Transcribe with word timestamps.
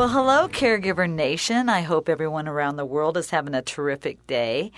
Well, 0.00 0.08
hello, 0.08 0.48
Caregiver 0.48 1.10
Nation. 1.10 1.68
I 1.68 1.82
hope 1.82 2.08
everyone 2.08 2.48
around 2.48 2.76
the 2.76 2.86
world 2.86 3.18
is 3.18 3.28
having 3.28 3.54
a 3.54 3.60
terrific 3.60 4.26
day. 4.26 4.72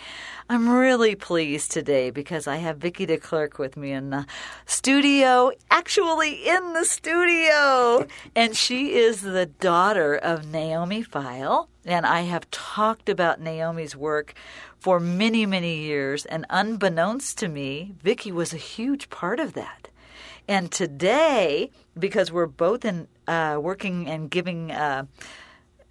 I'm 0.48 0.68
really 0.68 1.14
pleased 1.14 1.70
today 1.70 2.10
because 2.10 2.48
I 2.48 2.56
have 2.56 2.78
Vicki 2.78 3.06
de 3.06 3.18
Klerk 3.18 3.56
with 3.56 3.76
me 3.76 3.92
in 3.92 4.10
the 4.10 4.26
studio, 4.66 5.52
actually 5.70 6.48
in 6.48 6.72
the 6.72 6.84
studio. 6.84 8.08
And 8.34 8.56
she 8.56 8.94
is 8.94 9.20
the 9.20 9.46
daughter 9.46 10.16
of 10.16 10.50
Naomi 10.50 11.04
Feil. 11.04 11.68
And 11.84 12.04
I 12.04 12.22
have 12.22 12.50
talked 12.50 13.08
about 13.08 13.40
Naomi's 13.40 13.94
work 13.94 14.34
for 14.80 14.98
many, 14.98 15.46
many 15.46 15.84
years. 15.84 16.26
And 16.26 16.46
unbeknownst 16.50 17.38
to 17.38 17.46
me, 17.46 17.94
Vicki 18.02 18.32
was 18.32 18.52
a 18.52 18.56
huge 18.56 19.08
part 19.08 19.38
of 19.38 19.52
that. 19.52 19.88
And 20.48 20.72
today, 20.72 21.70
because 21.96 22.32
we're 22.32 22.46
both 22.46 22.84
in 22.84 23.06
uh, 23.26 23.58
working 23.60 24.08
and 24.08 24.30
giving 24.30 24.70
uh, 24.70 25.04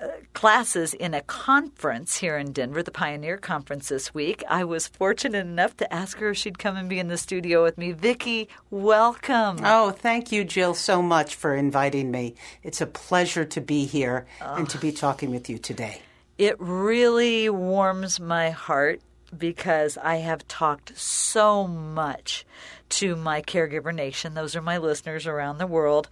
uh, 0.02 0.08
classes 0.34 0.94
in 0.96 1.14
a 1.14 1.22
conference 1.22 2.18
here 2.18 2.38
in 2.38 2.52
Denver, 2.52 2.82
the 2.82 2.92
Pioneer 2.92 3.38
Conference 3.38 3.90
this 3.90 4.14
week, 4.14 4.44
I 4.50 4.64
was 4.64 4.88
fortunate 4.88 5.46
enough 5.46 5.78
to 5.78 5.94
ask 5.94 6.18
her 6.18 6.32
if 6.32 6.38
she'd 6.38 6.58
come 6.58 6.76
and 6.76 6.90
be 6.90 6.98
in 6.98 7.08
the 7.08 7.18
studio 7.18 7.64
with 7.64 7.78
me. 7.78 7.92
Vicki, 7.92 8.50
welcome. 8.72 9.60
Oh, 9.64 9.92
thank 9.92 10.32
you, 10.32 10.44
Jill, 10.44 10.74
so 10.74 11.04
much 11.04 11.36
for 11.36 11.56
inviting 11.56 12.10
me. 12.10 12.36
It's 12.64 12.82
a 12.82 12.88
pleasure 12.88 13.46
to 13.46 13.62
be 13.62 13.86
here 13.86 14.26
oh. 14.42 14.56
and 14.56 14.70
to 14.70 14.80
be 14.80 14.92
talking 14.92 15.30
with 15.30 15.50
you 15.50 15.60
today. 15.60 16.02
It 16.38 16.56
really 16.58 17.48
warms 17.50 18.20
my 18.20 18.50
heart 18.50 19.02
because 19.38 19.98
I 19.98 20.16
have 20.16 20.48
talked 20.48 20.98
so 20.98 21.68
much 21.68 22.46
to 22.90 23.16
my 23.16 23.42
caregiver 23.42 23.94
nation, 23.94 24.34
those 24.34 24.56
are 24.56 24.62
my 24.62 24.78
listeners 24.78 25.26
around 25.26 25.60
the 25.60 25.68
world, 25.68 26.10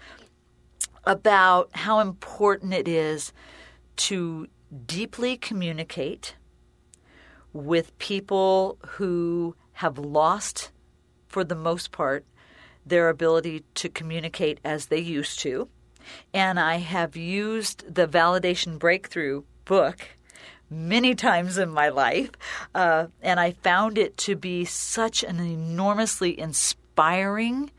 about 1.05 1.69
how 1.73 1.99
important 1.99 2.73
it 2.73 2.87
is 2.87 3.33
to 3.95 4.47
deeply 4.85 5.37
communicate 5.37 6.35
with 7.53 7.97
people 7.97 8.77
who 8.85 9.55
have 9.73 9.97
lost, 9.97 10.71
for 11.27 11.43
the 11.43 11.55
most 11.55 11.91
part, 11.91 12.25
their 12.85 13.09
ability 13.09 13.63
to 13.75 13.89
communicate 13.89 14.59
as 14.63 14.87
they 14.87 14.99
used 14.99 15.39
to. 15.39 15.67
And 16.33 16.59
I 16.59 16.77
have 16.77 17.15
used 17.15 17.93
the 17.93 18.07
Validation 18.07 18.79
Breakthrough 18.79 19.43
book 19.65 20.09
many 20.69 21.15
times 21.15 21.57
in 21.57 21.69
my 21.69 21.89
life, 21.89 22.31
uh, 22.75 23.07
and 23.21 23.39
I 23.39 23.51
found 23.51 23.97
it 23.97 24.17
to 24.17 24.35
be 24.35 24.65
such 24.65 25.23
an 25.23 25.39
enormously 25.39 26.39
inspiring 26.39 27.71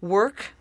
work. 0.00 0.53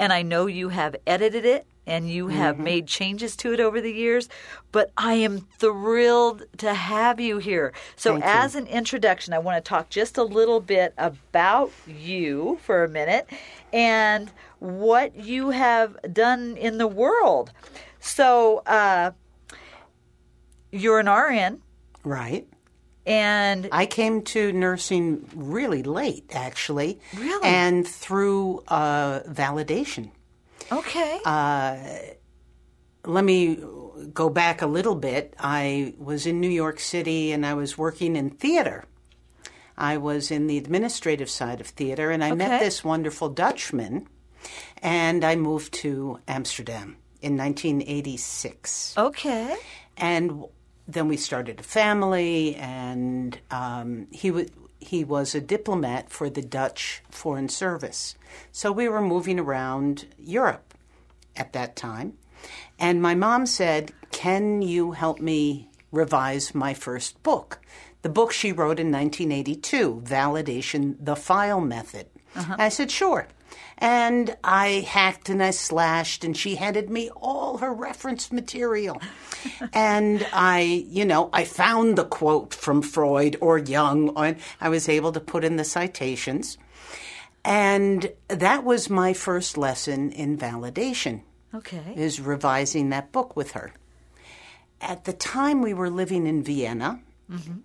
And 0.00 0.14
I 0.14 0.22
know 0.22 0.46
you 0.46 0.70
have 0.70 0.96
edited 1.06 1.44
it 1.44 1.66
and 1.86 2.08
you 2.08 2.28
have 2.28 2.54
mm-hmm. 2.54 2.64
made 2.64 2.86
changes 2.86 3.36
to 3.36 3.52
it 3.52 3.60
over 3.60 3.82
the 3.82 3.92
years, 3.92 4.30
but 4.72 4.90
I 4.96 5.12
am 5.12 5.40
thrilled 5.58 6.44
to 6.56 6.72
have 6.72 7.20
you 7.20 7.36
here. 7.36 7.74
So, 7.96 8.12
Thank 8.12 8.24
as 8.24 8.54
you. 8.54 8.60
an 8.60 8.66
introduction, 8.68 9.34
I 9.34 9.40
want 9.40 9.62
to 9.62 9.68
talk 9.68 9.90
just 9.90 10.16
a 10.16 10.22
little 10.22 10.60
bit 10.60 10.94
about 10.96 11.70
you 11.86 12.58
for 12.62 12.82
a 12.82 12.88
minute 12.88 13.28
and 13.74 14.32
what 14.58 15.14
you 15.16 15.50
have 15.50 15.98
done 16.10 16.56
in 16.56 16.78
the 16.78 16.86
world. 16.86 17.52
So, 17.98 18.62
uh, 18.66 19.10
you're 20.72 21.00
an 21.00 21.10
RN. 21.10 21.60
Right. 22.04 22.48
And 23.10 23.68
I 23.72 23.86
came 23.86 24.22
to 24.22 24.52
nursing 24.52 25.28
really 25.34 25.82
late, 25.82 26.26
actually. 26.30 27.00
Really? 27.16 27.44
And 27.46 27.86
through 27.86 28.62
uh, 28.68 29.20
validation. 29.20 30.10
Okay. 30.70 31.20
Uh, 31.24 31.76
let 33.04 33.24
me 33.24 33.58
go 34.12 34.30
back 34.30 34.62
a 34.62 34.66
little 34.66 34.94
bit. 34.94 35.34
I 35.38 35.94
was 35.98 36.26
in 36.26 36.40
New 36.40 36.50
York 36.50 36.78
City 36.78 37.32
and 37.32 37.44
I 37.44 37.54
was 37.54 37.76
working 37.76 38.14
in 38.14 38.30
theater. 38.30 38.84
I 39.76 39.96
was 39.96 40.30
in 40.30 40.46
the 40.46 40.58
administrative 40.58 41.30
side 41.30 41.60
of 41.60 41.66
theater 41.66 42.10
and 42.10 42.22
I 42.22 42.28
okay. 42.28 42.36
met 42.36 42.60
this 42.60 42.84
wonderful 42.84 43.30
Dutchman 43.30 44.06
and 44.82 45.24
I 45.24 45.36
moved 45.36 45.72
to 45.74 46.20
Amsterdam 46.28 46.96
in 47.20 47.36
1986. 47.36 48.94
Okay. 48.96 49.56
And 49.96 50.44
then 50.92 51.08
we 51.08 51.16
started 51.16 51.60
a 51.60 51.62
family, 51.62 52.54
and 52.56 53.38
um, 53.50 54.06
he 54.10 54.30
was 54.30 54.48
he 54.78 55.04
was 55.04 55.34
a 55.34 55.40
diplomat 55.40 56.10
for 56.10 56.30
the 56.30 56.42
Dutch 56.42 57.02
Foreign 57.10 57.48
Service. 57.48 58.16
So 58.50 58.72
we 58.72 58.88
were 58.88 59.02
moving 59.02 59.38
around 59.38 60.06
Europe 60.18 60.74
at 61.36 61.52
that 61.52 61.76
time, 61.76 62.14
and 62.78 63.02
my 63.02 63.14
mom 63.14 63.46
said, 63.46 63.92
"Can 64.10 64.62
you 64.62 64.92
help 64.92 65.20
me 65.20 65.70
revise 65.92 66.54
my 66.54 66.74
first 66.74 67.22
book?" 67.22 67.60
The 68.02 68.08
book 68.08 68.32
she 68.32 68.50
wrote 68.50 68.80
in 68.80 68.90
1982, 68.90 70.02
Validation: 70.04 70.96
The 70.98 71.16
Feil 71.16 71.60
Method. 71.60 72.06
Uh-huh. 72.34 72.56
I 72.58 72.68
said, 72.68 72.90
"Sure." 72.90 73.26
And 73.80 74.36
I 74.44 74.86
hacked 74.86 75.30
and 75.30 75.42
I 75.42 75.50
slashed, 75.50 76.22
and 76.22 76.36
she 76.36 76.56
handed 76.56 76.90
me 76.90 77.08
all 77.10 77.58
her 77.58 77.72
reference 77.72 78.30
material. 78.30 79.00
and 79.72 80.26
I, 80.32 80.84
you 80.86 81.06
know, 81.06 81.30
I 81.32 81.44
found 81.44 81.96
the 81.96 82.04
quote 82.04 82.52
from 82.52 82.82
Freud 82.82 83.36
or 83.40 83.58
Jung, 83.58 84.12
and 84.16 84.36
I 84.60 84.68
was 84.68 84.88
able 84.88 85.12
to 85.12 85.20
put 85.20 85.44
in 85.44 85.56
the 85.56 85.64
citations. 85.64 86.58
And 87.42 88.12
that 88.28 88.64
was 88.64 88.90
my 88.90 89.14
first 89.14 89.56
lesson 89.56 90.12
in 90.12 90.36
validation. 90.36 91.22
Okay. 91.54 91.94
Is 91.96 92.20
revising 92.20 92.90
that 92.90 93.10
book 93.10 93.34
with 93.34 93.52
her. 93.52 93.72
At 94.80 95.04
the 95.04 95.12
time, 95.12 95.62
we 95.62 95.74
were 95.74 95.90
living 95.90 96.26
in 96.26 96.42
Vienna, 96.42 97.00
mm-hmm. 97.30 97.58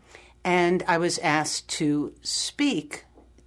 and 0.44 0.84
I 0.88 0.98
was 0.98 1.20
asked 1.20 1.70
to 1.78 2.14
speak 2.22 3.05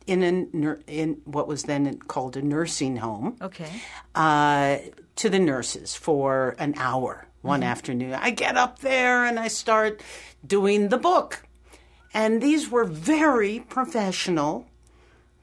in 0.08 0.22
a 0.22 0.90
in 0.90 1.20
what 1.24 1.46
was 1.46 1.64
then 1.64 1.98
called 1.98 2.36
a 2.36 2.42
nursing 2.42 2.96
home. 2.96 3.36
Okay. 3.40 3.70
Uh, 4.14 4.78
to 5.16 5.28
the 5.28 5.38
nurses 5.38 5.94
for 5.94 6.54
an 6.58 6.74
hour 6.78 7.26
one 7.42 7.60
mm-hmm. 7.60 7.70
afternoon. 7.70 8.14
I 8.14 8.30
get 8.30 8.56
up 8.56 8.78
there 8.78 9.24
and 9.24 9.38
I 9.38 9.48
start 9.48 10.00
doing 10.46 10.88
the 10.88 10.96
book, 10.96 11.46
and 12.14 12.40
these 12.40 12.70
were 12.70 12.84
very 12.84 13.60
professional, 13.60 14.66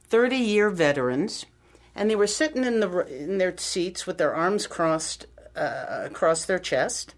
thirty 0.07 0.37
year 0.37 0.69
veterans, 0.69 1.45
and 1.93 2.09
they 2.09 2.15
were 2.15 2.27
sitting 2.27 2.63
in 2.63 2.79
the 2.79 2.99
in 3.07 3.37
their 3.37 3.55
seats 3.57 4.07
with 4.07 4.17
their 4.17 4.33
arms 4.33 4.65
crossed 4.65 5.27
uh, 5.55 6.01
across 6.05 6.45
their 6.45 6.59
chest, 6.59 7.13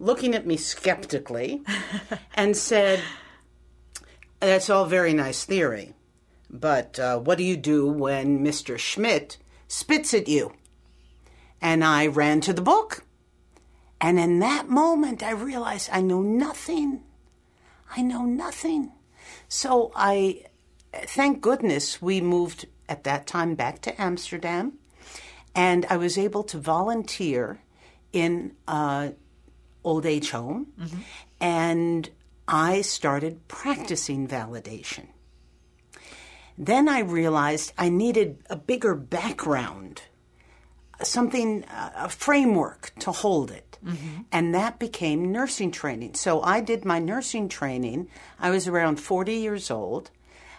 looking 0.00 0.34
at 0.34 0.46
me 0.46 0.56
skeptically, 0.56 1.62
and 2.34 2.56
said. 2.56 3.00
That's 4.40 4.70
all 4.70 4.84
very 4.84 5.14
nice 5.14 5.44
theory. 5.44 5.94
But 6.50 6.98
uh, 6.98 7.18
what 7.18 7.38
do 7.38 7.44
you 7.44 7.56
do 7.56 7.86
when 7.86 8.44
Mr. 8.44 8.78
Schmidt 8.78 9.36
spits 9.66 10.14
at 10.14 10.28
you? 10.28 10.52
And 11.60 11.84
I 11.84 12.06
ran 12.06 12.40
to 12.42 12.52
the 12.52 12.62
book. 12.62 13.04
And 14.00 14.18
in 14.18 14.38
that 14.38 14.68
moment, 14.68 15.22
I 15.22 15.32
realized 15.32 15.90
I 15.92 16.00
know 16.00 16.22
nothing. 16.22 17.02
I 17.96 18.02
know 18.02 18.24
nothing. 18.24 18.92
So 19.48 19.92
I, 19.94 20.44
thank 20.92 21.40
goodness, 21.40 22.00
we 22.00 22.20
moved 22.20 22.66
at 22.88 23.04
that 23.04 23.26
time 23.26 23.54
back 23.54 23.82
to 23.82 24.00
Amsterdam. 24.00 24.74
And 25.54 25.84
I 25.90 25.96
was 25.96 26.16
able 26.16 26.44
to 26.44 26.58
volunteer 26.58 27.60
in 28.12 28.52
an 28.68 29.16
old 29.82 30.06
age 30.06 30.30
home. 30.30 30.68
Mm-hmm. 30.80 31.00
And 31.40 32.10
I 32.46 32.82
started 32.82 33.48
practicing 33.48 34.28
validation. 34.28 35.08
Then 36.58 36.88
I 36.88 37.00
realized 37.00 37.72
I 37.78 37.88
needed 37.88 38.42
a 38.50 38.56
bigger 38.56 38.96
background, 38.96 40.02
something, 41.02 41.64
a 41.70 42.08
framework 42.08 42.92
to 42.98 43.12
hold 43.12 43.52
it. 43.52 43.78
Mm-hmm. 43.84 44.22
And 44.32 44.54
that 44.56 44.80
became 44.80 45.30
nursing 45.30 45.70
training. 45.70 46.14
So 46.14 46.42
I 46.42 46.60
did 46.60 46.84
my 46.84 46.98
nursing 46.98 47.48
training. 47.48 48.08
I 48.40 48.50
was 48.50 48.66
around 48.66 48.96
40 48.96 49.34
years 49.34 49.70
old. 49.70 50.10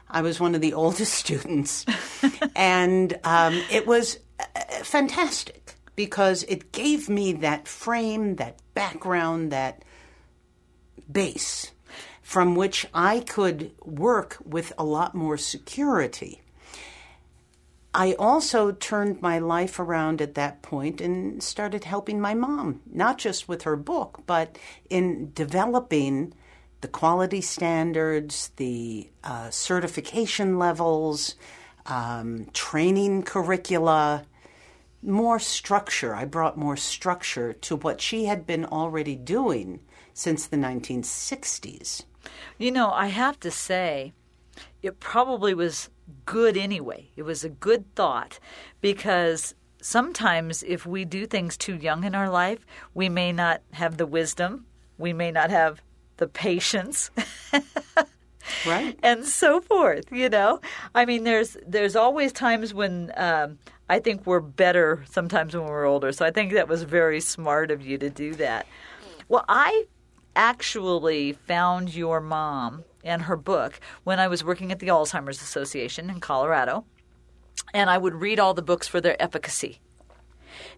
I 0.09 0.21
was 0.21 0.39
one 0.39 0.55
of 0.55 0.61
the 0.61 0.73
oldest 0.83 1.13
students. 1.13 1.85
and 2.55 3.19
um, 3.25 3.61
it 3.69 3.85
was 3.85 4.19
uh, 4.39 4.45
fantastic 4.83 5.75
because 5.97 6.43
it 6.43 6.71
gave 6.71 7.09
me 7.09 7.33
that 7.33 7.67
frame, 7.67 8.37
that 8.37 8.61
background, 8.73 9.51
that 9.51 9.83
base 11.11 11.71
from 12.29 12.53
which 12.53 12.85
I 12.93 13.21
could 13.21 13.71
work 13.83 14.37
with 14.45 14.71
a 14.77 14.83
lot 14.83 15.15
more 15.15 15.35
security. 15.35 16.41
I 17.91 18.13
also 18.19 18.71
turned 18.71 19.19
my 19.19 19.39
life 19.39 19.79
around 19.79 20.21
at 20.21 20.35
that 20.35 20.61
point 20.61 21.01
and 21.01 21.41
started 21.41 21.85
helping 21.85 22.21
my 22.21 22.35
mom, 22.35 22.81
not 22.85 23.17
just 23.17 23.47
with 23.47 23.63
her 23.63 23.75
book, 23.75 24.21
but 24.27 24.59
in 24.91 25.31
developing 25.33 26.35
the 26.81 26.87
quality 26.87 27.41
standards, 27.41 28.51
the 28.57 29.09
uh, 29.23 29.49
certification 29.49 30.59
levels, 30.59 31.33
um, 31.87 32.45
training 32.53 33.23
curricula, 33.23 34.23
more 35.01 35.39
structure. 35.39 36.13
I 36.13 36.25
brought 36.25 36.59
more 36.59 36.77
structure 36.77 37.53
to 37.53 37.75
what 37.75 38.01
she 38.01 38.25
had 38.25 38.45
been 38.45 38.65
already 38.65 39.15
doing 39.15 39.79
since 40.13 40.45
the 40.45 40.57
1960s. 40.57 42.03
You 42.57 42.71
know, 42.71 42.91
I 42.91 43.07
have 43.07 43.39
to 43.41 43.51
say, 43.51 44.13
it 44.81 44.99
probably 44.99 45.53
was 45.53 45.89
good 46.25 46.57
anyway. 46.57 47.09
It 47.15 47.23
was 47.23 47.43
a 47.43 47.49
good 47.49 47.93
thought 47.95 48.39
because 48.81 49.55
sometimes 49.81 50.63
if 50.63 50.85
we 50.85 51.05
do 51.05 51.25
things 51.25 51.57
too 51.57 51.75
young 51.75 52.03
in 52.03 52.15
our 52.15 52.29
life, 52.29 52.65
we 52.93 53.09
may 53.09 53.31
not 53.31 53.61
have 53.71 53.97
the 53.97 54.05
wisdom, 54.05 54.65
we 54.97 55.13
may 55.13 55.31
not 55.31 55.49
have 55.49 55.81
the 56.17 56.27
patience. 56.27 57.11
right 58.65 58.97
and 59.03 59.25
so 59.25 59.61
forth 59.61 60.05
you 60.11 60.27
know 60.29 60.59
i 60.95 61.05
mean 61.05 61.23
there's 61.23 61.55
there's 61.67 61.95
always 61.95 62.31
times 62.31 62.73
when 62.73 63.11
um, 63.15 63.57
i 63.89 63.99
think 63.99 64.25
we're 64.25 64.39
better 64.39 65.03
sometimes 65.09 65.55
when 65.55 65.65
we're 65.65 65.85
older 65.85 66.11
so 66.11 66.25
i 66.25 66.31
think 66.31 66.53
that 66.53 66.67
was 66.67 66.83
very 66.83 67.19
smart 67.19 67.71
of 67.71 67.85
you 67.85 67.97
to 67.97 68.09
do 68.09 68.33
that 68.33 68.65
well 69.27 69.45
i 69.47 69.85
actually 70.35 71.33
found 71.33 71.93
your 71.95 72.19
mom 72.21 72.83
and 73.03 73.23
her 73.23 73.37
book 73.37 73.79
when 74.03 74.19
I 74.19 74.27
was 74.27 74.43
working 74.43 74.71
at 74.71 74.79
the 74.79 74.87
Alzheimer's 74.87 75.41
Association 75.41 76.09
in 76.09 76.19
Colorado, 76.19 76.85
and 77.73 77.89
I 77.89 77.97
would 77.97 78.15
read 78.15 78.39
all 78.39 78.53
the 78.53 78.61
books 78.61 78.87
for 78.87 79.01
their 79.01 79.21
efficacy. 79.21 79.79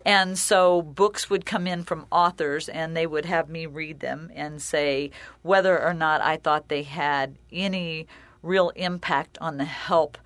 And 0.05 0.37
so 0.37 0.81
books 0.81 1.29
would 1.29 1.45
come 1.45 1.67
in 1.67 1.83
from 1.83 2.05
authors, 2.11 2.69
and 2.69 2.95
they 2.95 3.07
would 3.07 3.25
have 3.25 3.49
me 3.49 3.65
read 3.65 3.99
them 3.99 4.31
and 4.35 4.61
say 4.61 5.11
whether 5.41 5.81
or 5.81 5.93
not 5.93 6.21
I 6.21 6.37
thought 6.37 6.69
they 6.69 6.83
had 6.83 7.37
any 7.51 8.07
real 8.43 8.69
impact 8.75 9.37
on 9.39 9.57
the 9.57 9.65
help 9.65 10.17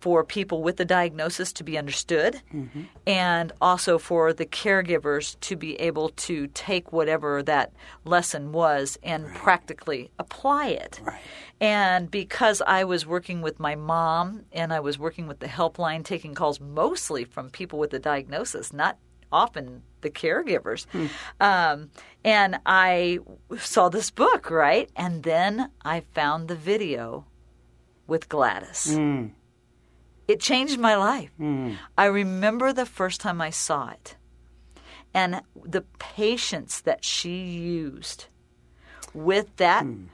for 0.00 0.24
people 0.24 0.62
with 0.62 0.78
the 0.78 0.84
diagnosis 0.84 1.52
to 1.52 1.62
be 1.62 1.76
understood 1.76 2.40
mm-hmm. 2.52 2.82
and 3.06 3.52
also 3.60 3.98
for 3.98 4.32
the 4.32 4.46
caregivers 4.46 5.38
to 5.40 5.56
be 5.56 5.78
able 5.78 6.08
to 6.08 6.46
take 6.48 6.90
whatever 6.90 7.42
that 7.42 7.72
lesson 8.04 8.50
was 8.50 8.98
and 9.02 9.26
right. 9.26 9.34
practically 9.34 10.10
apply 10.18 10.68
it. 10.68 11.00
Right. 11.04 11.20
And 11.60 12.10
because 12.10 12.62
I 12.66 12.84
was 12.84 13.06
working 13.06 13.42
with 13.42 13.60
my 13.60 13.74
mom 13.74 14.46
and 14.52 14.72
I 14.72 14.80
was 14.80 14.98
working 14.98 15.26
with 15.26 15.40
the 15.40 15.46
helpline, 15.46 16.02
taking 16.02 16.34
calls 16.34 16.60
mostly 16.60 17.24
from 17.24 17.50
people 17.50 17.78
with 17.78 17.90
the 17.90 17.98
diagnosis, 17.98 18.72
not 18.72 18.96
often 19.30 19.82
the 20.00 20.10
caregivers. 20.10 20.86
Hmm. 20.86 21.06
Um, 21.40 21.90
and 22.24 22.58
I 22.64 23.18
saw 23.58 23.90
this 23.90 24.10
book, 24.10 24.50
right? 24.50 24.90
And 24.96 25.22
then 25.24 25.70
I 25.84 26.00
found 26.00 26.48
the 26.48 26.56
video 26.56 27.26
with 28.06 28.30
Gladys. 28.30 28.96
Mm 28.96 29.32
it 30.30 30.40
changed 30.40 30.78
my 30.78 30.94
life. 30.94 31.30
Mm. 31.40 31.76
I 31.98 32.06
remember 32.06 32.72
the 32.72 32.86
first 32.86 33.20
time 33.20 33.40
I 33.40 33.50
saw 33.50 33.90
it 33.90 34.16
and 35.12 35.42
the 35.64 35.82
patience 35.98 36.80
that 36.82 37.04
she 37.04 37.36
used 37.46 38.26
with 39.12 39.56
that 39.56 39.84
mm. 39.84 40.06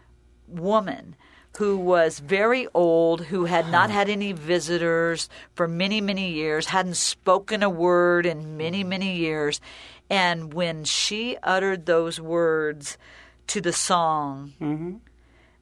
woman 0.48 1.16
who 1.58 1.76
was 1.76 2.18
very 2.18 2.66
old, 2.72 3.26
who 3.26 3.44
had 3.44 3.70
not 3.70 3.90
had 3.90 4.08
any 4.08 4.32
visitors 4.32 5.28
for 5.54 5.66
many, 5.66 6.00
many 6.00 6.32
years, 6.32 6.66
hadn't 6.66 6.96
spoken 6.96 7.62
a 7.62 7.70
word 7.70 8.26
in 8.26 8.58
many, 8.58 8.82
hmm. 8.82 8.90
many 8.90 9.16
years. 9.16 9.58
And 10.10 10.52
when 10.52 10.84
she 10.84 11.38
uttered 11.42 11.86
those 11.86 12.20
words 12.20 12.98
to 13.46 13.62
the 13.62 13.72
song, 13.72 14.52
mm-hmm. 14.60 14.96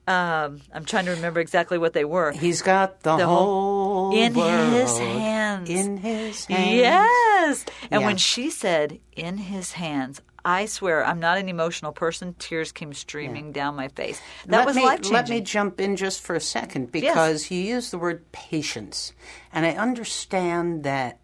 Um, 0.07 0.61
I'm 0.73 0.85
trying 0.85 1.07
to 1.07 1.13
remember 1.13 1.41
exactly 1.41 1.79
what 1.79 1.95
they 1.95 2.05
were. 2.05 2.33
He's 2.33 2.61
got 2.61 3.01
the, 3.01 3.17
the 3.17 3.27
whole, 3.27 4.11
whole 4.11 4.17
in 4.17 4.35
his 4.35 4.99
hands. 4.99 5.71
In 5.71 5.97
his 5.97 6.45
hands. 6.45 6.75
Yes. 6.75 7.65
And 7.91 8.03
yeah. 8.03 8.07
when 8.07 8.19
she 8.19 8.51
said 8.51 9.01
"in 9.13 9.39
his 9.39 9.73
hands," 9.73 10.21
I 10.45 10.67
swear 10.67 11.03
I'm 11.07 11.21
not 11.21 11.39
an 11.39 11.49
emotional 11.49 11.93
person. 11.93 12.35
Tears 12.39 12.71
came 12.71 12.93
streaming 12.93 13.47
yeah. 13.47 13.53
down 13.53 13.77
my 13.77 13.89
face. 13.89 14.21
That 14.45 14.59
let 14.59 14.67
was 14.67 14.77
life 14.77 14.97
changing. 14.97 15.13
Let 15.13 15.29
me 15.31 15.41
jump 15.41 15.81
in 15.81 15.97
just 15.97 16.21
for 16.21 16.37
a 16.37 16.41
second 16.41 16.93
because 16.93 17.45
yes. 17.45 17.51
you 17.51 17.61
used 17.61 17.91
the 17.91 17.99
word 17.99 18.31
patience, 18.31 19.15
and 19.55 19.65
I 19.65 19.71
understand 19.71 20.85
that. 20.85 21.19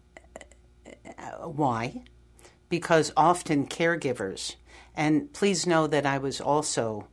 Uh, 1.19 1.47
why? 1.49 2.01
Because 2.67 3.13
often 3.15 3.67
caregivers, 3.67 4.55
and 4.95 5.31
please 5.33 5.67
know 5.67 5.85
that 5.85 6.07
I 6.07 6.17
was 6.17 6.41
also 6.41 7.05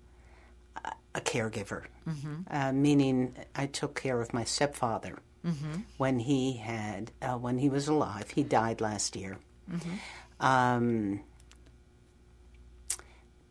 a 1.18 1.20
caregiver, 1.20 1.84
mm-hmm. 2.08 2.36
uh, 2.50 2.72
meaning 2.72 3.34
I 3.54 3.66
took 3.66 4.00
care 4.00 4.20
of 4.20 4.32
my 4.32 4.44
stepfather 4.44 5.18
mm-hmm. 5.44 5.80
when 5.96 6.20
he 6.20 6.58
had 6.58 7.10
uh, 7.20 7.36
when 7.36 7.58
he 7.58 7.68
was 7.68 7.88
alive. 7.88 8.30
He 8.30 8.42
died 8.42 8.80
last 8.80 9.16
year. 9.16 9.38
Mm-hmm. 9.70 10.46
Um, 10.46 11.20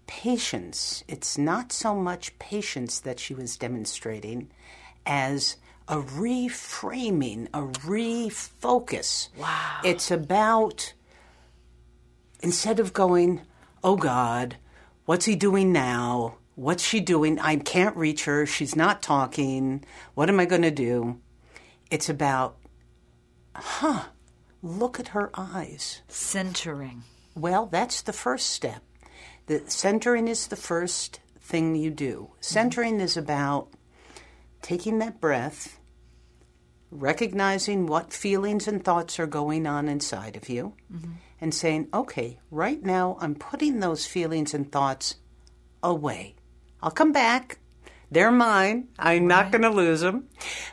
patience. 0.08 1.04
It's 1.08 1.38
not 1.38 1.72
so 1.74 1.94
much 1.94 2.40
patience 2.40 3.00
that 3.02 3.19
she 3.19 3.34
was 3.34 3.58
demonstrating 3.58 4.50
as 5.06 5.58
a 5.90 5.98
reframing, 5.98 7.48
a 7.54 7.64
refocus. 7.86 9.30
Wow. 9.38 9.81
It's 9.84 10.10
about 10.10 10.94
instead 12.42 12.80
of 12.80 12.94
going, 12.94 13.42
"Oh 13.84 13.98
God, 13.98 14.56
what's 15.06 15.25
he 15.25 15.36
doing 15.36 15.74
now?" 15.74 16.38
What's 16.57 16.83
she 16.83 17.01
doing? 17.01 17.38
I 17.38 17.57
can't 17.57 17.95
reach 17.95 18.25
her. 18.25 18.48
She's 18.48 18.75
not 18.75 19.04
talking. 19.04 19.86
What 20.15 20.27
am 20.27 20.39
I 20.39 20.45
going 20.45 20.63
to 20.63 20.71
do? 20.71 21.21
It's 21.92 22.09
about, 22.09 22.57
huh, 23.54 24.06
look 24.63 25.00
at 25.00 25.09
her 25.09 25.30
eyes. 25.36 26.01
Centering. 26.07 27.04
Well, 27.36 27.68
that's 27.68 28.01
the 28.01 28.12
first 28.12 28.49
step. 28.49 28.81
The 29.45 29.66
centering 29.68 30.28
is 30.28 30.47
the 30.47 30.56
first 30.56 31.19
thing 31.40 31.76
you 31.76 31.92
do. 31.92 32.31
Centering 32.42 32.95
mm-hmm. 32.95 33.02
is 33.02 33.18
about 33.18 33.68
taking 34.64 34.97
that 34.97 35.21
breath, 35.21 35.80
recognizing 36.90 37.85
what 37.85 38.11
feelings 38.11 38.68
and 38.68 38.83
thoughts 38.83 39.19
are 39.19 39.28
going 39.28 39.68
on 39.68 39.87
inside 39.87 40.35
of 40.35 40.49
you, 40.49 40.73
mm-hmm. 40.92 41.11
and 41.40 41.54
saying, 41.54 41.87
okay, 41.94 42.40
right 42.49 42.81
now 42.81 43.16
I'm 43.21 43.35
putting 43.35 43.80
those 43.80 44.07
feelings 44.07 44.56
and 44.56 44.71
thoughts 44.71 45.18
away. 45.83 46.33
I'll 46.81 46.92
come 46.92 47.12
back. 47.12 47.60
They're 48.10 48.31
mine. 48.31 48.88
I'm 48.98 49.24
right. 49.24 49.28
not 49.28 49.52
going 49.52 49.64
to 49.64 49.69
lose 49.69 50.02
them. 50.02 50.30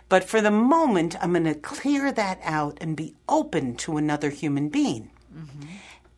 But 0.09 0.25
for 0.25 0.41
the 0.41 0.51
moment, 0.51 1.17
I'm 1.21 1.33
going 1.33 1.45
to 1.45 1.55
clear 1.55 2.13
that 2.13 2.41
out 2.43 2.79
and 2.81 2.97
be 2.97 3.17
open 3.29 3.75
to 3.77 3.97
another 3.97 4.31
human 4.31 4.69
being. 4.69 5.11
Mm-hmm. 5.35 5.67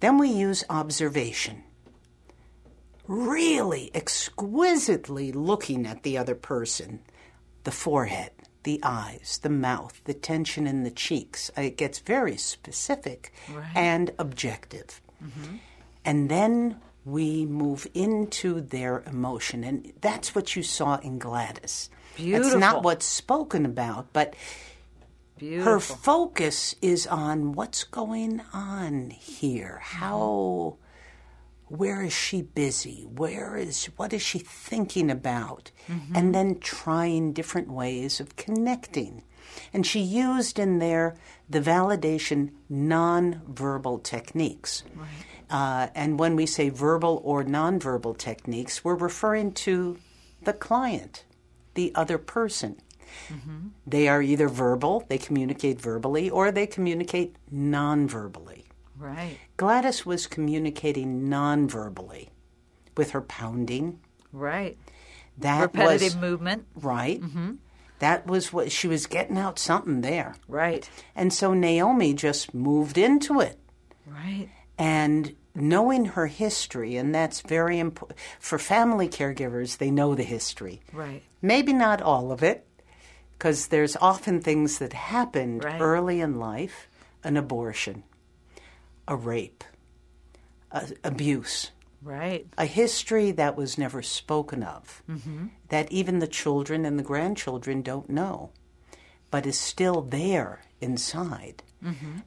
Then 0.01 0.19
we 0.19 0.29
use 0.29 0.65
observation. 0.69 1.63
Really 3.07 3.91
exquisitely 3.95 5.33
looking 5.33 5.87
at 5.87 6.03
the 6.03 6.19
other 6.19 6.35
person 6.35 7.01
the 7.65 7.73
forehead, 7.73 8.31
the 8.63 8.79
eyes, 8.85 9.41
the 9.43 9.49
mouth, 9.49 10.01
the 10.05 10.15
tension 10.15 10.69
in 10.69 10.85
the 10.85 10.91
cheeks. 10.91 11.51
It 11.57 11.77
gets 11.77 11.99
very 11.99 12.37
specific 12.37 13.33
right. 13.53 13.73
and 13.75 14.13
objective. 14.21 15.01
Mm-hmm. 15.23 15.57
And 16.05 16.29
then 16.29 16.81
we 17.07 17.47
move 17.47 17.87
into 17.95 18.61
their 18.61 19.05
emotion. 19.07 19.63
And 19.63 19.93
that's 20.01 20.35
what 20.35 20.57
you 20.57 20.63
saw 20.65 20.97
in 20.97 21.19
Gladys. 21.19 21.89
Beautiful. 22.17 22.51
That's 22.51 22.61
not 22.61 22.83
what's 22.83 23.07
spoken 23.07 23.65
about, 23.65 24.13
but 24.13 24.35
Beautiful. 25.39 25.73
her 25.73 25.81
focus 25.81 26.75
is 26.83 27.07
on 27.07 27.53
what's 27.53 27.85
going 27.85 28.43
on 28.53 29.11
here. 29.11 29.79
How 29.83 30.79
where 31.69 32.03
is 32.03 32.13
she 32.13 32.43
busy? 32.43 33.07
Where 33.09 33.57
is 33.57 33.87
what 33.97 34.13
is 34.13 34.23
she 34.23 34.41
thinking 34.41 35.09
about? 35.09 35.71
Mm-hmm. 35.89 36.17
And 36.17 36.35
then 36.35 36.59
trying 36.59 37.33
different 37.33 37.71
ways 37.71 38.19
of 38.19 38.35
connecting. 38.35 39.23
And 39.73 39.87
she 39.87 40.01
used 40.01 40.59
in 40.59 40.81
there 40.81 41.17
the 41.49 41.61
validation 41.61 42.51
nonverbal 42.71 44.03
techniques. 44.03 44.83
Right. 44.95 45.09
Uh, 45.49 45.89
and 45.95 46.19
when 46.19 46.35
we 46.37 46.47
say 46.47 46.69
verbal 46.69 47.21
or 47.25 47.45
nonverbal 47.45 48.17
techniques, 48.19 48.85
we're 48.85 48.97
referring 48.97 49.53
to 49.53 49.99
the 50.43 50.53
client, 50.53 51.25
the 51.75 51.93
other 51.95 52.19
person. 52.19 52.77
Mm-hmm. 53.29 53.69
They 53.87 54.09
are 54.09 54.21
either 54.21 54.49
verbal, 54.49 55.05
they 55.09 55.19
communicate 55.19 55.81
verbally, 55.81 56.29
or 56.29 56.51
they 56.51 56.67
communicate 56.67 57.37
nonverbally. 57.53 58.65
Right. 58.99 59.39
Gladys 59.57 60.05
was 60.05 60.27
communicating 60.27 61.29
nonverbally 61.29 62.29
with 62.97 63.11
her 63.13 63.21
pounding, 63.21 64.01
Right. 64.33 64.77
That 65.39 65.61
Repetitive 65.63 66.15
was 66.15 66.17
movement. 66.17 66.67
right. 66.75 67.21
Mm-hmm. 67.21 67.53
That 68.01 68.27
was 68.27 68.53
what 68.53 68.73
she 68.73 68.89
was 68.89 69.07
getting 69.07 69.39
out 69.39 69.59
something 69.59 70.01
there. 70.03 70.35
Right. 70.49 70.89
And 71.15 71.33
so 71.33 71.55
Naomi 71.55 72.13
just 72.15 72.53
moved 72.55 72.99
into 72.99 73.41
it. 73.41 73.59
Right. 74.07 74.49
And 74.79 75.35
knowing 75.55 76.05
her 76.05 76.27
history, 76.27 76.97
and 76.97 77.15
that's 77.15 77.41
very 77.41 77.79
important 77.79 78.19
for 78.39 78.59
family 78.59 79.09
caregivers, 79.09 79.79
they 79.79 79.91
know 79.91 80.15
the 80.15 80.23
history. 80.23 80.83
Right. 80.93 81.23
Maybe 81.41 81.73
not 81.73 82.03
all 82.03 82.31
of 82.31 82.43
it, 82.43 82.67
because 83.33 83.69
there's 83.69 83.97
often 83.97 84.41
things 84.41 84.79
that 84.79 84.93
happened 84.93 85.65
Right. 85.65 85.81
early 85.81 86.21
in 86.21 86.39
life 86.39 86.89
an 87.25 87.37
abortion, 87.37 88.05
a 89.09 89.17
rape, 89.17 89.65
a, 90.71 90.89
abuse, 91.03 91.73
Right. 92.03 92.47
a 92.57 92.67
history 92.67 93.33
that 93.33 93.57
was 93.57 93.79
never 93.79 94.01
spoken 94.03 94.63
of, 94.63 95.03
mm-hmm. 95.11 95.47
that 95.71 95.91
even 95.91 96.21
the 96.21 96.29
children 96.29 96.85
and 96.85 96.99
the 96.99 97.03
grandchildren 97.03 97.83
don't 97.83 98.09
know, 98.09 98.51
but 99.31 99.45
is 99.47 99.59
still 99.59 100.03
there 100.03 100.61
inside. 100.81 101.63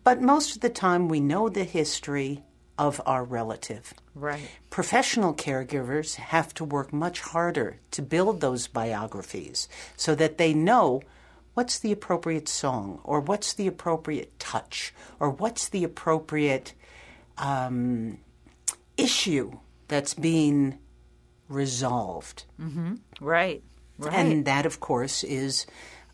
But 0.03 0.21
most 0.21 0.55
of 0.55 0.61
the 0.61 0.69
time, 0.69 1.09
we 1.09 1.19
know 1.19 1.49
the 1.49 1.65
history 1.65 2.43
of 2.77 3.01
our 3.05 3.25
relative. 3.25 3.93
Right. 4.15 4.49
Professional 4.69 5.33
caregivers 5.33 6.15
have 6.15 6.53
to 6.53 6.63
work 6.63 6.93
much 6.93 7.19
harder 7.19 7.79
to 7.91 8.01
build 8.01 8.39
those 8.39 8.67
biographies 8.67 9.67
so 9.97 10.15
that 10.15 10.37
they 10.37 10.53
know 10.53 11.01
what's 11.55 11.79
the 11.79 11.91
appropriate 11.91 12.47
song, 12.47 13.01
or 13.03 13.19
what's 13.19 13.53
the 13.53 13.67
appropriate 13.67 14.39
touch, 14.39 14.93
or 15.19 15.29
what's 15.29 15.67
the 15.67 15.83
appropriate 15.83 16.73
um, 17.37 18.17
issue 18.95 19.51
that's 19.89 20.13
being 20.13 20.79
resolved. 21.49 22.45
Right. 23.19 23.61
Right. 23.97 24.13
And 24.13 24.45
that, 24.45 24.65
of 24.65 24.79
course, 24.79 25.25
is 25.25 25.65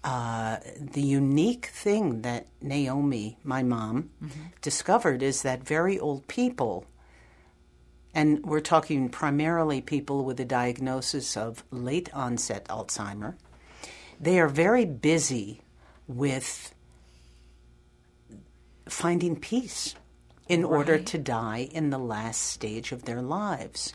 uh, 0.06 0.58
the 0.80 1.02
unique 1.02 1.66
thing 1.66 2.22
that 2.22 2.46
Naomi, 2.62 3.40
my 3.44 3.64
mom, 3.64 4.12
discovered 4.62 5.24
is 5.24 5.42
that 5.42 5.64
very 5.64 6.00
old 6.00 6.28
people, 6.28 6.86
and 8.14 8.46
we're 8.46 8.60
talking 8.62 9.10
primarily 9.10 9.82
people 9.82 10.24
with 10.24 10.40
a 10.40 10.46
diagnosis 10.46 11.36
of 11.36 11.64
late 11.72 12.10
onset 12.14 12.66
Alzheimer, 12.70 13.36
they 14.22 14.40
are 14.40 14.48
very 14.48 14.86
busy 14.86 15.62
with 16.08 16.74
finding 18.88 19.36
peace 19.36 19.96
in 20.48 20.64
order 20.64 21.00
to 21.00 21.18
die 21.18 21.68
in 21.72 21.90
the 21.90 21.98
last 21.98 22.44
stage 22.44 22.92
of 22.92 23.06
their 23.06 23.24
lives. 23.24 23.94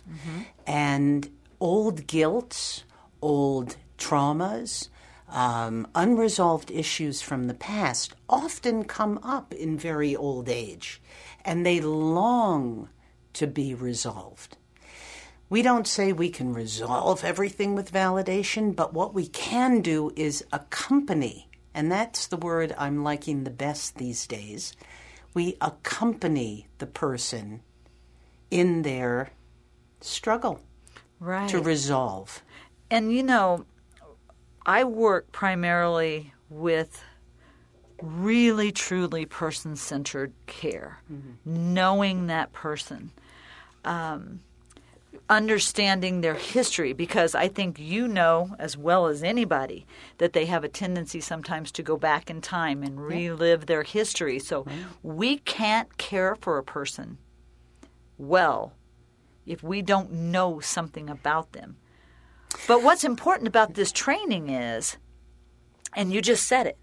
And 0.67 1.31
old 1.61 2.09
guilt, 2.09 2.85
old 3.23 3.77
traumas, 3.97 4.90
um, 5.31 5.87
unresolved 5.95 6.71
issues 6.71 7.23
from 7.23 7.47
the 7.47 7.55
past 7.55 8.15
often 8.29 8.85
come 8.85 9.19
up 9.23 9.55
in 9.55 9.79
very 9.79 10.15
old 10.15 10.49
age, 10.49 11.01
and 11.45 11.65
they 11.65 11.81
long 11.81 12.89
to 13.35 13.47
be 13.47 13.75
resolved. 13.75 14.57
We 15.49 15.63
don't 15.63 15.87
say 15.87 16.13
we 16.13 16.31
can 16.31 16.53
resolve 16.53 17.25
everything 17.25 17.75
with 17.75 17.93
validation, 17.93 18.75
but 18.75 18.95
what 18.95 19.15
we 19.15 19.27
can 19.27 19.81
do 19.81 20.13
is 20.15 20.45
accompany, 20.53 21.49
and 21.75 21.91
that's 21.91 22.27
the 22.27 22.37
word 22.37 22.75
I'm 22.79 23.03
liking 23.03 23.43
the 23.43 23.51
best 23.51 23.97
these 23.97 24.27
days. 24.27 24.75
We 25.35 25.57
accompany 25.61 26.69
the 26.79 26.87
person 26.87 27.63
in 28.51 28.83
their 28.83 29.31
struggle 30.01 30.61
right. 31.19 31.49
to 31.49 31.61
resolve. 31.61 32.43
And 32.91 33.13
you 33.13 33.23
know, 33.23 33.65
I 34.67 34.85
work 34.85 35.33
primarily 35.33 36.33
with 36.49 37.03
really 38.03 38.73
truly 38.73 39.27
person 39.27 39.77
centered 39.77 40.33
care, 40.47 41.03
knowing 41.45 42.27
that 42.29 42.53
person, 42.53 43.11
um, 43.85 44.41
understanding 45.29 46.21
their 46.21 46.35
history, 46.35 46.93
because 46.93 47.35
I 47.35 47.49
think 47.49 47.79
you 47.79 48.09
know 48.09 48.55
as 48.59 48.77
well 48.77 49.07
as 49.07 49.23
anybody 49.23 49.87
that 50.19 50.33
they 50.33 50.47
have 50.47 50.65
a 50.65 50.69
tendency 50.69 51.21
sometimes 51.21 51.71
to 51.73 51.83
go 51.83 51.97
back 51.97 52.31
in 52.31 52.41
time 52.41 52.83
and 52.83 53.07
relive 53.07 53.67
their 53.67 53.83
history. 53.83 54.39
So 54.39 54.67
we 55.03 55.39
can't 55.39 55.97
care 55.99 56.35
for 56.37 56.59
a 56.59 56.65
person 56.65 57.19
well 58.19 58.73
if 59.47 59.63
we 59.63 59.83
don't 59.83 60.13
know 60.13 60.61
something 60.61 61.09
about 61.11 61.53
them. 61.53 61.77
But 62.67 62.83
what's 62.83 63.05
important 63.05 63.49
about 63.49 63.75
this 63.75 63.93
training 63.93 64.51
is, 64.51 64.97
and 65.95 66.13
you 66.13 66.21
just 66.21 66.47
said 66.47 66.67
it. 66.67 66.79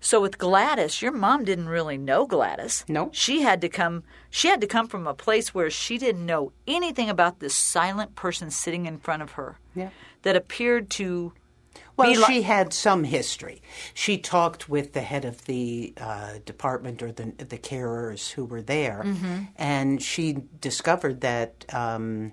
So 0.00 0.20
with 0.20 0.38
Gladys, 0.38 1.00
your 1.00 1.12
mom 1.12 1.44
didn't 1.44 1.68
really 1.68 1.96
know 1.98 2.26
Gladys. 2.26 2.84
No. 2.86 3.10
She 3.12 3.42
had 3.42 3.60
to 3.62 3.68
come 3.68 4.04
she 4.30 4.48
had 4.48 4.60
to 4.60 4.66
come 4.66 4.88
from 4.88 5.06
a 5.06 5.14
place 5.14 5.54
where 5.54 5.70
she 5.70 5.98
didn't 5.98 6.24
know 6.24 6.52
anything 6.66 7.08
about 7.08 7.40
this 7.40 7.54
silent 7.54 8.14
person 8.14 8.50
sitting 8.50 8.86
in 8.86 8.98
front 8.98 9.22
of 9.22 9.32
her. 9.32 9.58
Yeah. 9.74 9.90
That 10.22 10.36
appeared 10.36 10.90
to 10.90 11.32
Well, 11.96 12.12
she 12.26 12.42
had 12.42 12.72
some 12.74 13.04
history. 13.04 13.62
She 13.94 14.18
talked 14.18 14.68
with 14.68 14.92
the 14.92 15.00
head 15.00 15.24
of 15.24 15.44
the 15.46 15.94
uh, 15.96 16.38
department 16.44 17.02
or 17.02 17.10
the 17.10 17.32
the 17.38 17.58
carers 17.58 18.32
who 18.32 18.44
were 18.44 18.62
there, 18.62 19.02
and 19.56 20.02
she 20.02 20.36
discovered 20.60 21.22
that 21.22 21.64
um, 21.72 22.32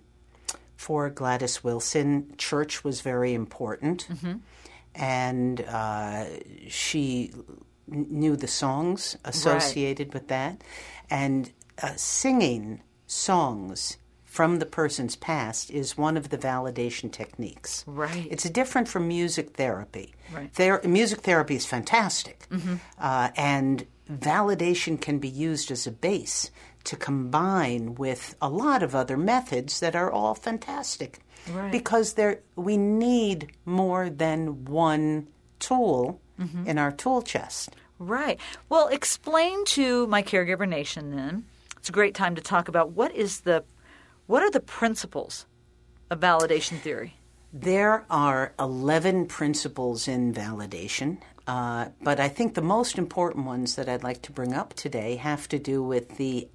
for 0.76 1.10
Gladys 1.10 1.64
Wilson, 1.64 2.34
church 2.38 2.84
was 2.84 3.02
very 3.02 3.34
important, 3.34 4.08
and 4.96 5.62
uh, 5.62 6.26
she 6.68 7.32
knew 7.88 8.36
the 8.36 8.48
songs 8.48 9.18
associated 9.26 10.14
with 10.14 10.28
that, 10.30 10.62
and 11.10 11.52
uh, 11.82 11.94
singing 11.96 12.82
songs. 13.08 13.98
From 14.26 14.58
the 14.58 14.66
person's 14.66 15.16
past 15.16 15.70
is 15.70 15.96
one 15.96 16.18
of 16.18 16.30
the 16.30 16.40
validation 16.40 17.12
techniques. 17.12 17.84
Right. 17.86 18.28
It's 18.32 18.50
different 18.50 18.88
from 18.88 19.08
music 19.08 19.52
therapy. 19.52 20.16
Right. 20.34 20.52
Ther- 20.52 20.82
music 20.86 21.22
therapy 21.22 21.56
is 21.56 21.68
fantastic, 21.68 22.48
uh, 23.00 23.30
and 23.38 23.86
validation 24.12 25.00
can 25.00 25.20
be 25.20 25.30
used 25.30 25.70
as 25.70 25.86
a 25.86 25.92
base 25.92 26.50
to 26.86 26.96
combine 26.96 27.96
with 27.96 28.36
a 28.42 28.50
lot 28.50 28.84
of 28.84 28.94
other 28.94 29.18
methods 29.18 29.80
that 29.80 29.96
are 29.96 30.12
all 30.12 30.36
fantastic. 30.36 31.20
Right. 31.52 31.72
Because 31.72 32.14
there, 32.14 32.40
we 32.56 32.78
need 32.78 33.52
more 33.66 34.10
than 34.10 34.66
one 34.66 35.28
tool 35.60 36.20
in 36.66 36.78
our 36.78 36.92
tool 36.92 37.22
chest. 37.22 37.76
Right. 38.00 38.40
Well, 38.70 38.88
explain 38.88 39.64
to 39.66 40.08
my 40.08 40.24
caregiver 40.24 40.68
nation 40.68 41.16
then. 41.16 41.46
It's 41.78 41.90
a 41.90 41.94
great 41.94 42.16
time 42.16 42.36
to 42.36 42.42
talk 42.42 42.68
about 42.68 42.92
what 42.92 43.14
is 43.14 43.42
the 43.42 43.64
what 44.26 44.42
are 44.42 44.52
the 44.52 44.62
principles 44.62 45.46
of 46.10 46.20
validation 46.20 46.80
theory? 46.80 47.16
There 47.52 48.06
are 48.10 48.54
11 48.58 49.28
principles 49.28 50.08
in 50.08 50.34
validation, 50.34 51.18
uh, 51.46 51.90
but 52.02 52.20
I 52.20 52.30
think 52.30 52.56
the 52.56 52.62
most 52.62 52.98
important 52.98 53.46
ones 53.46 53.76
that 53.76 53.90
I'd 53.90 54.02
like 54.02 54.22
to 54.24 54.32
bring 54.32 54.54
up 54.54 54.74
today 54.74 55.18
have 55.18 55.48
to 55.50 55.60
do 55.60 55.84
with 55.84 56.18
the 56.18 56.48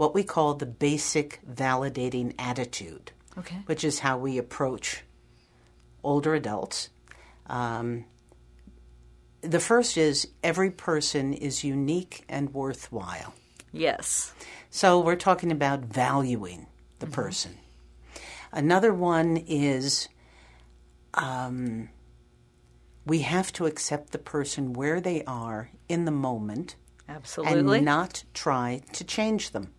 what 0.00 0.14
we 0.14 0.24
call 0.24 0.54
the 0.54 0.64
basic 0.64 1.40
validating 1.46 2.32
attitude, 2.38 3.12
Okay. 3.36 3.58
which 3.66 3.84
is 3.84 3.98
how 3.98 4.16
we 4.16 4.38
approach 4.38 5.02
older 6.02 6.34
adults. 6.34 6.88
Um, 7.48 8.06
the 9.42 9.60
first 9.60 9.98
is 9.98 10.28
every 10.42 10.70
person 10.70 11.34
is 11.34 11.64
unique 11.64 12.24
and 12.30 12.54
worthwhile. 12.54 13.34
Yes. 13.72 14.32
So 14.70 14.98
we're 15.00 15.16
talking 15.16 15.52
about 15.52 15.80
valuing 15.80 16.64
the 17.00 17.06
person. 17.06 17.58
Another 18.52 18.94
one 18.94 19.36
is 19.36 20.08
um, 21.12 21.90
we 23.04 23.18
have 23.18 23.52
to 23.52 23.66
accept 23.66 24.12
the 24.12 24.18
person 24.18 24.72
where 24.72 24.98
they 24.98 25.24
are 25.24 25.68
in 25.90 26.06
the 26.06 26.10
moment 26.10 26.76
Absolutely. 27.10 27.78
and 27.78 27.84
not 27.84 28.24
try 28.34 28.82
to 28.92 29.04
change 29.04 29.50
them. 29.50 29.72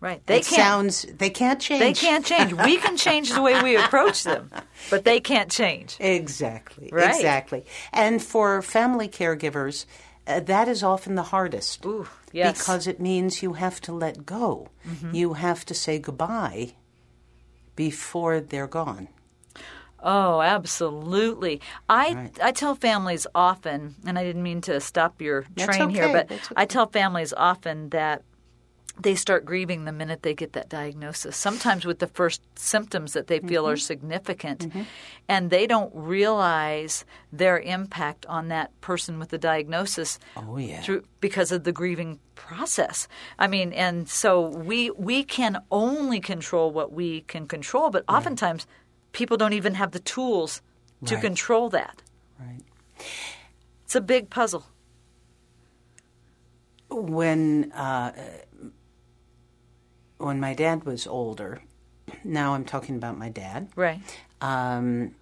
right. 0.00 0.24
They 0.26 0.38
it 0.38 0.46
can't 0.46 0.62
sounds 0.62 1.02
they 1.18 1.30
can't 1.30 1.60
change. 1.60 1.80
they 1.80 1.92
can't 2.06 2.24
change. 2.24 2.52
We 2.52 2.76
can 2.78 2.96
change 2.96 3.32
the 3.32 3.42
way 3.42 3.60
we 3.62 3.76
approach 3.84 4.22
them, 4.24 4.50
but 4.90 5.04
they 5.04 5.20
can't 5.20 5.50
change. 5.50 5.96
Exactly. 6.00 6.90
Right. 6.92 7.14
Exactly. 7.14 7.64
And 7.92 8.22
for 8.22 8.62
family 8.62 9.08
caregivers, 9.08 9.86
uh, 10.26 10.40
that 10.40 10.68
is 10.68 10.82
often 10.82 11.16
the 11.16 11.24
hardest. 11.24 11.84
Ooh, 11.84 12.06
yes. 12.32 12.58
Because 12.58 12.86
it 12.86 13.00
means 13.00 13.42
you 13.42 13.54
have 13.54 13.80
to 13.82 13.92
let 13.92 14.24
go. 14.24 14.68
You 15.12 15.34
have 15.34 15.64
to 15.66 15.74
say 15.74 15.98
goodbye 15.98 16.74
before 17.76 18.40
they're 18.40 18.66
gone. 18.68 19.08
Oh, 20.02 20.40
absolutely. 20.40 21.60
I 21.88 22.12
Right. 22.14 22.38
I 22.42 22.52
tell 22.52 22.74
families 22.74 23.26
often, 23.34 23.94
and 24.06 24.18
I 24.18 24.24
didn't 24.24 24.42
mean 24.42 24.60
to 24.62 24.80
stop 24.80 25.20
your 25.22 25.46
train 25.56 25.90
here, 25.90 26.08
but 26.12 26.28
That's 26.28 26.48
I 26.56 26.64
tell 26.64 26.86
families 26.86 27.32
often 27.36 27.90
that 27.90 28.22
they 29.00 29.14
start 29.14 29.46
grieving 29.46 29.86
the 29.86 29.92
minute 29.92 30.22
they 30.22 30.34
get 30.34 30.52
that 30.52 30.68
diagnosis. 30.68 31.34
Sometimes 31.34 31.86
with 31.86 31.98
the 31.98 32.06
first 32.06 32.42
symptoms 32.58 33.14
that 33.14 33.26
they 33.26 33.38
feel 33.40 33.62
Mm-hmm. 33.64 33.72
are 33.72 33.76
significant, 33.78 34.70
and 35.28 35.48
they 35.48 35.66
don't 35.66 35.90
realize 35.94 37.06
their 37.32 37.58
impact 37.58 38.26
on 38.26 38.48
that 38.48 38.78
person 38.82 39.18
with 39.18 39.30
the 39.30 39.38
diagnosis 39.38 40.18
Oh, 40.36 40.58
yeah. 40.58 40.82
through 40.82 41.04
because 41.20 41.52
of 41.52 41.64
the 41.64 41.72
grieving 41.72 42.18
process. 42.34 43.08
I 43.38 43.46
mean, 43.46 43.72
and 43.72 44.08
so 44.10 44.46
we 44.48 44.90
we 44.90 45.24
can 45.24 45.62
only 45.70 46.20
control 46.20 46.70
what 46.70 46.92
we 46.92 47.22
can 47.22 47.46
control, 47.46 47.88
but 47.90 48.04
oftentimes 48.08 48.66
people 49.12 49.36
don't 49.36 49.52
even 49.52 49.74
have 49.74 49.92
the 49.92 50.00
tools 50.00 50.60
to 51.06 51.14
Right. 51.14 51.22
control 51.22 51.68
that. 51.70 52.02
Right. 52.40 52.62
It's 53.84 53.94
a 53.94 54.00
big 54.00 54.30
puzzle. 54.30 54.64
when 56.90 57.72
uh, 57.72 58.12
when 60.18 60.38
my 60.40 60.54
dad 60.54 60.84
was 60.84 61.06
older, 61.06 61.62
now 62.22 62.54
I'm 62.54 62.64
talking 62.64 62.96
about 62.96 63.18
my 63.18 63.28
dad. 63.30 63.68
Right. 63.74 64.00
Um, 64.40 65.14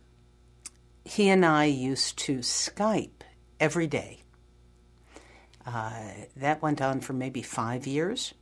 he 1.05 1.29
and 1.29 1.45
I 1.47 1.65
used 1.67 2.19
to 2.21 2.39
Skype 2.39 3.23
every 3.59 3.87
day. 3.87 4.19
Uh, 5.67 5.93
that 6.37 6.61
went 6.63 6.81
on 6.83 7.01
for 7.01 7.13
maybe 7.13 7.43
five 7.43 7.87
years. 7.87 8.35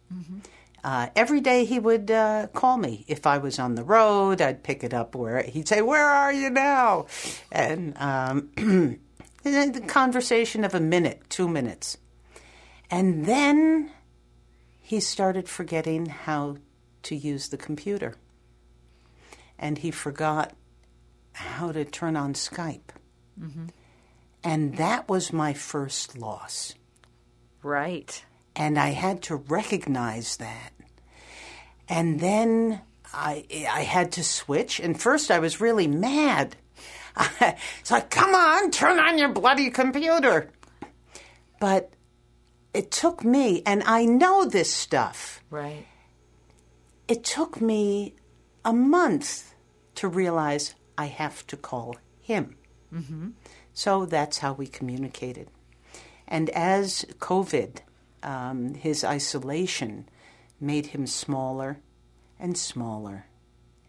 Uh, 0.85 1.09
every 1.17 1.41
day 1.41 1.65
he 1.65 1.79
would 1.79 2.11
uh, 2.11 2.47
call 2.55 2.77
me. 2.77 3.05
If 3.09 3.27
I 3.27 3.39
was 3.39 3.59
on 3.59 3.75
the 3.75 3.85
road, 3.85 4.41
I'd 4.41 4.63
pick 4.63 4.85
it 4.85 4.95
up 4.95 5.15
where 5.15 5.43
he'd 5.43 5.69
say, 5.69 5.83
"Where 5.83 6.09
are 6.09 6.33
you 6.33 6.51
now?" 6.51 7.07
And 7.51 7.97
um, 7.99 8.51
the 9.43 9.83
conversation 9.87 10.65
of 10.65 10.75
a 10.75 10.81
minute, 10.81 11.23
two 11.29 11.49
minutes, 11.49 11.99
and 12.91 13.27
then 13.27 13.91
he 14.81 15.01
started 15.01 15.49
forgetting 15.49 16.07
how 16.07 16.57
to 17.05 17.17
use 17.17 17.49
the 17.49 17.57
computer, 17.57 18.15
and 19.59 19.79
he 19.79 19.91
forgot 19.91 20.55
how 21.33 21.73
to 21.73 21.85
turn 21.85 22.17
on 22.17 22.35
Skype. 22.35 22.91
And 24.45 24.77
that 24.77 25.09
was 25.09 25.33
my 25.33 25.53
first 25.53 26.17
loss. 26.17 26.75
Right. 27.63 28.25
And 28.59 28.79
I 28.79 28.89
had 28.89 29.23
to 29.23 29.37
recognize 29.37 30.37
that. 30.39 30.73
And 31.89 32.21
then 32.21 32.81
I, 33.15 33.45
I 33.71 33.83
had 33.85 34.13
to 34.13 34.25
switch. 34.25 34.81
And 34.81 35.01
first 35.01 35.31
I 35.31 35.39
was 35.39 35.61
really 35.61 35.87
mad. 35.87 36.57
it's 37.41 37.91
like, 37.91 38.11
come 38.11 38.35
on, 38.35 38.71
turn 38.71 38.99
on 38.99 39.17
your 39.17 39.31
bloody 39.31 39.71
computer. 39.71 40.51
But 41.61 41.93
it 42.75 42.91
took 42.91 43.25
me, 43.25 43.63
and 43.65 43.83
I 43.85 44.05
know 44.05 44.45
this 44.45 44.73
stuff, 44.73 45.43
Right. 45.51 45.87
it 47.09 47.25
took 47.25 47.61
me 47.61 48.15
a 48.65 48.73
month 48.73 49.55
to 49.97 50.09
realize 50.09 50.75
I 50.97 51.07
have 51.07 51.47
to 51.47 51.57
call 51.57 51.97
him. 52.21 52.57
Mm-hmm. 52.95 53.31
So 53.73 54.05
that's 54.05 54.39
how 54.39 54.53
we 54.53 54.67
communicated. 54.67 55.49
And 56.27 56.51
as 56.51 57.07
COVID, 57.19 57.79
um, 58.23 58.75
his 58.75 59.05
isolation 59.05 60.09
made 60.61 60.87
him 60.87 61.07
smaller 61.07 61.79
and 62.39 62.57
smaller 62.57 63.27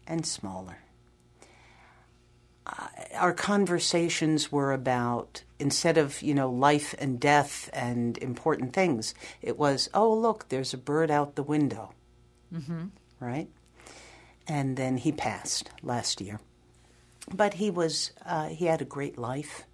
and 0.06 0.26
smaller. 0.26 0.78
Uh, 2.66 2.88
our 3.14 3.32
conversations 3.32 4.52
were 4.52 4.72
about 4.72 5.42
instead 5.58 5.98
of 5.98 6.22
you 6.22 6.34
know 6.34 6.50
life 6.50 6.94
and 6.98 7.20
death 7.20 7.70
and 7.72 8.18
important 8.18 8.72
things, 8.72 9.14
it 9.42 9.58
was 9.58 9.88
oh 9.94 10.12
look, 10.12 10.48
there's 10.48 10.74
a 10.74 10.78
bird 10.78 11.10
out 11.10 11.36
the 11.36 11.42
window, 11.42 11.92
mm-hmm. 12.52 12.86
right? 13.18 13.48
And 14.46 14.76
then 14.76 14.96
he 14.96 15.12
passed 15.12 15.70
last 15.82 16.20
year, 16.20 16.40
but 17.32 17.54
he 17.54 17.70
was 17.70 18.12
uh, 18.24 18.48
he 18.48 18.66
had 18.66 18.82
a 18.82 18.86
great 18.86 19.18
life. 19.18 19.64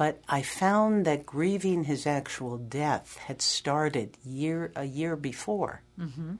But 0.00 0.22
I 0.30 0.40
found 0.40 1.04
that 1.04 1.26
grieving 1.26 1.84
his 1.84 2.06
actual 2.06 2.56
death 2.56 3.18
had 3.18 3.42
started 3.42 4.16
year 4.24 4.72
a 4.74 4.84
year 4.84 5.14
before, 5.14 5.82
mm-hmm. 6.00 6.36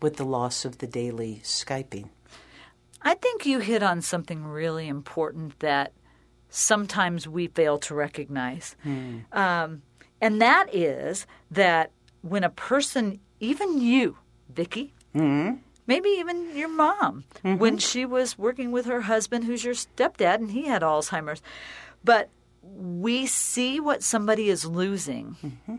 with 0.00 0.18
the 0.18 0.24
loss 0.24 0.64
of 0.64 0.78
the 0.78 0.86
daily 0.86 1.40
skyping. 1.42 2.10
I 3.02 3.14
think 3.14 3.44
you 3.44 3.58
hit 3.58 3.82
on 3.82 4.02
something 4.02 4.46
really 4.46 4.86
important 4.86 5.58
that 5.58 5.94
sometimes 6.48 7.26
we 7.26 7.48
fail 7.48 7.76
to 7.78 7.94
recognize. 7.96 8.76
Hmm. 8.84 9.18
Um, 9.32 9.82
and 10.20 10.40
that 10.40 10.72
is 10.72 11.26
that 11.50 11.90
when 12.22 12.44
a 12.44 12.50
person, 12.50 13.18
even 13.40 13.80
you, 13.80 14.16
Vicki, 14.48 14.94
hmm. 15.12 15.54
maybe 15.88 16.10
even 16.10 16.56
your 16.56 16.68
mom, 16.68 17.24
when 17.42 17.58
mm-hmm. 17.58 17.76
she 17.78 18.06
was 18.06 18.38
working 18.38 18.70
with 18.70 18.86
her 18.86 19.00
husband, 19.00 19.42
who's 19.42 19.64
your 19.64 19.74
stepdad, 19.74 20.36
and 20.36 20.52
he 20.52 20.68
had 20.68 20.82
Alzheimer's, 20.82 21.42
but 22.04 22.30
we 22.62 23.26
see 23.26 23.80
what 23.80 24.02
somebody 24.02 24.48
is 24.48 24.64
losing, 24.64 25.36
mm-hmm. 25.42 25.76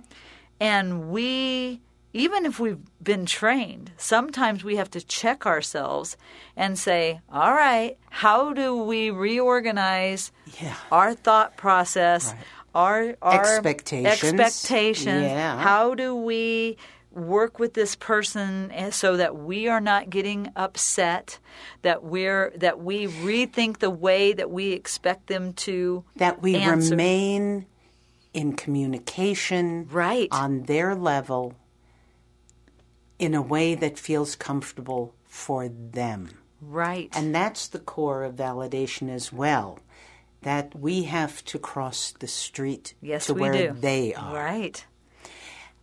and 0.59 1.09
we 1.11 1.81
even 2.13 2.45
if 2.45 2.59
we've 2.59 2.79
been 3.01 3.25
trained, 3.25 3.91
sometimes 3.95 4.65
we 4.65 4.75
have 4.75 4.91
to 4.91 4.99
check 5.01 5.45
ourselves 5.45 6.17
and 6.57 6.77
say, 6.77 7.21
all 7.31 7.53
right, 7.53 7.97
how 8.09 8.51
do 8.51 8.75
we 8.83 9.09
reorganize 9.09 10.31
Yeah. 10.61 10.75
our 10.91 11.13
thought 11.13 11.55
process, 11.55 12.33
our, 12.75 13.15
our 13.21 13.39
Expectations. 13.55 14.23
expectations? 14.39 15.23
Yeah. 15.23 15.57
How 15.57 15.95
do 15.95 16.13
we 16.13 16.75
work 17.11 17.59
with 17.59 17.73
this 17.73 17.95
person 17.95 18.71
eh, 18.71 18.89
so 18.89 19.17
that 19.17 19.35
we 19.35 19.67
are 19.67 19.81
not 19.81 20.09
getting 20.09 20.51
upset, 20.55 21.39
that 21.81 22.03
we're 22.03 22.51
that 22.55 22.79
we 22.79 23.07
rethink 23.07 23.79
the 23.79 23.89
way 23.89 24.33
that 24.33 24.49
we 24.49 24.71
expect 24.71 25.27
them 25.27 25.53
to 25.53 26.03
that 26.15 26.41
we 26.41 26.55
answer. 26.55 26.91
remain 26.91 27.65
in 28.33 28.53
communication 28.55 29.87
Right. 29.91 30.29
on 30.31 30.63
their 30.63 30.95
level 30.95 31.53
in 33.19 33.33
a 33.35 33.41
way 33.41 33.75
that 33.75 33.99
feels 33.99 34.35
comfortable 34.35 35.13
for 35.25 35.67
them. 35.69 36.29
right. 36.61 37.09
And 37.13 37.33
that's 37.35 37.67
the 37.67 37.79
core 37.79 38.23
of 38.23 38.35
validation 38.35 39.09
as 39.09 39.31
well. 39.33 39.79
That 40.43 40.73
we 40.79 41.03
have 41.03 41.43
to 41.45 41.59
cross 41.59 42.13
the 42.19 42.27
street 42.27 42.95
yes, 43.01 43.27
to 43.27 43.33
where 43.35 43.51
do. 43.51 43.79
they 43.79 44.13
are. 44.15 44.33
Right. 44.33 44.85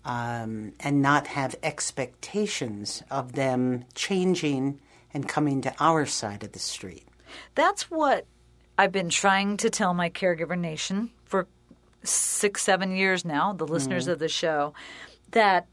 Um, 0.08 0.72
and 0.80 1.02
not 1.02 1.26
have 1.28 1.54
expectations 1.62 3.02
of 3.10 3.34
them 3.34 3.84
changing 3.94 4.80
and 5.12 5.28
coming 5.28 5.60
to 5.60 5.74
our 5.78 6.06
side 6.06 6.42
of 6.42 6.52
the 6.52 6.58
street. 6.58 7.06
That's 7.54 7.90
what 7.90 8.26
I've 8.78 8.90
been 8.90 9.10
trying 9.10 9.58
to 9.58 9.68
tell 9.68 9.92
my 9.92 10.08
caregiver 10.08 10.58
nation 10.58 11.10
for 11.24 11.46
six, 12.02 12.62
seven 12.62 12.96
years 12.96 13.24
now, 13.24 13.52
the 13.52 13.66
listeners 13.66 14.08
of 14.08 14.18
the 14.18 14.28
show, 14.28 14.72
that 15.32 15.66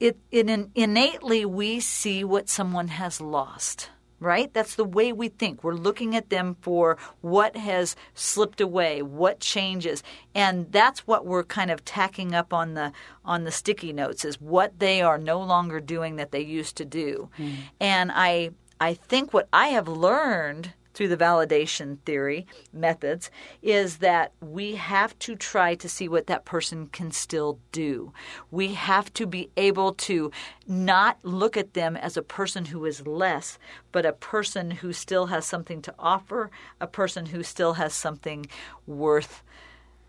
it, 0.00 0.16
it 0.30 0.48
in, 0.48 0.70
innately 0.74 1.44
we 1.44 1.78
see 1.78 2.24
what 2.24 2.48
someone 2.48 2.88
has 2.88 3.20
lost. 3.20 3.90
Right? 4.22 4.54
That's 4.54 4.76
the 4.76 4.84
way 4.84 5.12
we 5.12 5.28
think. 5.28 5.64
We're 5.64 5.74
looking 5.74 6.14
at 6.14 6.30
them 6.30 6.56
for 6.60 6.96
what 7.22 7.56
has 7.56 7.96
slipped 8.14 8.60
away, 8.60 9.02
what 9.02 9.40
changes. 9.40 10.04
And 10.32 10.70
that's 10.70 11.08
what 11.08 11.26
we're 11.26 11.42
kind 11.42 11.72
of 11.72 11.84
tacking 11.84 12.32
up 12.32 12.52
on 12.52 12.74
the 12.74 12.92
on 13.24 13.42
the 13.42 13.50
sticky 13.50 13.92
notes 13.92 14.24
is 14.24 14.40
what 14.40 14.78
they 14.78 15.02
are 15.02 15.18
no 15.18 15.40
longer 15.40 15.80
doing 15.80 16.16
that 16.16 16.30
they 16.30 16.40
used 16.40 16.76
to 16.76 16.84
do. 16.84 17.30
Hmm. 17.36 17.50
And 17.80 18.12
I 18.14 18.50
I 18.80 18.94
think 18.94 19.34
what 19.34 19.48
I 19.52 19.68
have 19.68 19.88
learned 19.88 20.72
through 20.94 21.08
the 21.08 21.16
validation 21.16 21.98
theory 22.04 22.46
methods 22.72 23.30
is 23.62 23.98
that 23.98 24.32
we 24.40 24.74
have 24.76 25.18
to 25.20 25.36
try 25.36 25.74
to 25.74 25.88
see 25.88 26.08
what 26.08 26.26
that 26.26 26.44
person 26.44 26.86
can 26.88 27.10
still 27.10 27.58
do. 27.70 28.12
We 28.50 28.74
have 28.74 29.12
to 29.14 29.26
be 29.26 29.50
able 29.56 29.94
to 29.94 30.30
not 30.66 31.18
look 31.22 31.56
at 31.56 31.74
them 31.74 31.96
as 31.96 32.16
a 32.16 32.22
person 32.22 32.66
who 32.66 32.84
is 32.84 33.06
less, 33.06 33.58
but 33.90 34.06
a 34.06 34.12
person 34.12 34.70
who 34.70 34.92
still 34.92 35.26
has 35.26 35.44
something 35.46 35.82
to 35.82 35.94
offer, 35.98 36.50
a 36.80 36.86
person 36.86 37.26
who 37.26 37.42
still 37.42 37.74
has 37.74 37.94
something 37.94 38.46
worth 38.86 39.42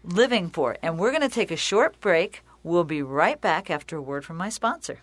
living 0.04 0.50
for. 0.50 0.78
And 0.82 1.00
we're 1.00 1.12
going 1.12 1.22
to 1.22 1.30
take 1.30 1.52
a 1.52 1.58
short 1.58 2.00
break. 2.00 2.44
We'll 2.62 2.84
be 2.84 3.02
right 3.02 3.40
back 3.40 3.70
after 3.70 3.98
a 3.98 4.02
word 4.02 4.26
from 4.26 4.38
my 4.38 4.50
sponsor. 4.50 5.00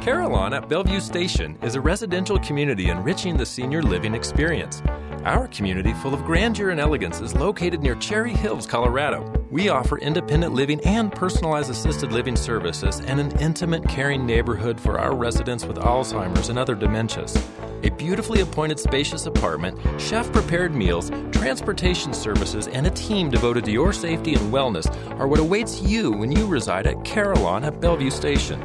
Carillon 0.00 0.54
at 0.54 0.66
Bellevue 0.66 0.98
Station 0.98 1.58
is 1.62 1.74
a 1.74 1.80
residential 1.80 2.38
community 2.38 2.88
enriching 2.88 3.36
the 3.36 3.44
senior 3.44 3.82
living 3.82 4.14
experience. 4.14 4.80
Our 5.26 5.46
community, 5.48 5.92
full 5.92 6.14
of 6.14 6.24
grandeur 6.24 6.70
and 6.70 6.80
elegance, 6.80 7.20
is 7.20 7.34
located 7.34 7.82
near 7.82 7.94
Cherry 7.96 8.32
Hills, 8.32 8.66
Colorado. 8.66 9.30
We 9.50 9.68
offer 9.68 9.98
independent 9.98 10.54
living 10.54 10.80
and 10.86 11.12
personalized 11.12 11.68
assisted 11.68 12.12
living 12.12 12.34
services 12.34 13.00
and 13.00 13.20
an 13.20 13.38
intimate, 13.40 13.86
caring 13.90 14.24
neighborhood 14.24 14.80
for 14.80 14.98
our 14.98 15.14
residents 15.14 15.66
with 15.66 15.76
Alzheimer's 15.76 16.48
and 16.48 16.58
other 16.58 16.74
dementias. 16.74 17.38
A 17.84 17.90
beautifully 17.90 18.40
appointed, 18.40 18.78
spacious 18.78 19.26
apartment, 19.26 19.78
chef 20.00 20.32
prepared 20.32 20.74
meals, 20.74 21.10
transportation 21.30 22.14
services, 22.14 22.68
and 22.68 22.86
a 22.86 22.90
team 22.90 23.28
devoted 23.28 23.66
to 23.66 23.70
your 23.70 23.92
safety 23.92 24.32
and 24.32 24.50
wellness 24.50 24.88
are 25.18 25.28
what 25.28 25.40
awaits 25.40 25.82
you 25.82 26.10
when 26.10 26.32
you 26.32 26.46
reside 26.46 26.86
at 26.86 27.04
Carillon 27.04 27.64
at 27.64 27.82
Bellevue 27.82 28.10
Station. 28.10 28.62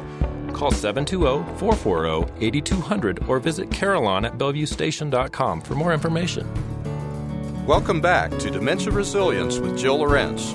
Call 0.56 0.70
720 0.70 1.58
440 1.58 2.32
8200 2.46 3.28
or 3.28 3.38
visit 3.38 3.70
Carillon 3.70 4.24
at 4.24 4.38
BellevueStation.com 4.38 5.60
for 5.60 5.74
more 5.74 5.92
information. 5.92 6.46
Welcome 7.66 8.00
back 8.00 8.30
to 8.38 8.50
Dementia 8.50 8.90
Resilience 8.90 9.58
with 9.58 9.78
Jill 9.78 9.98
Lorenz. 9.98 10.54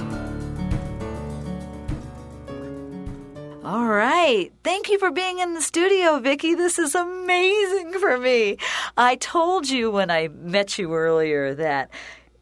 All 3.64 3.86
right. 3.86 4.52
Thank 4.64 4.90
you 4.90 4.98
for 4.98 5.12
being 5.12 5.38
in 5.38 5.54
the 5.54 5.62
studio, 5.62 6.18
Vicki. 6.18 6.56
This 6.56 6.80
is 6.80 6.96
amazing 6.96 7.94
for 8.00 8.18
me. 8.18 8.58
I 8.98 9.18
told 9.18 9.70
you 9.70 9.92
when 9.92 10.10
I 10.10 10.30
met 10.30 10.80
you 10.80 10.96
earlier 10.96 11.54
that 11.54 11.92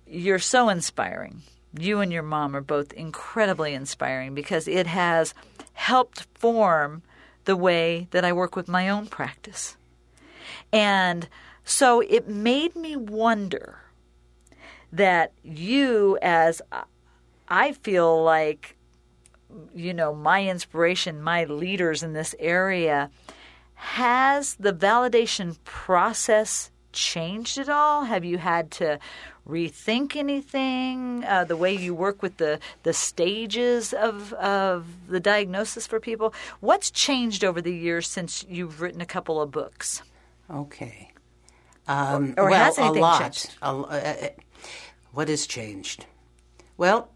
you're 0.08 0.40
so 0.40 0.70
inspiring. 0.70 1.42
You 1.78 2.00
and 2.00 2.14
your 2.14 2.24
mom 2.24 2.56
are 2.56 2.62
both 2.62 2.94
incredibly 2.94 3.74
inspiring 3.74 4.34
because 4.34 4.66
it 4.66 4.88
has 4.88 5.34
helped 5.74 6.26
form 6.36 7.04
the 7.50 7.56
way 7.56 8.08
that 8.12 8.24
I 8.24 8.32
work 8.32 8.56
with 8.56 8.68
my 8.68 8.90
own 8.90 9.08
practice. 9.08 9.76
And 10.72 11.28
so 11.64 12.00
it 12.00 12.30
made 12.30 12.76
me 12.76 12.96
wonder 12.96 13.80
that 14.94 15.32
you, 15.42 16.20
as 16.22 16.62
I 17.48 17.72
feel 17.72 18.24
like 18.24 18.76
you 19.74 19.96
know, 19.96 20.14
my 20.14 20.46
inspiration, 20.48 21.24
my 21.24 21.46
leaders 21.46 22.04
in 22.04 22.14
this 22.14 22.36
area, 22.38 23.10
has 23.74 24.54
the 24.60 24.72
validation 24.72 25.58
process 25.64 26.70
changed 26.92 27.58
at 27.58 27.68
all? 27.68 28.04
Have 28.04 28.24
you 28.24 28.38
had 28.38 28.70
to 28.74 29.00
rethink 29.50 30.16
anything? 30.16 31.24
Uh, 31.26 31.44
the 31.44 31.58
way 31.58 31.74
you 31.74 31.94
work 31.94 32.22
with 32.22 32.38
the 32.38 32.60
the 32.84 32.94
stages 32.94 33.94
of 33.94 34.34
of 34.34 34.86
the 35.08 35.20
diagnosis 35.20 35.88
for 35.88 36.00
people? 36.00 36.34
What's 36.60 36.92
changed 36.92 37.44
over 37.44 37.62
the 37.62 37.76
years 37.76 38.08
since 38.08 38.46
you've 38.48 38.82
written 38.82 39.02
a 39.02 39.06
couple 39.06 39.42
of 39.42 39.52
books? 39.52 40.02
Okay. 40.50 41.12
Um, 41.88 42.36
or, 42.38 42.44
or 42.46 42.50
well, 42.52 42.66
has 42.66 42.78
anything 42.78 42.98
a 42.98 43.02
lot. 43.02 43.22
changed? 43.22 43.56
A, 43.62 43.66
uh, 43.66 44.30
what 45.12 45.28
has 45.28 45.48
changed? 45.48 46.06
Well, 46.78 47.10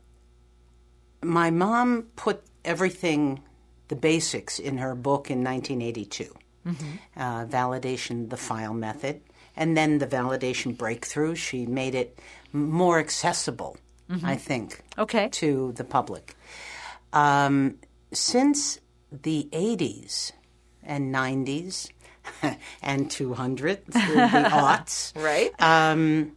my 1.22 1.52
mom 1.52 2.08
put 2.16 2.44
everything, 2.66 3.44
the 3.88 3.96
basics, 3.96 4.60
in 4.60 4.78
her 4.80 4.96
book 4.96 5.30
in 5.30 5.44
1982 5.44 6.34
mm-hmm. 6.66 6.86
uh, 7.16 7.46
Validation, 7.46 8.30
the 8.30 8.36
Feil 8.36 8.76
Method. 8.76 9.22
And 9.56 9.78
then 9.78 10.00
the 10.00 10.08
validation 10.08 10.76
breakthrough, 10.78 11.36
she 11.36 11.66
made 11.66 11.96
it 11.96 12.20
more 12.52 13.00
accessible, 13.00 13.78
mm-hmm. 14.10 14.26
I 14.26 14.36
think, 14.36 14.82
okay. 14.98 15.30
to 15.34 15.74
the 15.74 15.84
public. 15.84 16.36
Um, 17.12 17.76
since 18.12 18.80
the 19.12 19.48
80s 19.52 20.32
and 20.82 21.14
90s 21.14 21.90
and 22.82 23.12
200 23.12 23.86
through 23.86 24.16
the 24.16 24.20
aughts, 24.52 25.16
right? 25.22 25.52
Um, 25.62 26.34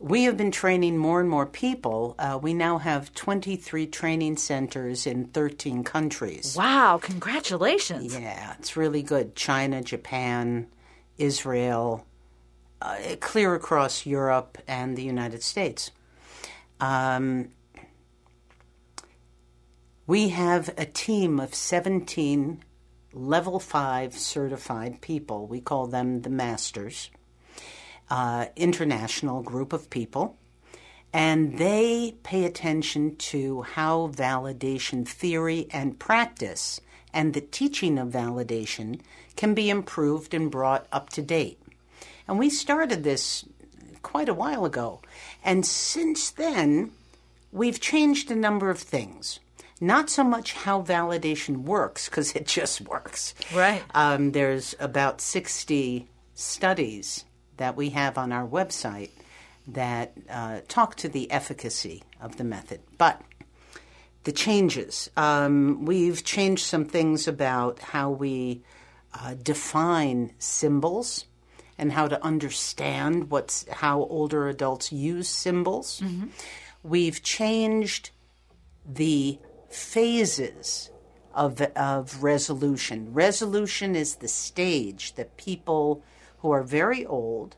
we 0.00 0.24
have 0.24 0.36
been 0.36 0.52
training 0.52 0.96
more 0.96 1.20
and 1.20 1.28
more 1.28 1.46
people. 1.46 2.14
Uh, 2.18 2.38
we 2.40 2.54
now 2.54 2.78
have 2.78 3.12
23 3.14 3.86
training 3.88 4.36
centers 4.36 5.06
in 5.06 5.26
13 5.26 5.82
countries. 5.82 6.54
Wow, 6.56 6.98
congratulations. 7.02 8.14
Yeah, 8.14 8.54
it's 8.58 8.76
really 8.76 9.02
good. 9.02 9.34
China, 9.34 9.82
Japan, 9.82 10.68
Israel, 11.18 12.06
uh, 12.80 12.98
clear 13.20 13.54
across 13.54 14.06
Europe 14.06 14.58
and 14.66 14.96
the 14.96 15.02
United 15.02 15.42
States. 15.42 15.90
Um, 16.80 17.50
we 20.06 20.30
have 20.30 20.70
a 20.78 20.86
team 20.86 21.40
of 21.40 21.54
17 21.54 22.62
level 23.12 23.58
5 23.58 24.14
certified 24.14 25.00
people. 25.00 25.46
We 25.46 25.60
call 25.60 25.86
them 25.86 26.22
the 26.22 26.30
masters 26.30 27.10
uh, 28.10 28.46
international 28.56 29.42
group 29.42 29.72
of 29.72 29.90
people, 29.90 30.36
and 31.12 31.58
they 31.58 32.14
pay 32.22 32.44
attention 32.44 33.16
to 33.16 33.62
how 33.62 34.08
validation 34.08 35.06
theory 35.06 35.66
and 35.70 35.98
practice 35.98 36.80
and 37.12 37.32
the 37.32 37.40
teaching 37.40 37.98
of 37.98 38.08
validation 38.08 39.00
can 39.36 39.54
be 39.54 39.70
improved 39.70 40.34
and 40.34 40.50
brought 40.50 40.86
up 40.92 41.08
to 41.10 41.22
date. 41.22 41.58
And 42.28 42.38
we 42.38 42.50
started 42.50 43.02
this 43.02 43.44
quite 44.02 44.28
a 44.28 44.34
while 44.34 44.64
ago. 44.64 45.00
And 45.42 45.64
since 45.64 46.30
then, 46.30 46.92
we've 47.50 47.80
changed 47.80 48.30
a 48.30 48.36
number 48.36 48.70
of 48.70 48.78
things. 48.78 49.40
Not 49.80 50.10
so 50.10 50.24
much 50.24 50.52
how 50.52 50.82
validation 50.82 51.62
works, 51.62 52.08
because 52.08 52.34
it 52.34 52.46
just 52.46 52.80
works. 52.82 53.34
Right. 53.54 53.82
Um, 53.94 54.32
there's 54.32 54.74
about 54.80 55.20
60 55.20 56.08
studies 56.34 57.24
that 57.56 57.76
we 57.76 57.90
have 57.90 58.18
on 58.18 58.32
our 58.32 58.46
website 58.46 59.10
that 59.68 60.12
uh, 60.28 60.60
talk 60.68 60.96
to 60.96 61.08
the 61.08 61.30
efficacy 61.30 62.02
of 62.20 62.36
the 62.36 62.44
method. 62.44 62.80
But 62.96 63.20
the 64.24 64.32
changes, 64.32 65.10
um, 65.16 65.84
we've 65.84 66.24
changed 66.24 66.64
some 66.64 66.84
things 66.84 67.28
about 67.28 67.78
how 67.78 68.10
we 68.10 68.62
uh, 69.14 69.34
define 69.42 70.32
symbols 70.38 71.24
and 71.78 71.92
how 71.92 72.08
to 72.08 72.22
understand 72.24 73.30
what's 73.30 73.66
how 73.68 74.00
older 74.04 74.48
adults 74.48 74.92
use 74.92 75.28
symbols. 75.28 76.00
Mm-hmm. 76.04 76.26
We've 76.82 77.22
changed 77.22 78.10
the 78.86 79.38
phases 79.70 80.90
of, 81.34 81.60
of 81.60 82.22
resolution. 82.22 83.12
Resolution 83.12 83.94
is 83.94 84.16
the 84.16 84.28
stage 84.28 85.14
that 85.14 85.36
people 85.36 86.02
who 86.38 86.50
are 86.50 86.62
very 86.62 87.06
old 87.06 87.56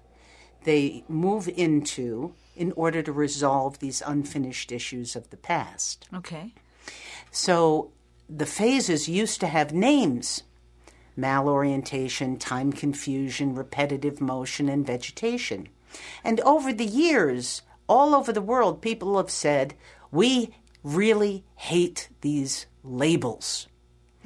they 0.64 1.04
move 1.08 1.48
into 1.48 2.34
in 2.54 2.72
order 2.72 3.02
to 3.02 3.12
resolve 3.12 3.78
these 3.78 4.02
unfinished 4.06 4.70
issues 4.70 5.16
of 5.16 5.30
the 5.30 5.36
past. 5.36 6.06
Okay. 6.12 6.52
So 7.30 7.92
the 8.28 8.46
phases 8.46 9.08
used 9.08 9.40
to 9.40 9.46
have 9.46 9.72
names 9.72 10.42
malorientation, 11.20 12.38
time 12.38 12.72
confusion, 12.72 13.54
repetitive 13.54 14.20
motion, 14.20 14.68
and 14.68 14.86
vegetation. 14.86 15.68
And 16.24 16.40
over 16.40 16.72
the 16.72 16.86
years, 16.86 17.62
all 17.88 18.14
over 18.14 18.32
the 18.32 18.40
world, 18.40 18.80
people 18.80 19.16
have 19.16 19.30
said, 19.30 19.74
we 20.10 20.54
really 20.82 21.44
hate 21.56 22.08
these 22.20 22.66
labels. 22.82 23.66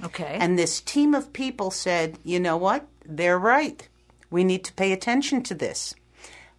Okay. 0.03 0.37
And 0.41 0.59
this 0.59 0.81
team 0.81 1.15
of 1.15 1.33
people 1.33 1.71
said, 1.71 2.19
you 2.25 2.41
know 2.41 2.57
what? 2.57 2.87
They're 3.05 3.39
right. 3.39 3.89
We 4.31 4.45
need 4.45 4.65
to 4.65 4.73
pay 4.73 4.93
attention 4.93 5.43
to 5.45 5.55
this. 5.55 5.95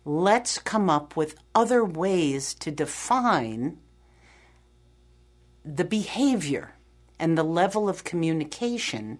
Let's 0.05 0.59
come 0.59 0.89
up 0.89 1.17
with 1.17 1.35
other 1.53 1.83
ways 1.83 2.53
to 2.55 2.71
define 2.71 3.77
the 5.63 5.83
behavior 5.83 6.75
and 7.19 7.37
the 7.37 7.43
level 7.43 7.89
of 7.89 8.03
communication 8.03 9.19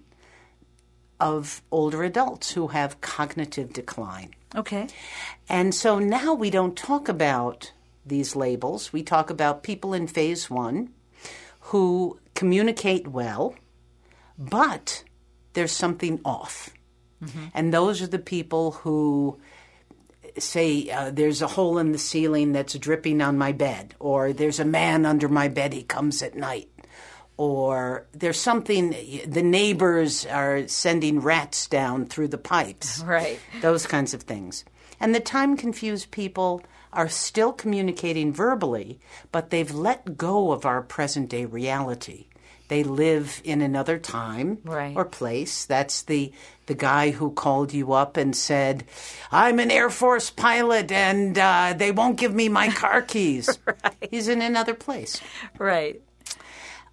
of 1.19 1.61
older 1.71 2.03
adults 2.03 2.51
who 2.51 2.67
have 2.67 3.01
cognitive 3.01 3.73
decline. 3.73 4.33
Okay. 4.55 4.87
And 5.49 5.73
so 5.73 5.99
now 5.99 6.33
we 6.33 6.49
don't 6.49 6.75
talk 6.75 7.09
about 7.09 7.71
these 8.05 8.35
labels. 8.35 8.93
We 8.93 9.03
talk 9.03 9.29
about 9.29 9.63
people 9.63 9.93
in 9.93 10.07
phase 10.07 10.49
one 10.49 10.89
who 11.59 12.19
communicate 12.35 13.07
well, 13.07 13.55
but 14.37 15.03
there's 15.53 15.71
something 15.71 16.21
off. 16.23 16.69
Mm-hmm. 17.23 17.45
And 17.53 17.73
those 17.73 18.01
are 18.01 18.07
the 18.07 18.19
people 18.19 18.71
who 18.71 19.39
say, 20.37 20.89
uh, 20.89 21.11
There's 21.11 21.41
a 21.41 21.47
hole 21.47 21.77
in 21.77 21.91
the 21.91 21.97
ceiling 21.97 22.51
that's 22.51 22.77
dripping 22.77 23.21
on 23.21 23.37
my 23.37 23.51
bed, 23.51 23.95
or 23.99 24.33
there's 24.33 24.59
a 24.59 24.65
man 24.65 25.05
under 25.05 25.27
my 25.27 25.47
bed, 25.47 25.73
he 25.73 25.83
comes 25.83 26.21
at 26.21 26.35
night. 26.35 26.69
Or 27.37 28.05
there's 28.13 28.39
something, 28.39 28.95
the 29.27 29.43
neighbors 29.43 30.25
are 30.25 30.67
sending 30.67 31.19
rats 31.19 31.67
down 31.67 32.05
through 32.05 32.29
the 32.29 32.37
pipes. 32.37 33.01
Right. 33.05 33.39
Those 33.61 33.85
kinds 33.87 34.13
of 34.13 34.21
things. 34.23 34.63
And 34.99 35.13
the 35.13 35.19
time 35.19 35.57
confused 35.57 36.11
people 36.11 36.61
are 36.93 37.09
still 37.09 37.51
communicating 37.51 38.31
verbally, 38.31 38.99
but 39.33 39.49
they've 39.49 39.73
let 39.73 40.17
go 40.17 40.51
of 40.53 40.65
our 40.65 40.81
present 40.81 41.29
day 41.29 41.43
reality 41.43 42.27
They 42.69 42.83
live 42.83 43.41
in 43.43 43.61
another 43.61 43.99
time 43.99 44.59
Right. 44.63 44.95
or 44.95 45.03
place. 45.05 45.65
That's 45.65 46.03
the 46.03 46.31
the 46.67 46.73
guy 46.73 47.11
who 47.11 47.29
called 47.31 47.73
you 47.73 47.93
up 47.93 48.17
and 48.17 48.33
said, 48.35 48.85
"I'm 49.31 49.59
an 49.59 49.69
Air 49.69 49.91
Force 49.91 50.31
pilot, 50.31 50.91
and 50.91 51.37
uh, 51.37 51.75
they 51.77 51.91
won't 51.91 52.17
give 52.17 52.33
me 52.33 52.49
my 52.49 52.69
car 52.71 53.03
keys." 53.03 53.59
He's 54.09 54.27
in 54.29 54.41
another 54.41 54.73
place. 54.73 55.21
Right. 55.59 56.01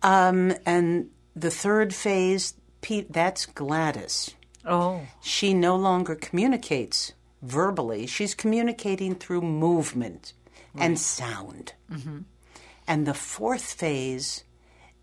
Um, 0.02 0.54
and 0.66 1.10
the 1.34 1.50
third 1.50 1.94
phase, 1.94 2.54
Pete, 2.80 3.12
that's 3.12 3.46
Gladys. 3.46 4.34
Oh. 4.64 5.00
She 5.20 5.54
no 5.54 5.76
longer 5.76 6.14
communicates 6.14 7.12
verbally. 7.42 8.06
She's 8.06 8.34
communicating 8.34 9.14
through 9.14 9.42
movement 9.42 10.32
and 10.76 10.98
sound. 10.98 11.74
And 12.86 13.06
the 13.06 13.14
fourth 13.14 13.74
phase, 13.74 14.44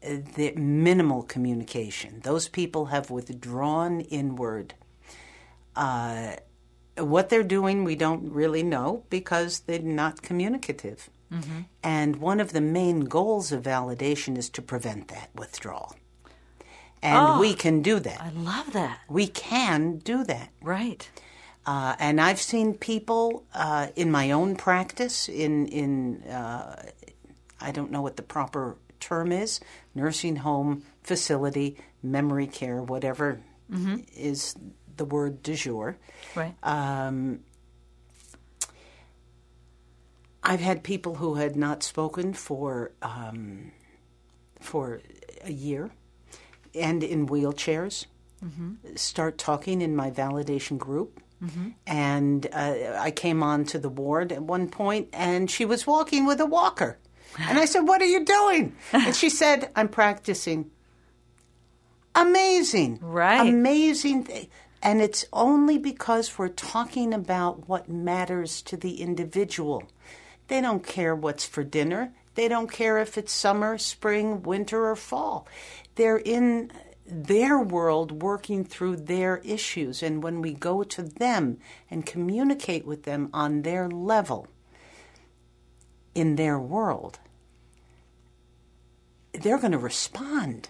uh, 0.04 0.18
the 0.36 0.52
minimal 0.54 1.24
communication. 1.24 2.22
Those 2.24 2.48
people 2.48 2.86
have 2.88 3.10
withdrawn 3.10 4.02
inward. 4.02 4.74
Uh, 5.76 6.36
what 6.98 7.30
they're 7.30 7.44
doing, 7.44 7.84
we 7.84 7.96
don't 7.96 8.32
really 8.32 8.64
know 8.64 9.04
because 9.10 9.62
they're 9.62 9.80
not 9.80 10.22
communicative. 10.22 11.10
And 11.84 12.16
one 12.18 12.40
of 12.40 12.54
the 12.54 12.62
main 12.62 13.02
goals 13.02 13.52
of 13.52 13.64
validation 13.64 14.38
is 14.38 14.50
to 14.52 14.62
prevent 14.62 15.10
that 15.10 15.30
withdrawal. 15.36 15.96
And 17.02 17.40
we 17.40 17.54
can 17.54 17.82
do 17.82 18.00
that. 18.00 18.22
I 18.22 18.30
love 18.30 18.74
that. 18.74 19.00
We 19.08 19.28
can 19.28 20.00
do 20.00 20.24
that. 20.26 20.50
Right. 20.62 21.10
Uh, 21.66 21.96
and 22.00 22.20
I've 22.20 22.42
seen 22.42 22.74
people 22.74 23.44
uh, 23.54 23.88
in 23.96 24.12
my 24.12 24.32
own 24.32 24.56
practice, 24.56 25.30
in 25.30 25.68
in 25.68 26.24
uh, 26.24 26.90
I 27.62 27.72
don't 27.72 27.92
know 27.92 28.02
what 28.02 28.16
the 28.16 28.24
proper 28.24 28.78
term 29.00 29.32
is, 29.32 29.60
nursing 29.94 30.38
home 30.38 30.84
facility, 31.04 31.78
memory 32.02 32.48
care, 32.48 32.82
whatever 32.82 33.40
is 34.16 34.56
the 34.98 35.06
word 35.06 35.44
du 35.44 35.54
jour. 35.56 35.96
Right. 36.36 36.56
Um, 36.64 37.42
I've 40.44 40.60
had 40.62 40.84
people 40.84 41.16
who 41.16 41.36
had 41.36 41.56
not 41.56 41.84
spoken 41.84 42.34
for 42.34 42.92
um, 43.02 43.72
for 44.62 45.02
a 45.44 45.52
year, 45.52 45.92
and 46.74 47.04
in 47.04 47.28
wheelchairs, 47.28 48.06
start 48.96 49.38
talking 49.38 49.82
in 49.82 49.96
my 49.96 50.10
validation 50.12 50.78
group. 50.78 51.22
And 51.88 52.48
uh, 52.52 52.98
I 53.00 53.12
came 53.12 53.44
on 53.44 53.64
to 53.66 53.80
the 53.80 53.88
ward 53.90 54.32
at 54.34 54.44
one 54.44 54.68
point, 54.70 55.08
and 55.14 55.50
she 55.50 55.64
was 55.66 55.88
walking 55.88 56.26
with 56.26 56.42
a 56.42 56.46
walker. 56.46 56.98
And 57.38 57.58
I 57.58 57.66
said, 57.66 57.82
"What 57.88 58.02
are 58.02 58.06
you 58.06 58.26
doing?" 58.26 58.76
And 58.92 59.16
she 59.16 59.30
said, 59.30 59.70
"I'm 59.76 59.88
practicing." 59.88 60.72
Amazing, 62.16 63.00
Right. 63.02 63.48
Amazing, 63.48 64.26
th- 64.26 64.50
and 64.82 65.02
it's 65.02 65.26
only 65.32 65.78
because 65.78 66.38
we're 66.38 66.50
talking 66.50 67.14
about 67.14 67.70
what 67.70 67.88
matters 67.88 68.62
to 68.64 68.76
the 68.76 69.00
individual. 69.02 69.84
They 70.50 70.62
don't 70.62 70.86
care 70.86 71.16
what's 71.16 71.46
for 71.46 71.64
dinner. 71.64 72.12
They 72.36 72.48
don't 72.48 72.72
care 72.72 72.98
if 72.98 73.18
it's 73.18 73.32
summer, 73.32 73.78
spring, 73.78 74.44
winter, 74.44 74.90
or 74.90 74.96
fall. 74.96 75.48
They're 75.96 76.18
in 76.18 76.72
their 77.06 77.60
world 77.60 78.22
working 78.22 78.64
through 78.64 78.98
their 78.98 79.38
issues. 79.38 80.04
And 80.04 80.22
when 80.22 80.42
we 80.42 80.54
go 80.54 80.84
to 80.84 81.04
them 81.04 81.60
and 81.90 82.06
communicate 82.06 82.86
with 82.86 83.04
them 83.04 83.30
on 83.34 83.62
their 83.62 83.90
level, 83.90 84.48
in 86.16 86.36
their 86.36 86.60
world, 86.60 87.20
they're 89.34 89.60
going 89.60 89.72
to 89.72 89.78
respond. 89.78 90.70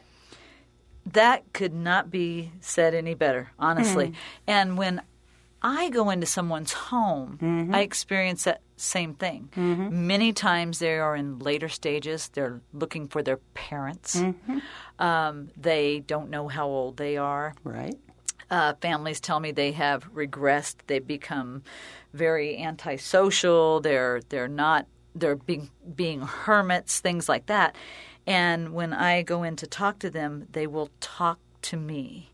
That 1.05 1.53
could 1.53 1.73
not 1.73 2.11
be 2.11 2.51
said 2.59 2.93
any 2.93 3.13
better, 3.13 3.51
honestly. 3.57 4.07
Mm-hmm. 4.07 4.15
And 4.47 4.77
when 4.77 5.01
I 5.61 5.89
go 5.89 6.09
into 6.09 6.25
someone's 6.25 6.73
home, 6.73 7.39
mm-hmm. 7.41 7.73
I 7.73 7.81
experience 7.81 8.43
that 8.43 8.61
same 8.79 9.13
thing. 9.13 9.49
Many 9.55 10.33
times 10.33 10.79
they 10.79 10.97
are 10.97 11.15
in 11.15 11.39
later 11.39 11.69
stages. 11.69 12.29
They're 12.29 12.61
looking 12.73 13.07
for 13.07 13.21
their 13.21 13.37
parents. 13.53 14.21
Um, 14.97 15.49
they 15.55 15.99
don't 15.99 16.29
know 16.29 16.47
how 16.47 16.67
old 16.67 16.97
they 16.97 17.17
are. 17.17 17.53
Right? 17.63 17.95
Uh, 18.51 18.73
families 18.81 19.19
tell 19.19 19.39
me 19.39 19.51
they 19.51 19.73
have 19.73 20.11
regressed. 20.13 20.77
They've 20.87 21.05
become 21.05 21.63
very 22.13 22.57
antisocial. 22.57 23.79
They're 23.79 24.21
they're 24.29 24.47
not. 24.47 24.87
They're 25.15 25.35
being 25.35 25.69
being 25.95 26.21
hermits, 26.21 26.99
things 26.99 27.29
like 27.29 27.45
that. 27.47 27.75
And 28.25 28.73
when 28.73 28.93
I 28.93 29.21
go 29.21 29.43
in 29.43 29.55
to 29.57 29.67
talk 29.67 29.99
to 29.99 30.09
them, 30.09 30.47
they 30.51 30.67
will 30.67 30.89
talk 30.99 31.39
to 31.63 31.77
me. 31.77 32.29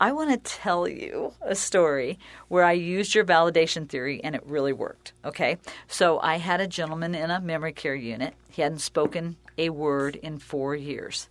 I 0.00 0.12
want 0.12 0.30
to 0.30 0.36
tell 0.38 0.88
you 0.88 1.32
a 1.42 1.54
story 1.54 2.18
where 2.48 2.64
I 2.64 2.72
used 2.72 3.14
your 3.14 3.24
validation 3.24 3.88
theory 3.88 4.22
and 4.22 4.34
it 4.34 4.42
really 4.46 4.72
worked. 4.72 5.12
Okay, 5.24 5.58
so 5.86 6.18
I 6.20 6.38
had 6.38 6.60
a 6.60 6.66
gentleman 6.66 7.14
in 7.14 7.30
a 7.30 7.40
memory 7.40 7.72
care 7.72 7.94
unit. 7.94 8.34
He 8.50 8.62
hadn't 8.62 8.78
spoken 8.78 9.36
a 9.58 9.70
word 9.70 10.16
in 10.16 10.38
four 10.38 10.74
years. 10.74 11.28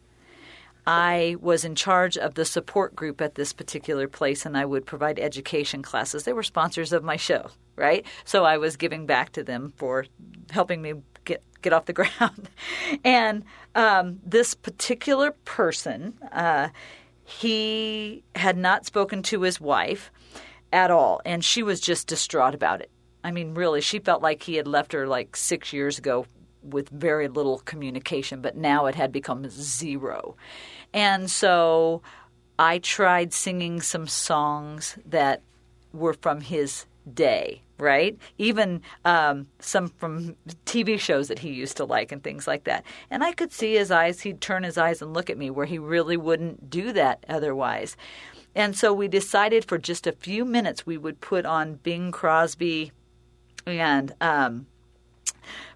I 0.85 1.37
was 1.39 1.63
in 1.63 1.75
charge 1.75 2.17
of 2.17 2.33
the 2.33 2.45
support 2.45 2.95
group 2.95 3.21
at 3.21 3.35
this 3.35 3.53
particular 3.53 4.07
place 4.07 4.45
and 4.45 4.57
I 4.57 4.65
would 4.65 4.85
provide 4.85 5.17
education 5.17 5.81
classes. 5.81 6.23
They 6.23 6.33
were 6.33 6.43
sponsors 6.43 6.91
of 6.91 7.03
my 7.03 7.15
show, 7.15 7.51
right? 7.75 8.05
So 8.25 8.43
I 8.43 8.57
was 8.57 8.75
giving 8.75 9.05
back 9.05 9.31
to 9.33 9.43
them 9.43 9.73
for 9.77 10.05
helping 10.51 10.81
me 10.81 10.95
get 11.23 11.41
get 11.61 11.73
off 11.73 11.85
the 11.85 11.93
ground. 12.01 12.49
and 13.03 13.43
um, 13.75 14.19
this 14.25 14.53
particular 14.53 15.31
person, 15.45 16.13
uh, 16.31 16.69
he 17.39 18.23
had 18.35 18.57
not 18.57 18.85
spoken 18.85 19.21
to 19.23 19.41
his 19.41 19.59
wife 19.59 20.11
at 20.71 20.91
all, 20.91 21.21
and 21.25 21.43
she 21.43 21.63
was 21.63 21.79
just 21.79 22.07
distraught 22.07 22.55
about 22.55 22.81
it. 22.81 22.89
I 23.23 23.31
mean, 23.31 23.53
really, 23.53 23.81
she 23.81 23.99
felt 23.99 24.21
like 24.21 24.43
he 24.43 24.55
had 24.55 24.67
left 24.67 24.93
her 24.93 25.07
like 25.07 25.35
six 25.35 25.71
years 25.71 25.97
ago 25.97 26.25
with 26.61 26.89
very 26.89 27.27
little 27.27 27.59
communication, 27.59 28.41
but 28.41 28.57
now 28.57 28.85
it 28.85 28.95
had 28.95 29.11
become 29.11 29.49
zero. 29.49 30.35
And 30.93 31.29
so 31.29 32.01
I 32.59 32.79
tried 32.79 33.33
singing 33.33 33.81
some 33.81 34.07
songs 34.07 34.97
that 35.05 35.41
were 35.91 36.13
from 36.13 36.41
his 36.41 36.85
day, 37.11 37.61
right? 37.77 38.17
Even 38.37 38.81
um, 39.05 39.47
some 39.59 39.87
from 39.87 40.35
TV 40.65 40.99
shows 40.99 41.27
that 41.27 41.39
he 41.39 41.49
used 41.49 41.77
to 41.77 41.85
like 41.85 42.11
and 42.11 42.23
things 42.23 42.47
like 42.47 42.63
that. 42.65 42.83
And 43.09 43.23
I 43.23 43.31
could 43.31 43.51
see 43.51 43.73
his 43.73 43.91
eyes, 43.91 44.21
he'd 44.21 44.41
turn 44.41 44.63
his 44.63 44.77
eyes 44.77 45.01
and 45.01 45.13
look 45.13 45.29
at 45.29 45.37
me 45.37 45.49
where 45.49 45.65
he 45.65 45.79
really 45.79 46.17
wouldn't 46.17 46.69
do 46.69 46.93
that 46.93 47.25
otherwise. 47.27 47.97
And 48.55 48.75
so 48.75 48.93
we 48.93 49.07
decided 49.07 49.65
for 49.65 49.77
just 49.77 50.05
a 50.05 50.11
few 50.11 50.45
minutes 50.45 50.85
we 50.85 50.97
would 50.97 51.21
put 51.21 51.45
on 51.45 51.75
Bing 51.75 52.11
Crosby 52.11 52.91
and 53.65 54.13
um, 54.21 54.67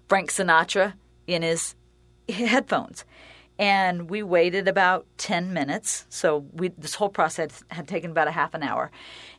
Frank 0.08 0.30
Sinatra 0.30 0.94
in 1.26 1.42
his 1.42 1.74
headphones. 2.28 3.04
And 3.58 4.08
we 4.08 4.22
waited 4.22 4.68
about 4.68 5.06
10 5.16 5.52
minutes. 5.52 6.06
So 6.08 6.46
we, 6.52 6.68
this 6.68 6.94
whole 6.94 7.08
process 7.08 7.64
had 7.70 7.88
taken 7.88 8.12
about 8.12 8.28
a 8.28 8.32
half 8.32 8.54
an 8.54 8.62
hour. 8.62 8.90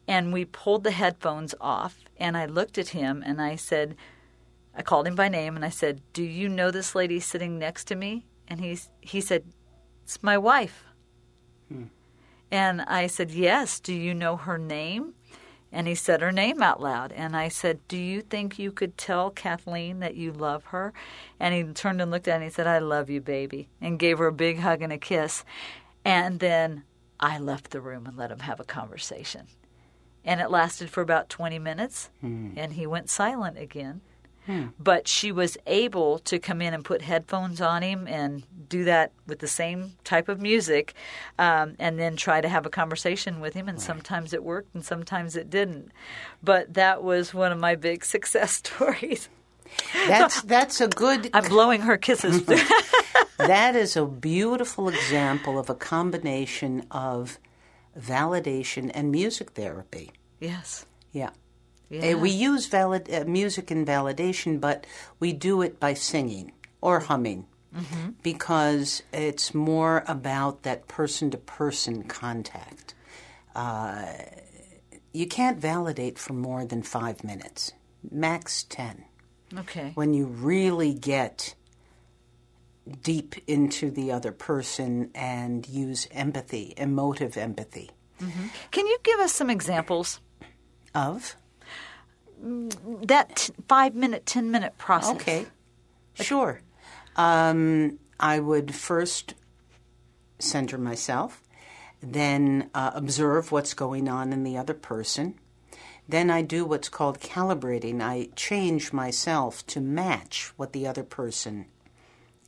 And 0.08 0.34
we 0.34 0.46
pulled 0.46 0.84
the 0.84 0.92
headphones 0.92 1.56
off. 1.62 2.04
And 2.18 2.36
I 2.36 2.46
looked 2.46 2.78
at 2.78 2.90
him 2.90 3.24
and 3.26 3.42
I 3.42 3.56
said, 3.56 3.96
I 4.76 4.82
called 4.82 5.08
him 5.08 5.16
by 5.16 5.30
name 5.30 5.56
and 5.56 5.64
I 5.64 5.70
said, 5.70 6.02
Do 6.14 6.24
you 6.24 6.50
know 6.50 6.72
this 6.72 6.96
lady 6.96 7.20
sitting 7.20 7.58
next 7.58 7.86
to 7.86 7.96
me? 7.96 8.26
And 8.48 8.60
he's, 8.60 8.90
he 9.02 9.22
said, 9.22 9.44
It's 10.04 10.22
my 10.22 10.38
wife. 10.38 10.84
Hmm. 11.70 11.86
And 12.52 12.82
I 12.82 13.08
said, 13.08 13.32
Yes. 13.32 13.80
Do 13.80 13.94
you 13.94 14.14
know 14.14 14.36
her 14.36 14.58
name? 14.58 15.14
And 15.72 15.88
he 15.88 15.96
said 15.96 16.22
her 16.22 16.32
name 16.32 16.62
out 16.62 16.82
loud. 16.82 17.12
And 17.12 17.36
I 17.36 17.48
said, 17.48 17.88
Do 17.88 17.98
you 17.98 18.22
think 18.22 18.58
you 18.58 18.72
could 18.72 18.98
tell 18.98 19.30
Kathleen 19.30 20.00
that 20.00 20.16
you 20.16 20.32
love 20.32 20.66
her? 20.66 20.94
And 21.40 21.54
he 21.54 21.64
turned 21.74 22.02
and 22.02 22.10
looked 22.10 22.28
at 22.28 22.40
me 22.40 22.46
and 22.46 22.52
he 22.52 22.56
said, 22.56 22.68
I 22.68 22.80
love 22.80 23.10
you, 23.10 23.22
baby. 23.22 23.70
And 23.80 24.00
gave 24.00 24.18
her 24.18 24.28
a 24.28 24.34
big 24.34 24.60
hug 24.60 24.82
and 24.82 24.92
a 24.92 24.98
kiss. 24.98 25.44
And 26.04 26.40
then 26.40 26.84
I 27.20 27.38
left 27.38 27.72
the 27.72 27.82
room 27.82 28.08
and 28.08 28.18
let 28.18 28.32
him 28.32 28.40
have 28.40 28.60
a 28.60 28.66
conversation. 28.66 29.48
And 30.26 30.42
it 30.42 30.50
lasted 30.50 30.90
for 30.90 31.02
about 31.02 31.30
20 31.30 31.60
minutes. 31.60 32.10
Hmm. 32.22 32.52
And 32.56 32.74
he 32.74 32.88
went 32.88 33.10
silent 33.10 33.58
again. 33.58 34.02
But 34.80 35.08
she 35.08 35.32
was 35.32 35.58
able 35.68 36.20
to 36.20 36.40
come 36.40 36.62
in 36.62 36.74
and 36.74 36.84
put 36.84 37.02
headphones 37.02 37.62
on 37.62 37.82
him 37.82 38.08
and 38.08 38.44
do 38.68 38.84
that 38.86 39.12
with 39.28 39.40
the 39.40 39.48
same 39.48 39.94
type 40.04 40.30
of 40.30 40.42
music, 40.42 40.94
um, 41.38 41.76
and 41.80 42.00
then 42.00 42.16
try 42.16 42.42
to 42.42 42.50
have 42.50 42.66
a 42.66 42.70
conversation 42.70 43.40
with 43.40 43.54
him. 43.54 43.68
And 43.70 43.80
sometimes 43.82 44.34
it 44.34 44.44
worked, 44.44 44.74
and 44.74 44.84
sometimes 44.84 45.36
it 45.36 45.50
didn't. 45.50 45.92
But 46.44 46.74
that 46.74 47.04
was 47.04 47.34
one 47.34 47.52
of 47.52 47.60
my 47.60 47.76
big 47.76 48.04
success 48.16 48.54
stories. 48.54 49.30
That's 50.08 50.42
that's 50.42 50.82
a 50.82 50.88
good 50.88 51.30
I'm 51.34 51.48
blowing 51.48 51.82
her 51.82 51.98
kisses. 51.98 52.44
that 53.38 53.76
is 53.76 53.96
a 53.96 54.06
beautiful 54.06 54.90
example 54.90 55.60
of 55.60 55.70
a 55.70 55.76
combination 55.76 56.86
of 56.92 57.38
validation 58.00 58.90
and 58.94 59.12
music 59.12 59.52
therapy. 59.52 60.12
yes. 60.40 60.86
Yeah. 61.12 61.32
Yeah. 61.90 62.14
Uh, 62.14 62.18
we 62.18 62.30
use 62.30 62.68
valid 62.68 63.10
uh, 63.12 63.24
music 63.26 63.72
and 63.72 63.86
validation, 63.88 64.60
but 64.62 64.86
we 65.20 65.34
do 65.34 65.62
it 65.62 65.80
by 65.80 65.94
singing 65.96 66.52
or 66.82 67.00
humming 67.02 67.46
because 68.24 69.04
it's 69.14 69.54
more 69.54 70.04
about 70.08 70.64
that 70.64 70.88
person 70.88 71.30
to 71.32 71.38
person 71.38 72.04
contact. 72.04 72.94
Uh, 73.56 74.06
you 75.14 75.28
can't 75.28 75.58
validate 75.60 76.18
for 76.18 76.34
more 76.34 76.66
than 76.66 76.82
five 76.84 77.24
minutes, 77.24 77.72
max 78.12 78.64
10 78.64 79.06
Okay. 79.58 79.92
when 79.96 80.14
you 80.14 80.26
really 80.26 80.94
get 80.94 81.54
deep 83.04 83.36
into 83.48 83.92
the 83.92 84.12
other 84.12 84.32
person 84.32 85.10
and 85.14 85.68
use 85.68 86.08
empathy, 86.12 86.74
emotive 86.78 87.38
empathy 87.38 87.90
Can 88.72 88.86
you 88.88 88.98
give 89.04 89.20
us 89.20 89.32
some 89.34 89.50
examples? 89.50 90.20
of. 90.96 91.36
That 92.42 93.36
t- 93.36 93.54
five 93.68 93.96
minute, 93.96 94.26
10 94.26 94.52
minute 94.52 94.78
process. 94.78 95.16
Okay, 95.16 95.46
sure. 96.14 96.62
Um, 97.16 98.00
I 98.20 98.40
would 98.40 98.74
first 98.74 99.36
center 100.40 100.78
myself, 100.78 101.44
then 102.02 102.70
uh, 102.74 102.92
observe 102.94 103.52
what's 103.52 103.74
going 103.74 104.08
on 104.08 104.32
in 104.32 104.44
the 104.44 104.58
other 104.58 104.74
person. 104.74 105.36
Then 106.08 106.30
I 106.32 106.42
do 106.42 106.66
what's 106.66 106.90
called 106.90 107.20
calibrating. 107.20 108.02
I 108.02 108.30
change 108.36 108.92
myself 108.92 109.66
to 109.68 109.80
match 109.80 110.52
what 110.58 110.74
the 110.74 110.88
other 110.88 111.04
person 111.04 111.66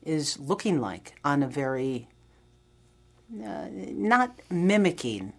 is 0.04 0.40
looking 0.40 0.82
like 0.82 1.14
on 1.24 1.44
a 1.44 1.48
very, 1.48 2.08
uh, 3.32 3.68
not 3.72 4.40
mimicking, 4.50 5.34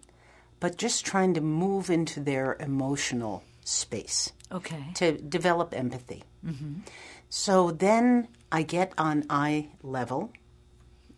but 0.59 0.77
just 0.77 1.05
trying 1.05 1.33
to 1.33 1.41
move 1.41 1.89
into 1.89 2.21
their 2.21 2.55
emotional 2.59 3.43
space 3.65 4.31
Okay. 4.53 4.85
to 4.95 5.17
develop 5.17 5.73
empathy. 5.73 6.23
So 7.29 7.71
then 7.71 8.27
I 8.51 8.61
get 8.61 8.93
on 8.97 9.25
eye 9.29 9.69
level. 9.81 10.31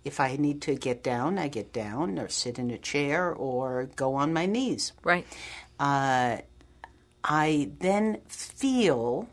If 0.05 0.19
I 0.19 0.37
need 0.37 0.61
to 0.63 0.75
get 0.75 1.03
down, 1.03 1.37
I 1.37 1.47
get 1.49 1.73
down 1.73 2.17
or 2.19 2.29
sit 2.29 2.57
in 2.59 2.71
a 2.71 2.77
chair 2.77 3.33
or 3.33 3.89
go 3.95 4.15
on 4.15 4.31
my 4.31 4.45
knees. 4.45 4.93
Right. 5.03 5.25
Uh, 5.79 6.37
I 7.23 7.71
then 7.79 8.21
feel, 8.27 9.27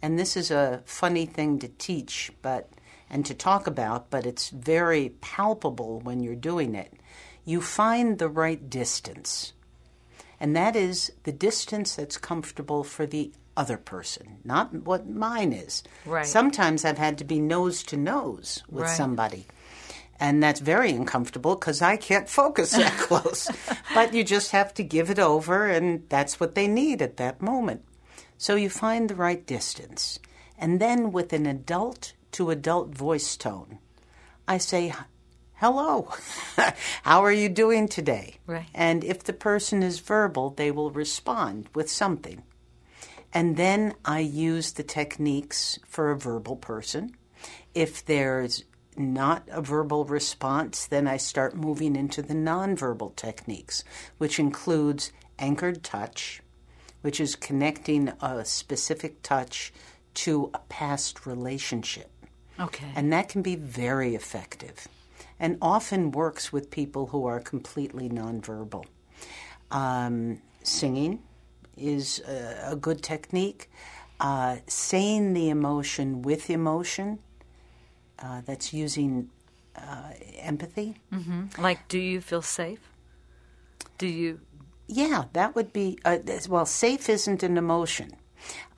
and 0.00 0.18
this 0.18 0.36
is 0.36 0.50
a 0.50 0.82
funny 0.86 1.26
thing 1.26 1.58
to 1.58 1.68
teach, 1.68 2.32
but 2.42 2.70
and 3.10 3.26
to 3.26 3.34
talk 3.34 3.66
about, 3.66 4.08
but 4.10 4.24
it's 4.24 4.48
very 4.48 5.10
palpable 5.20 6.00
when 6.00 6.20
you're 6.20 6.34
doing 6.34 6.74
it. 6.74 6.92
You 7.44 7.60
find 7.60 8.18
the 8.18 8.28
right 8.28 8.70
distance, 8.70 9.52
and 10.40 10.54
that 10.56 10.76
is 10.76 11.12
the 11.24 11.32
distance 11.32 11.94
that's 11.96 12.16
comfortable 12.18 12.84
for 12.84 13.06
the 13.06 13.32
other 13.56 13.76
person, 13.76 14.38
not 14.44 14.72
what 14.84 15.08
mine 15.08 15.52
is. 15.52 15.82
Right. 16.04 16.26
Sometimes 16.26 16.84
I've 16.84 16.98
had 16.98 17.18
to 17.18 17.24
be 17.24 17.38
nose 17.40 17.82
to 17.84 17.96
nose 17.96 18.62
with 18.68 18.84
Right. 18.84 18.96
somebody. 18.96 19.46
And 20.20 20.42
that's 20.42 20.60
very 20.60 20.90
uncomfortable 20.90 21.54
because 21.56 21.82
I 21.82 21.96
can't 21.96 22.28
focus 22.28 22.72
that 22.72 22.92
close. 22.98 23.48
but 23.94 24.14
you 24.14 24.24
just 24.24 24.50
have 24.52 24.72
to 24.74 24.82
give 24.84 25.10
it 25.10 25.18
over, 25.18 25.66
and 25.66 26.04
that's 26.08 26.38
what 26.40 26.54
they 26.54 26.66
need 26.68 27.02
at 27.02 27.16
that 27.16 27.42
moment. 27.42 27.84
So 28.38 28.54
you 28.56 28.70
find 28.70 29.08
the 29.08 29.14
right 29.16 29.44
distance. 29.46 30.18
And 30.58 30.80
then 30.80 31.10
with 31.12 31.32
an 31.32 31.46
adult 31.46 32.12
to 32.32 32.50
adult 32.50 32.94
voice 32.94 33.36
tone, 33.36 33.78
I 34.46 34.58
say, 34.58 34.92
Hello, 35.64 36.10
how 37.04 37.24
are 37.24 37.32
you 37.32 37.48
doing 37.48 37.88
today? 37.88 38.34
Right. 38.46 38.66
And 38.74 39.02
if 39.02 39.24
the 39.24 39.32
person 39.32 39.82
is 39.82 39.98
verbal, 39.98 40.50
they 40.50 40.70
will 40.70 40.90
respond 40.90 41.70
with 41.74 41.90
something. 41.90 42.42
And 43.32 43.56
then 43.56 43.94
I 44.04 44.18
use 44.18 44.72
the 44.72 44.82
techniques 44.82 45.78
for 45.86 46.10
a 46.10 46.18
verbal 46.18 46.56
person. 46.56 47.16
If 47.74 48.04
there's 48.04 48.64
not 48.98 49.48
a 49.50 49.62
verbal 49.62 50.04
response, 50.04 50.86
then 50.86 51.08
I 51.08 51.16
start 51.16 51.56
moving 51.56 51.96
into 51.96 52.20
the 52.20 52.34
nonverbal 52.34 53.16
techniques, 53.16 53.84
which 54.18 54.38
includes 54.38 55.12
anchored 55.38 55.82
touch, 55.82 56.42
which 57.00 57.18
is 57.18 57.36
connecting 57.36 58.12
a 58.20 58.44
specific 58.44 59.22
touch 59.22 59.72
to 60.12 60.50
a 60.52 60.58
past 60.68 61.24
relationship. 61.24 62.10
Okay. 62.60 62.92
And 62.94 63.10
that 63.14 63.30
can 63.30 63.40
be 63.40 63.56
very 63.56 64.14
effective 64.14 64.88
and 65.38 65.58
often 65.60 66.10
works 66.10 66.52
with 66.52 66.70
people 66.70 67.06
who 67.06 67.26
are 67.26 67.40
completely 67.40 68.08
nonverbal. 68.08 68.84
Um, 69.70 70.40
singing 70.62 71.22
is 71.76 72.20
a, 72.26 72.72
a 72.72 72.76
good 72.76 73.02
technique. 73.02 73.70
Uh, 74.20 74.58
saying 74.68 75.32
the 75.34 75.48
emotion 75.48 76.22
with 76.22 76.48
emotion, 76.48 77.18
uh, 78.20 78.40
that's 78.46 78.72
using 78.72 79.28
uh, 79.76 80.10
empathy. 80.38 80.96
like, 81.58 81.88
do 81.88 81.98
you 81.98 82.20
feel 82.20 82.42
safe? 82.42 82.88
Do 83.98 84.06
you? 84.06 84.40
Yeah, 84.86 85.24
that 85.32 85.56
would 85.56 85.72
be, 85.72 85.98
uh, 86.04 86.18
well, 86.48 86.64
safe 86.64 87.08
isn't 87.08 87.42
an 87.42 87.58
emotion. 87.58 88.12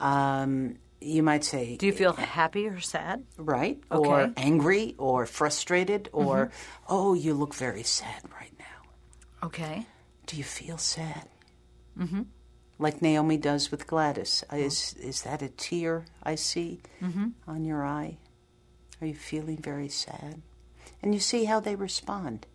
Um, 0.01 0.79
you 1.07 1.23
might 1.23 1.45
say, 1.45 1.77
Do 1.77 1.87
you 1.87 1.92
feel 1.92 2.12
happy 2.14 2.66
or 2.66 2.81
sad? 2.81 3.25
right? 3.38 3.79
Okay. 3.90 4.09
Or 4.09 4.33
angry 4.37 4.95
or 4.99 5.27
frustrated 5.27 6.09
or, 6.12 6.51
oh, 6.88 7.14
you 7.14 7.35
look 7.35 7.55
very 7.55 7.83
sad 7.83 8.23
right 8.40 8.53
now. 8.59 9.47
Okay. 9.47 9.87
Do 10.27 10.37
you 10.37 10.45
feel 10.45 10.79
sad? 10.79 11.29
Mm-hmm. 11.99 12.23
Like 12.79 13.01
Naomi 13.01 13.37
does 13.38 13.71
with 13.71 13.87
Gladys. 13.87 14.45
Oh. 14.51 14.57
Is 14.57 14.95
is 15.01 15.23
that 15.23 15.40
a 15.42 15.49
tear 15.49 16.05
I 16.23 16.35
see 16.35 16.81
Mm-hmm. 17.01 17.29
on 17.49 17.64
your 17.64 17.85
eye? 17.87 18.19
Are 19.01 19.07
you 19.07 19.14
feeling 19.14 19.59
very 19.59 19.88
sad? 19.88 20.42
And 21.03 21.14
you 21.14 21.21
see 21.21 21.45
how 21.45 21.61
they 21.61 21.75
respond. 21.77 22.47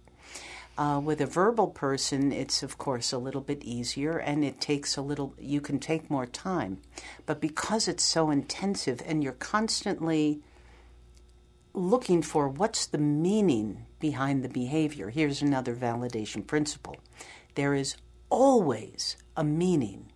Uh, 0.78 1.00
with 1.04 1.22
a 1.22 1.26
verbal 1.26 1.68
person, 1.68 2.32
it's 2.32 2.64
of 2.64 2.78
course 2.78 3.12
a 3.12 3.18
little 3.18 3.42
bit 3.42 3.64
easier, 3.64 4.18
and 4.18 4.44
it 4.44 4.62
takes 4.62 4.98
a 4.98 5.02
little. 5.02 5.34
You 5.38 5.62
can 5.62 5.80
take 5.80 6.10
more 6.10 6.26
time, 6.26 6.80
but 7.26 7.42
because 7.42 7.88
it's 7.88 8.04
so 8.04 8.32
intensive, 8.32 9.02
and 9.06 9.24
you're 9.24 9.34
constantly 9.34 10.42
looking 11.74 12.22
for 12.22 12.48
what's 12.48 12.86
the 12.86 12.98
meaning 12.98 13.86
behind 14.00 14.44
the 14.44 14.50
behavior. 14.50 15.10
Here's 15.10 15.42
another 15.42 15.76
validation 15.76 16.46
principle 16.46 16.98
there 17.56 17.74
is 17.74 17.96
always 18.30 19.18
a 19.36 19.44
meaning 19.44 20.12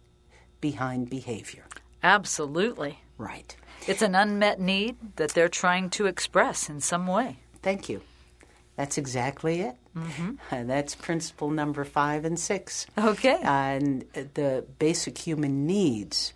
behind 0.61 1.09
behavior. 1.09 1.65
Absolutely. 2.01 2.99
Right. 3.17 3.55
It's 3.87 4.01
an 4.01 4.15
unmet 4.15 4.59
need 4.59 4.95
that 5.17 5.31
they're 5.31 5.49
trying 5.49 5.89
to 5.91 6.05
express 6.05 6.69
in 6.69 6.79
some 6.81 7.07
way. 7.07 7.37
Thank 7.61 7.89
you. 7.89 8.01
That's 8.75 8.97
exactly 8.97 9.61
it. 9.61 9.75
Mm-hmm. 9.95 10.67
that's 10.67 10.95
principle 10.95 11.49
number 11.49 11.83
five 11.83 12.25
and 12.25 12.39
six. 12.39 12.85
Okay. 12.97 13.39
And 13.41 14.05
the 14.13 14.65
basic 14.79 15.17
human 15.17 15.65
needs 15.65 16.33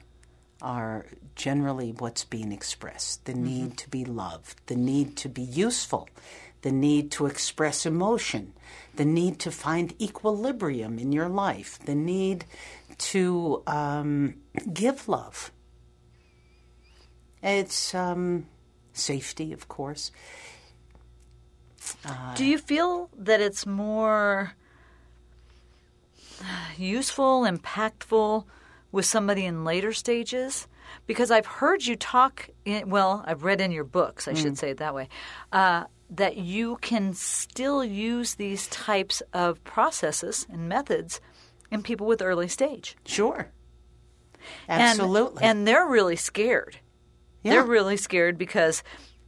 are 0.61 1.05
generally 1.35 1.93
what's 1.97 2.25
being 2.25 2.51
expressed 2.51 3.23
the 3.25 3.33
need 3.33 3.77
to 3.77 3.89
be 3.89 4.03
loved, 4.03 4.59
the 4.67 4.75
need 4.75 5.15
to 5.15 5.29
be 5.29 5.41
useful, 5.41 6.09
the 6.63 6.71
need 6.71 7.11
to 7.11 7.25
express 7.25 7.85
emotion, 7.85 8.53
the 8.95 9.05
need 9.05 9.39
to 9.39 9.51
find 9.51 9.99
equilibrium 10.01 10.99
in 10.99 11.13
your 11.13 11.29
life, 11.29 11.79
the 11.85 11.95
need 11.95 12.43
to 12.97 13.63
um, 13.67 14.35
give 14.73 15.07
love. 15.07 15.51
It's 17.41 17.95
um, 17.95 18.47
safety, 18.91 19.53
of 19.53 19.69
course. 19.69 20.11
Do 22.35 22.45
you 22.45 22.57
feel 22.57 23.09
that 23.17 23.41
it's 23.41 23.65
more 23.65 24.53
useful, 26.77 27.41
impactful 27.43 28.45
with 28.91 29.05
somebody 29.05 29.45
in 29.45 29.63
later 29.63 29.93
stages? 29.93 30.67
Because 31.05 31.29
I've 31.31 31.45
heard 31.45 31.85
you 31.85 31.95
talk, 31.95 32.49
in, 32.65 32.89
well, 32.89 33.23
I've 33.27 33.43
read 33.43 33.61
in 33.61 33.71
your 33.71 33.83
books, 33.83 34.27
I 34.27 34.33
should 34.33 34.57
say 34.57 34.71
it 34.71 34.77
that 34.77 34.95
way, 34.95 35.07
uh, 35.51 35.83
that 36.09 36.37
you 36.37 36.77
can 36.81 37.13
still 37.13 37.83
use 37.83 38.35
these 38.35 38.67
types 38.67 39.21
of 39.33 39.63
processes 39.63 40.47
and 40.49 40.67
methods 40.67 41.21
in 41.69 41.83
people 41.83 42.07
with 42.07 42.21
early 42.21 42.47
stage. 42.47 42.97
Sure. 43.05 43.51
And- 44.67 44.81
Absolutely. 44.81 45.43
And, 45.43 45.67
they're 45.67 45.85
really 45.85 46.15
scared. 46.15 46.79
Yeah. 47.43 47.51
They're 47.51 47.65
really 47.65 47.97
scared 47.97 48.37
because 48.37 48.83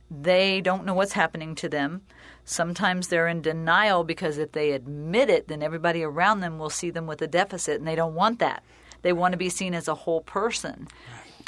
they 0.09 0.61
don't 0.61 0.85
know 0.85 0.93
what's 0.95 1.13
happening 1.13 1.53
to 1.55 1.69
them. 1.69 2.01
Sometimes 2.51 3.07
they're 3.07 3.29
in 3.29 3.41
denial 3.41 4.03
because 4.03 4.37
if 4.37 4.51
they 4.51 4.71
admit 4.71 5.29
it, 5.29 5.47
then 5.47 5.63
everybody 5.63 6.03
around 6.03 6.41
them 6.41 6.59
will 6.59 6.69
see 6.69 6.89
them 6.91 7.07
with 7.07 7.21
a 7.21 7.27
deficit, 7.27 7.79
and 7.79 7.87
they 7.87 7.95
don't 7.95 8.13
want 8.13 8.39
that. 8.39 8.61
They 9.03 9.13
want 9.13 9.31
to 9.31 9.37
be 9.37 9.47
seen 9.47 9.73
as 9.73 9.87
a 9.87 9.95
whole 9.95 10.19
person. 10.19 10.89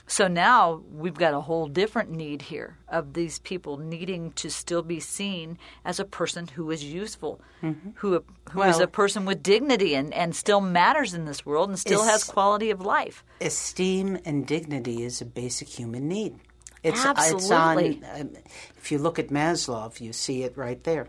So 0.07 0.29
now 0.29 0.81
we've 0.93 1.13
got 1.13 1.33
a 1.33 1.41
whole 1.41 1.67
different 1.67 2.09
need 2.09 2.41
here 2.43 2.77
of 2.87 3.13
these 3.13 3.39
people 3.39 3.77
needing 3.77 4.31
to 4.33 4.49
still 4.49 4.81
be 4.81 5.01
seen 5.01 5.57
as 5.83 5.99
a 5.99 6.05
person 6.05 6.47
who 6.47 6.71
is 6.71 6.85
useful, 6.85 7.41
who 7.61 7.75
who 7.95 8.13
is 8.15 8.21
Mm-hmm. 8.21 8.59
Well- 8.59 8.81
a 8.81 8.87
person 8.87 9.25
with 9.25 9.43
dignity 9.43 9.95
and, 9.95 10.13
and 10.13 10.33
still 10.33 10.61
matters 10.61 11.13
in 11.13 11.25
this 11.25 11.45
world 11.45 11.67
and 11.69 11.77
still 11.77 12.03
has 12.05 12.23
quality 12.23 12.69
of 12.71 12.79
life. 12.79 13.25
Esteem 13.41 14.19
and 14.23 14.47
dignity 14.47 15.03
is 15.03 15.21
a 15.21 15.25
basic 15.25 15.67
human 15.67 16.07
need. 16.07 16.39
It's, 16.83 16.99
It's 17.05 17.49
on, 17.51 17.77
Absolutely. 17.77 18.03
um, 18.05 18.29
if 18.77 18.91
you 18.91 18.99
look 18.99 19.17
at 19.19 19.29
Maslow, 19.29 19.99
you 19.99 20.13
see 20.13 20.43
it 20.43 20.57
right 20.57 20.83
there. 20.83 21.07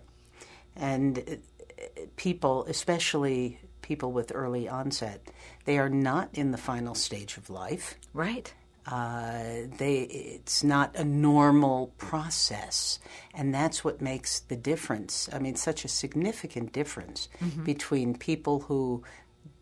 And 0.77 1.19
uh, 1.19 2.01
people, 2.17 2.65
especially 2.69 3.59
people 3.83 4.13
with 4.13 4.33
early 4.35 4.69
onset, 4.69 5.21
they 5.65 5.79
are 5.79 5.89
not 5.89 6.29
in 6.35 6.53
the 6.53 6.59
final 6.59 6.95
stage 6.95 7.37
of 7.37 7.51
life. 7.51 7.97
Right. 8.13 8.53
Uh, 8.87 9.67
they, 9.79 10.03
it's 10.03 10.63
not 10.63 10.95
a 10.95 11.05
normal 11.05 11.93
process, 11.97 12.99
and 13.33 13.55
that's 13.55 13.83
what 13.83 14.03
makes 14.03 14.41
the 14.41 14.57
difference. 14.57 15.29
I 15.33 15.39
mean, 15.39 15.57
such 15.57 15.87
a 15.87 15.89
significant 15.89 16.75
difference 16.75 17.29
between 17.65 18.15
people 18.15 18.61
who 18.61 19.03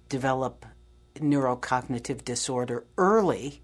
develop 0.09 0.67
neurocognitive 1.17 2.25
disorder 2.25 2.85
early, 2.99 3.63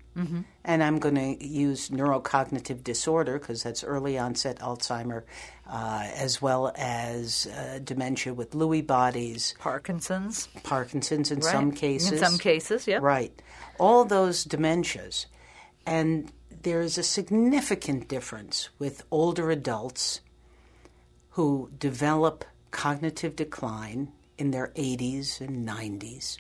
and 0.64 0.82
I'm 0.82 0.98
going 0.98 1.14
to 1.14 1.46
use 1.46 1.90
neurocognitive 1.90 2.82
disorder 2.82 3.38
because 3.38 3.62
that's 3.62 3.84
early 3.84 4.18
onset 4.18 4.58
Alzheimer, 4.58 5.22
uh, 5.68 6.08
as 6.14 6.42
well 6.42 6.72
as 6.76 7.46
uh, 7.46 7.78
dementia 7.84 8.34
with 8.34 8.50
Lewy 8.52 8.84
bodies, 8.86 9.54
Parkinson's. 9.58 10.48
Parkinson's 10.64 11.30
in 11.30 11.38
Right. 11.40 11.52
some 11.52 11.72
cases. 11.72 12.12
In 12.12 12.18
some 12.18 12.38
cases, 12.38 12.86
yep. 12.88 13.02
Right. 13.02 13.32
All 13.78 14.04
those 14.04 14.44
dementias. 14.44 15.26
And 15.86 16.32
there 16.62 16.80
is 16.80 16.98
a 16.98 17.02
significant 17.04 18.08
difference 18.08 18.68
with 18.78 19.04
older 19.10 19.50
adults 19.50 20.20
who 21.30 21.70
develop 21.78 22.44
cognitive 22.72 23.36
decline 23.36 24.12
in 24.36 24.50
their 24.50 24.68
80s 24.76 25.40
and 25.40 25.66
90s. 25.66 26.38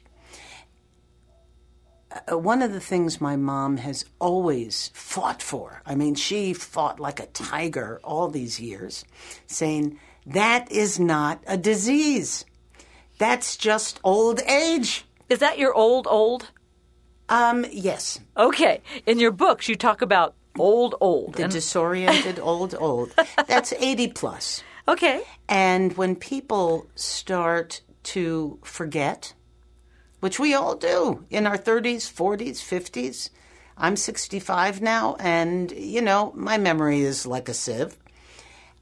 Uh, 2.30 2.38
one 2.38 2.62
of 2.62 2.72
the 2.72 2.80
things 2.80 3.20
my 3.20 3.36
mom 3.36 3.76
has 3.78 4.04
always 4.18 4.90
fought 4.94 5.42
for, 5.42 5.82
I 5.84 5.94
mean, 5.94 6.14
she 6.14 6.54
fought 6.54 6.98
like 6.98 7.20
a 7.20 7.26
tiger 7.26 8.00
all 8.02 8.28
these 8.28 8.58
years, 8.58 9.04
saying, 9.46 9.98
that 10.26 10.70
is 10.72 10.98
not 10.98 11.42
a 11.46 11.56
disease. 11.58 12.44
That's 13.18 13.56
just 13.56 14.00
old 14.04 14.40
age. 14.42 15.04
Is 15.28 15.40
that 15.40 15.58
your 15.58 15.74
old, 15.74 16.06
old? 16.08 16.50
Um, 17.28 17.66
yes. 17.70 18.20
Okay. 18.36 18.80
In 19.04 19.18
your 19.18 19.32
books, 19.32 19.68
you 19.68 19.76
talk 19.76 20.00
about 20.00 20.34
old, 20.58 20.94
old. 21.00 21.34
The 21.34 21.44
And- 21.44 21.52
disoriented 21.52 22.38
old 22.42 22.74
old. 22.78 23.12
That's 23.46 23.72
80 23.74 24.08
plus. 24.08 24.62
okay. 24.86 25.22
And 25.48 25.94
when 25.98 26.16
people 26.16 26.86
start 26.94 27.82
to 28.04 28.58
forget, 28.64 29.34
which 30.20 30.38
we 30.38 30.54
all 30.54 30.74
do 30.74 31.24
in 31.30 31.46
our 31.46 31.58
30s, 31.58 32.10
40s, 32.12 32.58
50s, 32.58 33.30
I'm 33.76 33.96
65 33.96 34.82
now, 34.82 35.16
and, 35.20 35.70
you 35.70 36.02
know, 36.02 36.32
my 36.34 36.58
memory 36.58 37.00
is 37.00 37.26
like 37.26 37.48
a 37.48 37.54
sieve. 37.54 37.96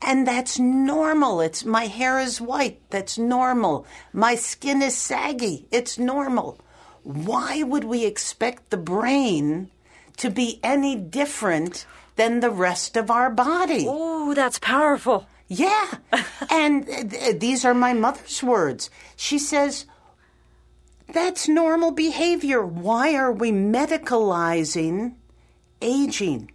And 0.01 0.27
that's 0.27 0.59
normal. 0.59 1.41
It's 1.41 1.65
my 1.65 1.87
hair 1.87 2.19
is 2.19 2.41
white. 2.41 2.81
That's 2.91 3.19
normal. 3.19 3.87
My 4.13 4.35
skin 4.35 4.83
is 4.83 4.97
saggy. 4.97 5.67
It's 5.71 5.99
normal. 5.99 6.59
Why 7.03 7.63
would 7.63 7.85
we 7.85 8.05
expect 8.05 8.71
the 8.71 8.77
brain 8.77 9.71
to 10.19 10.31
be 10.31 10.61
any 10.63 10.97
different 10.97 11.87
than 12.17 12.41
the 12.41 12.51
rest 12.51 12.97
of 12.97 13.11
our 13.11 13.31
body? 13.31 13.87
Oh, 13.89 14.35
that's 14.35 14.59
powerful. 14.59 15.27
Yeah. 15.49 15.87
and 16.51 16.89
uh, 16.89 17.05
th- 17.05 17.39
these 17.39 17.65
are 17.65 17.75
my 17.75 17.93
mother's 17.93 18.43
words. 18.43 18.91
She 19.15 19.39
says, 19.39 19.87
that's 21.13 21.49
normal 21.49 21.93
behavior. 21.93 22.65
Why 22.65 23.15
are 23.15 23.33
we 23.33 23.53
medicalizing 23.53 25.15
aging? 25.81 26.51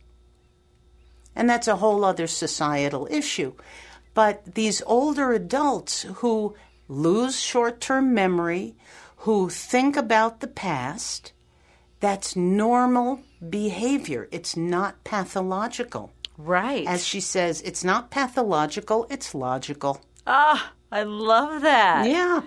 And 1.35 1.49
that's 1.49 1.67
a 1.67 1.77
whole 1.77 2.03
other 2.03 2.27
societal 2.27 3.07
issue. 3.09 3.53
But 4.13 4.55
these 4.55 4.81
older 4.85 5.31
adults 5.31 6.03
who 6.15 6.55
lose 6.87 7.39
short 7.39 7.79
term 7.79 8.13
memory, 8.13 8.75
who 9.17 9.49
think 9.49 9.95
about 9.95 10.41
the 10.41 10.47
past, 10.47 11.31
that's 12.01 12.35
normal 12.35 13.21
behavior. 13.49 14.27
It's 14.31 14.57
not 14.57 15.03
pathological. 15.03 16.11
Right. 16.37 16.85
As 16.87 17.05
she 17.05 17.21
says, 17.21 17.61
it's 17.61 17.83
not 17.83 18.09
pathological, 18.11 19.07
it's 19.09 19.33
logical. 19.33 20.01
ah, 20.27 20.73
I 20.91 21.03
love 21.03 21.61
that. 21.61 22.09
Yeah. 22.09 22.41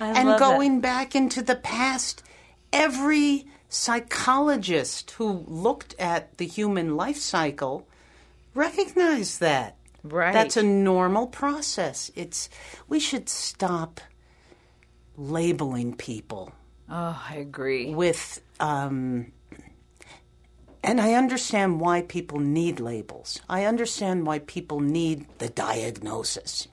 I 0.00 0.08
and 0.14 0.28
love 0.28 0.46
that. 0.46 0.56
going 0.56 0.80
back 0.80 1.14
into 1.14 1.42
the 1.42 1.56
past, 1.56 2.22
every 2.72 3.46
psychologist 3.68 5.12
who 5.12 5.44
looked 5.46 5.94
at 5.98 6.38
the 6.38 6.46
human 6.46 6.96
life 6.96 7.18
cycle 7.18 7.86
recognized 8.54 9.40
that. 9.40 9.76
Right. 10.02 10.32
That's 10.32 10.56
a 10.56 10.62
normal 10.62 11.26
process. 11.28 12.10
It's 12.16 12.48
we 12.88 13.00
should 13.00 13.28
stop 13.28 14.00
labeling 15.16 15.94
people 15.96 16.52
Oh, 16.90 17.22
I 17.28 17.36
agree. 17.36 17.94
with 17.94 18.40
um, 18.60 19.32
and 20.82 21.00
I 21.00 21.14
understand 21.14 21.80
why 21.80 22.02
people 22.02 22.40
need 22.40 22.80
labels. 22.80 23.40
I 23.48 23.64
understand 23.66 24.26
why 24.26 24.40
people 24.40 24.80
need 24.80 25.26
the 25.38 25.48
diagnosis. 25.50 26.68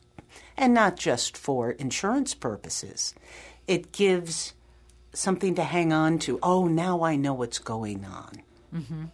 And 0.58 0.74
not 0.74 0.98
just 0.98 1.38
for 1.38 1.72
insurance 1.72 2.34
purposes. 2.34 3.14
It 3.68 3.92
gives 3.92 4.54
something 5.14 5.56
to 5.56 5.64
hang 5.64 5.94
on 5.94 6.20
to. 6.20 6.40
Oh, 6.42 6.68
now 6.68 7.04
I 7.04 7.16
know 7.16 7.34
what's 7.34 7.60
going 7.60 8.06
on. 8.06 8.42
Mm-hmm. 8.74 9.06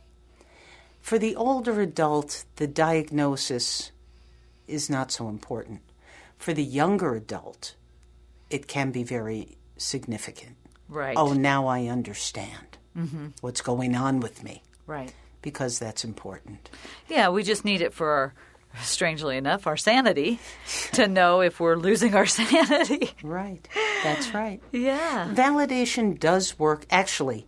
For 1.01 1.19
the 1.19 1.35
older 1.35 1.81
adult, 1.81 2.45
the 2.55 2.67
diagnosis 2.67 3.91
is 4.67 4.89
not 4.89 5.11
so 5.11 5.27
important. 5.27 5.81
For 6.37 6.53
the 6.53 6.63
younger 6.63 7.15
adult, 7.15 7.75
it 8.49 8.67
can 8.67 8.91
be 8.91 9.03
very 9.03 9.57
significant. 9.77 10.55
Right. 10.87 11.17
Oh, 11.17 11.33
now 11.33 11.67
I 11.67 11.87
understand 11.87 12.77
mm-hmm. 12.97 13.27
what's 13.41 13.61
going 13.61 13.95
on 13.95 14.19
with 14.19 14.43
me 14.43 14.61
Right. 14.85 15.13
because 15.41 15.79
that's 15.79 16.03
important. 16.03 16.69
Yeah, 17.09 17.29
we 17.29 17.43
just 17.43 17.65
need 17.65 17.81
it 17.81 17.93
for 17.93 18.09
our, 18.09 18.33
strangely 18.81 19.37
enough, 19.37 19.67
our 19.67 19.77
sanity 19.77 20.39
to 20.93 21.07
know 21.07 21.41
if 21.41 21.59
we're 21.59 21.75
losing 21.75 22.15
our 22.15 22.25
sanity. 22.39 23.11
Right. 23.23 23.67
That's 24.03 24.33
right. 24.33 24.61
yeah. 24.71 25.31
Validation 25.33 26.19
does 26.19 26.57
work. 26.57 26.85
Actually, 26.89 27.47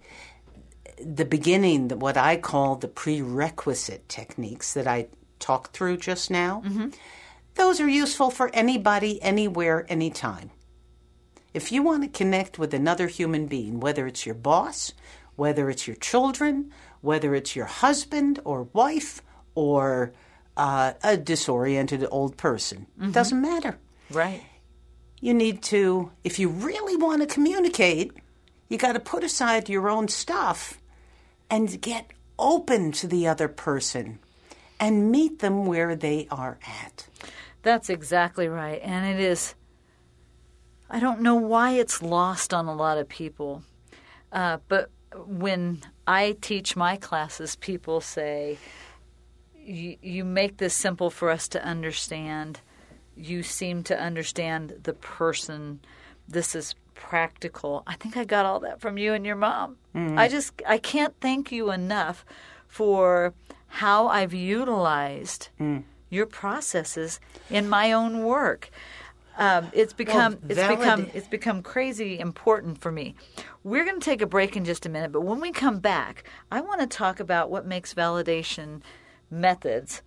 the 1.04 1.26
beginning, 1.26 1.90
what 1.90 2.18
I 2.18 2.38
call 2.38 2.76
the 2.76 2.88
prerequisite 2.88 4.08
techniques 4.08 4.74
that 4.74 4.88
I 4.88 5.08
talked 5.40 5.76
through 5.76 5.98
just 5.98 6.32
now, 6.32 6.62
mm-hmm. 6.66 6.90
those 7.56 7.82
are 7.82 7.90
useful 7.90 8.30
for 8.30 8.50
anybody, 8.54 9.22
anywhere, 9.22 9.86
anytime. 9.90 10.52
If 11.54 11.72
you 11.72 11.84
want 11.84 12.04
to 12.04 12.18
connect 12.18 12.60
with 12.60 12.74
another 12.74 13.08
human 13.08 13.48
being, 13.48 13.80
whether 13.80 14.08
it's 14.08 14.26
your 14.26 14.36
boss, 14.36 14.94
whether 15.36 15.70
it's 15.70 15.88
your 15.88 15.96
children, 15.96 16.72
whether 17.02 17.36
it's 17.36 17.56
your 17.56 17.66
husband 17.66 18.40
or 18.44 18.64
wife, 18.74 19.22
or 19.54 20.14
uh, 20.58 20.94
a 21.04 21.18
disoriented 21.18 22.06
old 22.12 22.38
person, 22.38 22.88
doesn't 23.12 23.42
matter. 23.42 23.78
Right. 24.12 24.44
You 25.22 25.34
need 25.34 25.64
to, 25.64 26.12
if 26.24 26.40
you 26.40 26.50
really 26.50 26.96
want 26.96 27.22
to 27.22 27.28
communicate, 27.28 28.12
you 28.70 28.78
got 28.78 28.94
to 28.94 29.00
put 29.00 29.24
aside 29.24 29.70
your 29.70 29.90
own 29.90 30.08
stuff 30.08 30.80
and 31.50 31.80
get 31.82 32.12
open 32.38 32.92
to 32.92 33.08
the 33.08 33.28
other 33.28 33.48
person 33.48 34.20
and 34.80 35.12
meet 35.12 35.40
them 35.40 35.66
where 35.66 35.96
they 35.96 36.28
are 36.30 36.58
at. 36.68 37.08
That's 37.64 37.90
exactly 37.90 38.48
right. 38.48 38.80
And 38.84 39.06
it 39.06 39.24
is, 39.24 39.56
I 40.90 41.00
don't 41.00 41.22
know 41.22 41.36
why 41.36 41.72
it's 41.72 42.02
lost 42.02 42.54
on 42.54 42.68
a 42.68 42.76
lot 42.76 42.98
of 42.98 43.10
people. 43.10 43.64
Uh, 44.32 44.58
but 44.68 44.90
when 45.26 45.82
I 46.06 46.36
teach 46.42 46.76
my 46.76 46.98
classes, 46.98 47.56
people 47.56 48.02
say, 48.02 48.58
you, 49.66 49.98
you 50.02 50.24
make 50.24 50.58
this 50.58 50.74
simple 50.74 51.10
for 51.10 51.30
us 51.30 51.48
to 51.50 51.64
understand. 51.66 52.62
You 53.18 53.44
seem 53.44 53.84
to 53.84 54.00
understand 54.00 54.80
the 54.84 54.94
person. 54.94 55.80
This 56.28 56.56
is 56.56 56.76
practical. 56.94 57.84
I 57.88 57.96
think 57.96 58.16
I 58.18 58.24
got 58.26 58.46
all 58.46 58.60
that 58.62 58.80
from 58.80 58.98
you 58.98 59.14
and 59.14 59.26
your 59.26 59.36
mom. 59.36 59.78
I 60.18 60.28
just, 60.28 60.62
I 60.68 60.78
can't 60.78 61.14
thank 61.22 61.52
you 61.52 61.72
enough 61.72 62.26
for 62.68 63.34
how 63.68 64.08
I've 64.08 64.34
utilized 64.34 65.50
your 66.10 66.26
processes 66.26 67.20
in 67.50 67.68
my 67.70 67.92
own 67.92 68.24
work. 68.24 68.70
Um, 69.38 69.70
it's 69.74 69.92
become 69.94 70.38
it's 70.48 70.60
become 70.78 71.02
it's 71.14 71.28
become 71.28 71.62
crazy 71.62 72.20
important 72.20 72.80
for 72.80 72.90
me. 72.92 73.16
We're 73.66 73.84
going 73.84 74.00
to 74.00 74.06
take 74.06 74.22
a 74.22 74.26
break 74.26 74.56
in 74.56 74.64
just 74.64 74.86
a 74.86 74.90
minute, 74.90 75.12
but 75.12 75.22
when 75.22 75.42
we 75.42 75.52
come 75.52 75.80
back, 75.80 76.24
I 76.52 76.62
want 76.62 76.80
to 76.82 76.88
talk 76.88 77.20
about 77.20 77.50
what 77.50 77.66
makes 77.66 77.94
validation 77.94 78.82
methods 79.30 80.02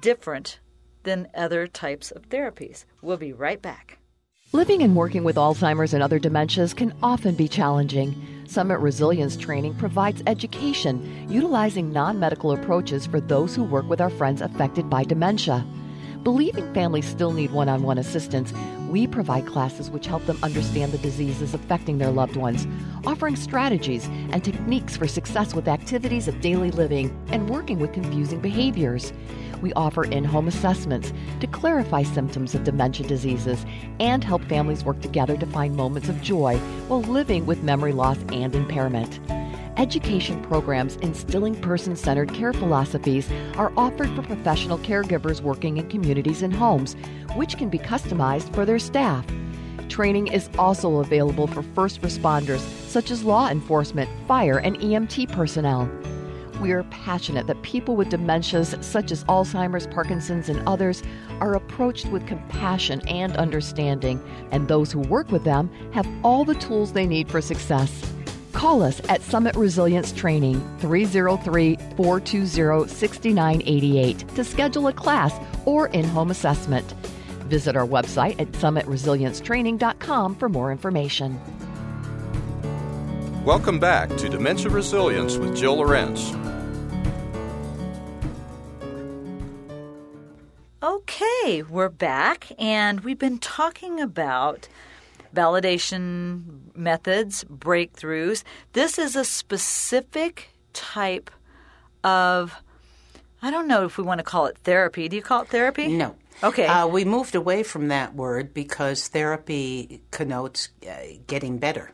different 0.00 0.60
than 1.02 1.28
other 1.34 1.66
types 1.66 2.10
of 2.10 2.28
therapies. 2.28 2.84
We'll 3.02 3.16
be 3.16 3.32
right 3.32 3.60
back. 3.60 3.98
Living 4.54 4.82
and 4.82 4.94
working 4.94 5.24
with 5.24 5.36
Alzheimer's 5.36 5.94
and 5.94 6.02
other 6.02 6.20
dementias 6.20 6.76
can 6.76 6.92
often 7.02 7.34
be 7.34 7.48
challenging. 7.48 8.14
Summit 8.46 8.80
Resilience 8.80 9.34
Training 9.34 9.74
provides 9.76 10.22
education 10.26 11.26
utilizing 11.30 11.90
non 11.90 12.20
medical 12.20 12.52
approaches 12.52 13.06
for 13.06 13.18
those 13.18 13.56
who 13.56 13.64
work 13.64 13.88
with 13.88 14.00
our 14.00 14.10
friends 14.10 14.42
affected 14.42 14.90
by 14.90 15.04
dementia. 15.04 15.64
Believing 16.22 16.72
families 16.74 17.06
still 17.06 17.32
need 17.32 17.50
one 17.50 17.70
on 17.70 17.82
one 17.82 17.96
assistance, 17.96 18.52
we 18.92 19.06
provide 19.06 19.46
classes 19.46 19.90
which 19.90 20.06
help 20.06 20.24
them 20.26 20.38
understand 20.42 20.92
the 20.92 20.98
diseases 20.98 21.54
affecting 21.54 21.96
their 21.96 22.10
loved 22.10 22.36
ones, 22.36 22.66
offering 23.06 23.34
strategies 23.34 24.06
and 24.30 24.44
techniques 24.44 24.98
for 24.98 25.08
success 25.08 25.54
with 25.54 25.66
activities 25.66 26.28
of 26.28 26.38
daily 26.42 26.70
living 26.70 27.10
and 27.28 27.48
working 27.48 27.78
with 27.78 27.94
confusing 27.94 28.38
behaviors. 28.38 29.14
We 29.62 29.72
offer 29.72 30.04
in 30.04 30.24
home 30.24 30.46
assessments 30.46 31.10
to 31.40 31.46
clarify 31.46 32.02
symptoms 32.02 32.54
of 32.54 32.64
dementia 32.64 33.06
diseases 33.06 33.64
and 33.98 34.22
help 34.22 34.44
families 34.44 34.84
work 34.84 35.00
together 35.00 35.38
to 35.38 35.46
find 35.46 35.74
moments 35.74 36.10
of 36.10 36.20
joy 36.20 36.58
while 36.88 37.00
living 37.00 37.46
with 37.46 37.62
memory 37.62 37.92
loss 37.92 38.18
and 38.30 38.54
impairment. 38.54 39.20
Education 39.78 40.42
programs 40.42 40.96
instilling 40.96 41.54
person 41.54 41.96
centered 41.96 42.32
care 42.34 42.52
philosophies 42.52 43.30
are 43.56 43.72
offered 43.76 44.10
for 44.10 44.22
professional 44.22 44.78
caregivers 44.78 45.40
working 45.40 45.78
in 45.78 45.88
communities 45.88 46.42
and 46.42 46.52
homes, 46.52 46.94
which 47.36 47.56
can 47.56 47.70
be 47.70 47.78
customized 47.78 48.54
for 48.54 48.66
their 48.66 48.78
staff. 48.78 49.26
Training 49.88 50.26
is 50.26 50.50
also 50.58 50.98
available 50.98 51.46
for 51.46 51.62
first 51.62 52.02
responders, 52.02 52.60
such 52.86 53.10
as 53.10 53.24
law 53.24 53.48
enforcement, 53.48 54.10
fire, 54.28 54.58
and 54.58 54.76
EMT 54.76 55.32
personnel. 55.32 55.90
We 56.60 56.72
are 56.72 56.84
passionate 56.84 57.46
that 57.46 57.62
people 57.62 57.96
with 57.96 58.10
dementias, 58.10 58.82
such 58.84 59.10
as 59.10 59.24
Alzheimer's, 59.24 59.86
Parkinson's, 59.86 60.50
and 60.50 60.66
others, 60.68 61.02
are 61.40 61.54
approached 61.54 62.06
with 62.06 62.26
compassion 62.26 63.00
and 63.08 63.36
understanding, 63.38 64.22
and 64.50 64.68
those 64.68 64.92
who 64.92 65.00
work 65.00 65.32
with 65.32 65.44
them 65.44 65.70
have 65.92 66.06
all 66.22 66.44
the 66.44 66.54
tools 66.56 66.92
they 66.92 67.06
need 67.06 67.30
for 67.30 67.40
success. 67.40 68.12
Call 68.52 68.82
us 68.82 69.00
at 69.08 69.22
Summit 69.22 69.56
Resilience 69.56 70.12
Training 70.12 70.60
303 70.78 71.76
420 71.96 72.88
6988 72.88 74.28
to 74.28 74.44
schedule 74.44 74.88
a 74.88 74.92
class 74.92 75.32
or 75.64 75.88
in 75.88 76.04
home 76.04 76.30
assessment. 76.30 76.92
Visit 77.48 77.76
our 77.76 77.86
website 77.86 78.40
at 78.40 78.52
summitresiliencetraining.com 78.52 80.36
for 80.36 80.48
more 80.48 80.70
information. 80.72 81.40
Welcome 83.44 83.80
back 83.80 84.08
to 84.18 84.28
Dementia 84.28 84.70
Resilience 84.70 85.36
with 85.36 85.56
Jill 85.56 85.76
Lorenz. 85.76 86.32
Okay, 90.82 91.62
we're 91.62 91.88
back, 91.88 92.52
and 92.58 93.00
we've 93.00 93.18
been 93.18 93.38
talking 93.38 94.00
about 94.00 94.68
validation 95.34 96.76
methods, 96.76 97.44
breakthroughs. 97.44 98.44
This 98.72 98.98
is 98.98 99.16
a 99.16 99.24
specific 99.24 100.50
type 100.72 101.30
of, 102.04 102.54
I 103.40 103.50
don't 103.50 103.68
know 103.68 103.84
if 103.84 103.98
we 103.98 104.04
want 104.04 104.18
to 104.18 104.24
call 104.24 104.46
it 104.46 104.58
therapy. 104.58 105.08
Do 105.08 105.16
you 105.16 105.22
call 105.22 105.42
it 105.42 105.48
therapy? 105.48 105.88
No. 105.88 106.16
Okay. 106.42 106.66
Uh, 106.66 106.86
we 106.86 107.04
moved 107.04 107.34
away 107.34 107.62
from 107.62 107.88
that 107.88 108.14
word 108.14 108.52
because 108.52 109.08
therapy 109.08 110.02
connotes 110.10 110.70
uh, 110.88 110.94
getting 111.26 111.58
better. 111.58 111.92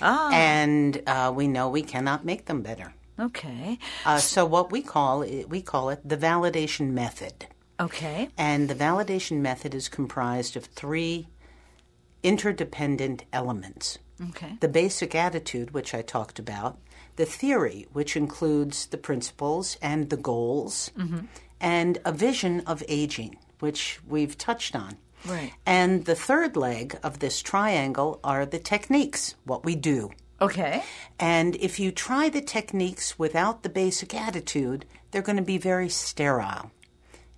Ah. 0.00 0.30
And 0.32 1.02
uh, 1.06 1.32
we 1.34 1.48
know 1.48 1.68
we 1.68 1.82
cannot 1.82 2.24
make 2.24 2.46
them 2.46 2.62
better. 2.62 2.94
Okay. 3.18 3.78
Uh, 4.04 4.18
so 4.18 4.44
what 4.44 4.70
we 4.70 4.82
call 4.82 5.22
it, 5.22 5.48
we 5.48 5.62
call 5.62 5.90
it 5.90 6.00
the 6.04 6.16
validation 6.16 6.90
method. 6.90 7.46
Okay. 7.78 8.28
And 8.38 8.68
the 8.68 8.74
validation 8.74 9.40
method 9.40 9.74
is 9.74 9.88
comprised 9.88 10.56
of 10.56 10.64
three 10.64 11.28
interdependent 12.26 13.24
elements. 13.32 13.98
Okay. 14.30 14.56
The 14.60 14.68
basic 14.68 15.14
attitude, 15.14 15.72
which 15.72 15.94
I 15.94 16.02
talked 16.02 16.38
about, 16.38 16.78
the 17.14 17.24
theory, 17.24 17.86
which 17.92 18.16
includes 18.16 18.86
the 18.86 18.98
principles 18.98 19.78
and 19.80 20.10
the 20.10 20.16
goals, 20.16 20.90
mm-hmm. 20.98 21.26
and 21.60 21.98
a 22.04 22.12
vision 22.12 22.60
of 22.66 22.82
aging, 22.88 23.38
which 23.60 24.00
we've 24.06 24.36
touched 24.36 24.74
on. 24.74 24.96
Right. 25.24 25.52
And 25.64 26.04
the 26.04 26.16
third 26.16 26.56
leg 26.56 26.98
of 27.02 27.20
this 27.20 27.42
triangle 27.42 28.18
are 28.24 28.44
the 28.44 28.58
techniques, 28.58 29.36
what 29.44 29.64
we 29.64 29.76
do. 29.76 30.10
Okay. 30.40 30.82
And 31.18 31.54
if 31.56 31.78
you 31.78 31.92
try 31.92 32.28
the 32.28 32.42
techniques 32.42 33.18
without 33.18 33.62
the 33.62 33.70
basic 33.70 34.14
attitude, 34.14 34.84
they're 35.10 35.22
going 35.22 35.38
to 35.38 35.42
be 35.42 35.58
very 35.58 35.88
sterile 35.88 36.70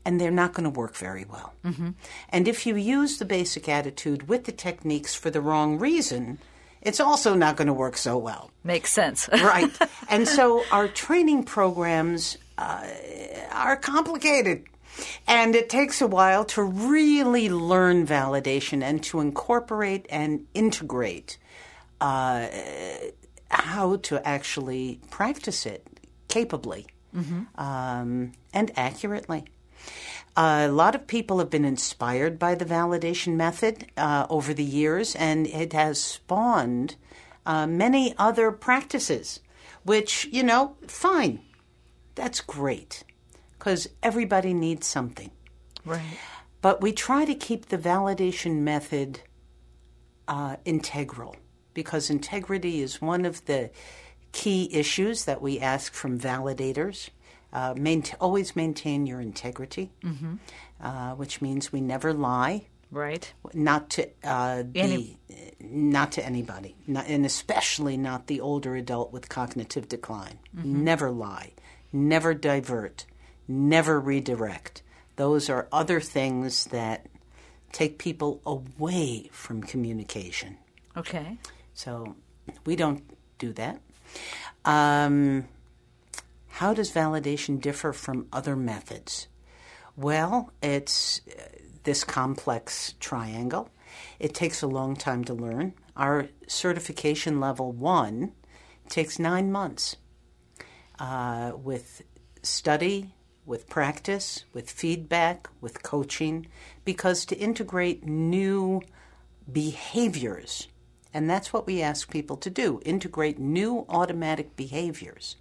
and 0.09 0.18
they're 0.18 0.30
not 0.30 0.54
going 0.54 0.64
to 0.64 0.70
work 0.70 0.96
very 0.96 1.26
well. 1.30 1.52
Mm-hmm. 1.66 1.90
And 2.30 2.48
if 2.48 2.64
you 2.64 2.76
use 2.76 3.18
the 3.18 3.26
basic 3.26 3.68
attitude 3.68 4.26
with 4.26 4.44
the 4.44 4.52
techniques 4.52 5.14
for 5.14 5.28
the 5.28 5.42
wrong 5.42 5.78
reason, 5.78 6.38
it's 6.80 6.98
also 6.98 7.34
not 7.34 7.56
going 7.56 7.66
to 7.66 7.74
work 7.74 7.98
so 7.98 8.16
well. 8.16 8.50
Makes 8.64 8.90
sense. 8.90 9.28
Right. 9.32 9.70
and 10.09 10.26
so 10.26 10.64
our 10.72 10.88
training 10.88 11.44
programs 11.44 12.38
uh, 12.56 12.86
are 13.52 13.76
complicated. 13.76 14.64
And 15.26 15.54
it 15.54 15.68
takes 15.68 16.00
a 16.00 16.06
while 16.06 16.46
to 16.56 16.62
really 16.62 17.50
learn 17.50 18.06
validation 18.06 18.82
and 18.82 19.04
to 19.04 19.20
incorporate 19.20 20.06
and 20.09 20.46
integrate 20.54 21.36
uh, 22.00 22.46
how 23.50 23.96
to 23.96 24.26
actually 24.26 25.00
practice 25.11 25.66
it 25.66 25.86
capably 26.28 26.86
um, 27.56 28.32
and 28.54 28.72
accurately. 28.74 29.44
A 30.39 30.68
lot 30.68 30.95
of 30.95 31.09
people 31.09 31.41
have 31.41 31.51
been 31.51 31.64
inspired 31.64 32.39
by 32.39 32.55
the 32.55 32.64
validation 32.64 33.34
method 33.34 33.86
uh, 33.97 34.24
over 34.30 34.55
the 34.55 34.64
years, 34.64 35.16
and 35.16 35.49
it 35.49 35.72
has 35.72 36.01
spawned 36.01 36.95
uh, 37.45 37.66
many 37.66 38.14
other 38.18 38.53
practices, 38.53 39.41
which, 39.82 40.28
you 40.30 40.45
know, 40.45 40.76
fine. 40.86 41.41
That's 42.14 42.41
great 42.41 43.03
because 43.59 43.89
everybody 44.01 44.55
needs 44.55 44.86
something. 44.86 45.32
right. 45.84 46.03
But 46.61 46.80
we 46.80 46.93
try 46.93 47.24
to 47.24 47.34
keep 47.34 47.66
the 47.66 47.78
validation 47.78 48.59
method 48.59 49.20
uh, 50.26 50.57
integral 50.64 51.36
because 51.74 52.11
integrity 52.11 52.80
is 52.80 53.01
one 53.01 53.24
of 53.24 53.45
the 53.47 53.70
key 54.32 54.68
issues 54.72 55.24
that 55.24 55.41
we 55.41 55.59
ask 55.61 55.95
from 55.95 56.18
validators. 56.18 57.11
Uh, 57.53 57.74
always 58.20 58.55
maintain 58.55 59.07
your 59.07 59.20
integrity, 59.20 59.90
uh, 60.82 61.12
which 61.14 61.40
means 61.40 61.72
we 61.72 61.80
never 61.80 62.12
lie, 62.12 62.66
Right. 62.90 63.32
not 63.55 63.90
to 63.90 64.09
uh, 64.24 64.62
the, 64.70 64.80
Any- 64.80 65.18
not 65.61 66.12
to 66.12 66.24
anybody, 66.24 66.76
not, 66.86 67.07
and 67.09 67.24
especially 67.26 67.96
not 67.96 68.26
the 68.26 68.40
older 68.40 68.76
adult 68.76 69.12
with 69.12 69.28
cognitive 69.28 69.88
decline. 69.88 70.38
Never 70.53 71.11
lie, 71.11 71.53
never 71.92 72.34
divert, 72.34 73.07
never 73.46 73.99
redirect. 73.99 74.82
Those 75.16 75.49
are 75.51 75.68
other 75.72 76.01
things 76.01 76.64
that 76.66 77.07
take 77.72 77.99
people 77.99 78.40
away 78.46 79.28
from 79.32 79.62
communication. 79.62 80.59
Okay. 80.96 81.38
So 81.74 82.14
we 82.64 82.76
don't 82.76 83.03
do 83.38 83.53
that. 83.55 83.80
Um, 84.64 85.46
how 86.59 86.74
does 86.74 86.90
validation 86.90 87.61
differ 87.61 87.92
from 87.92 88.26
other 88.32 88.56
methods? 88.56 89.28
Well, 89.96 90.50
it's 90.61 91.20
uh, 91.30 91.42
this 91.84 92.02
complex 92.02 92.94
triangle. 92.98 93.70
It 94.18 94.34
takes 94.34 94.61
a 94.61 94.66
long 94.66 94.96
time 94.96 95.22
to 95.26 95.34
learn. 95.34 95.74
Our 95.96 96.30
certification 96.48 97.38
level 97.38 97.70
one 97.70 98.32
takes 98.88 99.20
nine 99.20 99.52
months 99.52 99.98
uh, 100.98 101.52
with 101.54 102.02
study, 102.42 103.14
with 103.46 103.68
practice, 103.68 104.44
with 104.52 104.68
feedback, 104.68 105.48
with 105.61 105.84
coaching, 105.84 106.48
because 106.84 107.24
to 107.26 107.36
integrate 107.38 108.04
new 108.04 108.82
behaviors, 109.50 110.66
and 111.14 111.30
that's 111.30 111.52
what 111.52 111.68
we 111.68 111.82
ask 111.82 112.11
people 112.11 112.36
to 112.38 112.50
do 112.50 112.80
integrate 112.84 113.38
new 113.38 113.86
automatic 113.88 114.56
behaviors. 114.56 115.36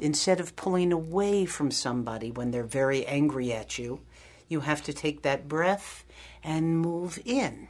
Instead 0.00 0.40
of 0.40 0.56
pulling 0.56 0.92
away 0.92 1.46
from 1.46 1.70
somebody 1.70 2.30
when 2.30 2.50
they're 2.50 2.64
very 2.64 3.06
angry 3.06 3.52
at 3.52 3.78
you, 3.78 4.00
you 4.48 4.60
have 4.60 4.82
to 4.82 4.92
take 4.92 5.22
that 5.22 5.48
breath 5.48 6.04
and 6.42 6.78
move 6.78 7.18
in. 7.24 7.68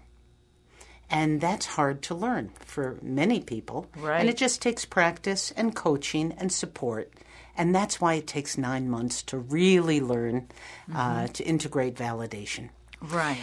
And 1.11 1.41
that's 1.41 1.67
hard 1.67 2.03
to 2.03 2.15
learn 2.15 2.51
for 2.65 2.99
many 3.03 3.41
people. 3.41 3.87
Right. 3.97 4.21
And 4.21 4.29
it 4.29 4.37
just 4.37 4.63
takes 4.63 4.85
practice 4.85 5.53
and 5.53 5.75
coaching 5.75 6.33
and 6.39 6.51
support. 6.51 7.13
And 7.57 7.75
that's 7.75 8.01
why 8.01 8.15
it 8.15 8.27
takes 8.27 8.59
nine 8.59 8.89
months 8.89 9.23
to 9.25 9.39
really 9.39 10.01
learn 10.01 10.49
uh, 10.93 11.29
to 11.29 11.45
integrate 11.45 11.95
validation. 11.95 12.71
Right. 13.01 13.39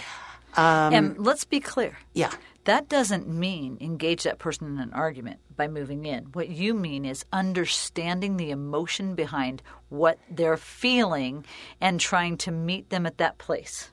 Um, 0.57 0.93
and 0.93 1.17
let's 1.17 1.45
be 1.45 1.59
clear. 1.59 1.97
Yeah. 2.13 2.31
That 2.65 2.89
doesn't 2.89 3.27
mean 3.27 3.77
engage 3.79 4.23
that 4.23 4.37
person 4.37 4.67
in 4.67 4.79
an 4.79 4.91
argument 4.93 5.39
by 5.61 5.67
moving 5.67 6.05
in. 6.05 6.23
What 6.33 6.49
you 6.49 6.73
mean 6.73 7.05
is 7.05 7.23
understanding 7.31 8.37
the 8.37 8.49
emotion 8.49 9.13
behind 9.13 9.61
what 9.89 10.17
they're 10.27 10.57
feeling 10.57 11.45
and 11.79 11.99
trying 11.99 12.37
to 12.37 12.51
meet 12.51 12.89
them 12.89 13.05
at 13.05 13.19
that 13.19 13.37
place. 13.37 13.91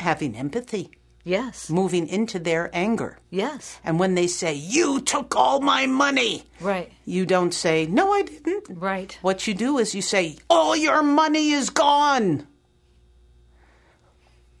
Having 0.00 0.34
empathy. 0.36 0.90
Yes. 1.22 1.70
moving 1.70 2.06
into 2.08 2.38
their 2.38 2.70
anger. 2.72 3.18
Yes. 3.30 3.80
And 3.84 3.98
when 4.00 4.14
they 4.14 4.26
say, 4.28 4.54
You 4.54 5.00
took 5.00 5.34
all 5.36 5.60
my 5.60 5.86
money, 5.86 6.44
Right. 6.60 6.92
you 7.04 7.26
don't 7.26 7.52
say, 7.54 7.86
No, 7.86 8.12
I 8.12 8.22
didn't. 8.22 8.66
Right. 8.70 9.16
What 9.22 9.46
you 9.48 9.54
do 9.54 9.78
is 9.78 9.92
you 9.94 10.02
say, 10.02 10.36
All 10.48 10.76
your 10.76 11.02
money 11.02 11.50
is 11.50 11.70
gone. 11.70 12.46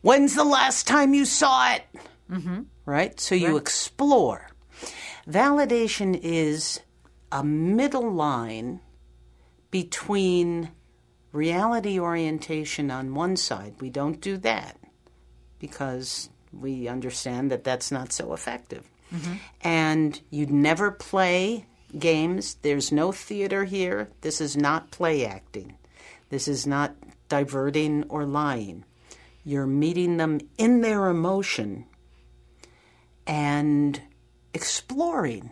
When's 0.02 0.34
the 0.34 0.44
last 0.44 0.86
time 0.88 1.14
you 1.14 1.24
saw 1.24 1.74
it? 1.74 1.82
Mm-hmm. 2.30 2.62
Right? 2.84 3.18
So 3.20 3.34
you 3.36 3.52
Right. 3.52 3.62
explore. 3.62 4.48
Validation 5.28 6.18
is 6.22 6.80
a 7.32 7.42
middle 7.42 8.10
line 8.12 8.80
between 9.70 10.70
reality 11.32 11.98
orientation 11.98 12.90
on 12.90 13.14
one 13.14 13.36
side. 13.36 13.74
We 13.80 13.90
don't 13.90 14.20
do 14.20 14.36
that 14.38 14.78
because 15.58 16.30
we 16.52 16.88
understand 16.88 17.50
that 17.50 17.64
that's 17.64 17.90
not 17.90 18.12
so 18.12 18.32
effective. 18.32 18.88
Mm-hmm. 19.12 19.34
And 19.62 20.20
you'd 20.30 20.50
never 20.50 20.90
play 20.90 21.66
games. 21.98 22.54
There's 22.62 22.92
no 22.92 23.12
theater 23.12 23.64
here. 23.64 24.08
This 24.20 24.40
is 24.40 24.56
not 24.56 24.90
play 24.90 25.26
acting. 25.26 25.76
This 26.28 26.48
is 26.48 26.66
not 26.66 26.94
diverting 27.28 28.04
or 28.08 28.24
lying. 28.24 28.84
You're 29.44 29.66
meeting 29.66 30.16
them 30.16 30.40
in 30.58 30.80
their 30.80 31.08
emotion 31.08 31.86
and 33.26 34.00
exploring 34.56 35.50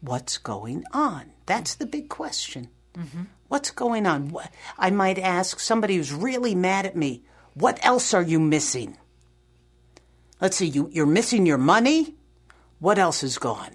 what's 0.00 0.36
going 0.36 0.84
on. 0.92 1.32
That's 1.46 1.74
the 1.74 1.86
big 1.86 2.08
question. 2.08 2.68
Mm-hmm. 2.96 3.22
What's 3.48 3.70
going 3.70 4.06
on? 4.06 4.36
I 4.78 4.90
might 4.90 5.18
ask 5.18 5.58
somebody 5.58 5.96
who's 5.96 6.12
really 6.12 6.54
mad 6.54 6.84
at 6.84 6.96
me, 6.96 7.22
what 7.54 7.78
else 7.82 8.12
are 8.12 8.22
you 8.22 8.38
missing? 8.38 8.98
Let's 10.40 10.58
see, 10.58 10.66
you, 10.66 10.90
you're 10.92 11.06
missing 11.06 11.46
your 11.46 11.58
money? 11.58 12.14
What 12.78 12.98
else 12.98 13.22
is 13.22 13.38
gone? 13.38 13.74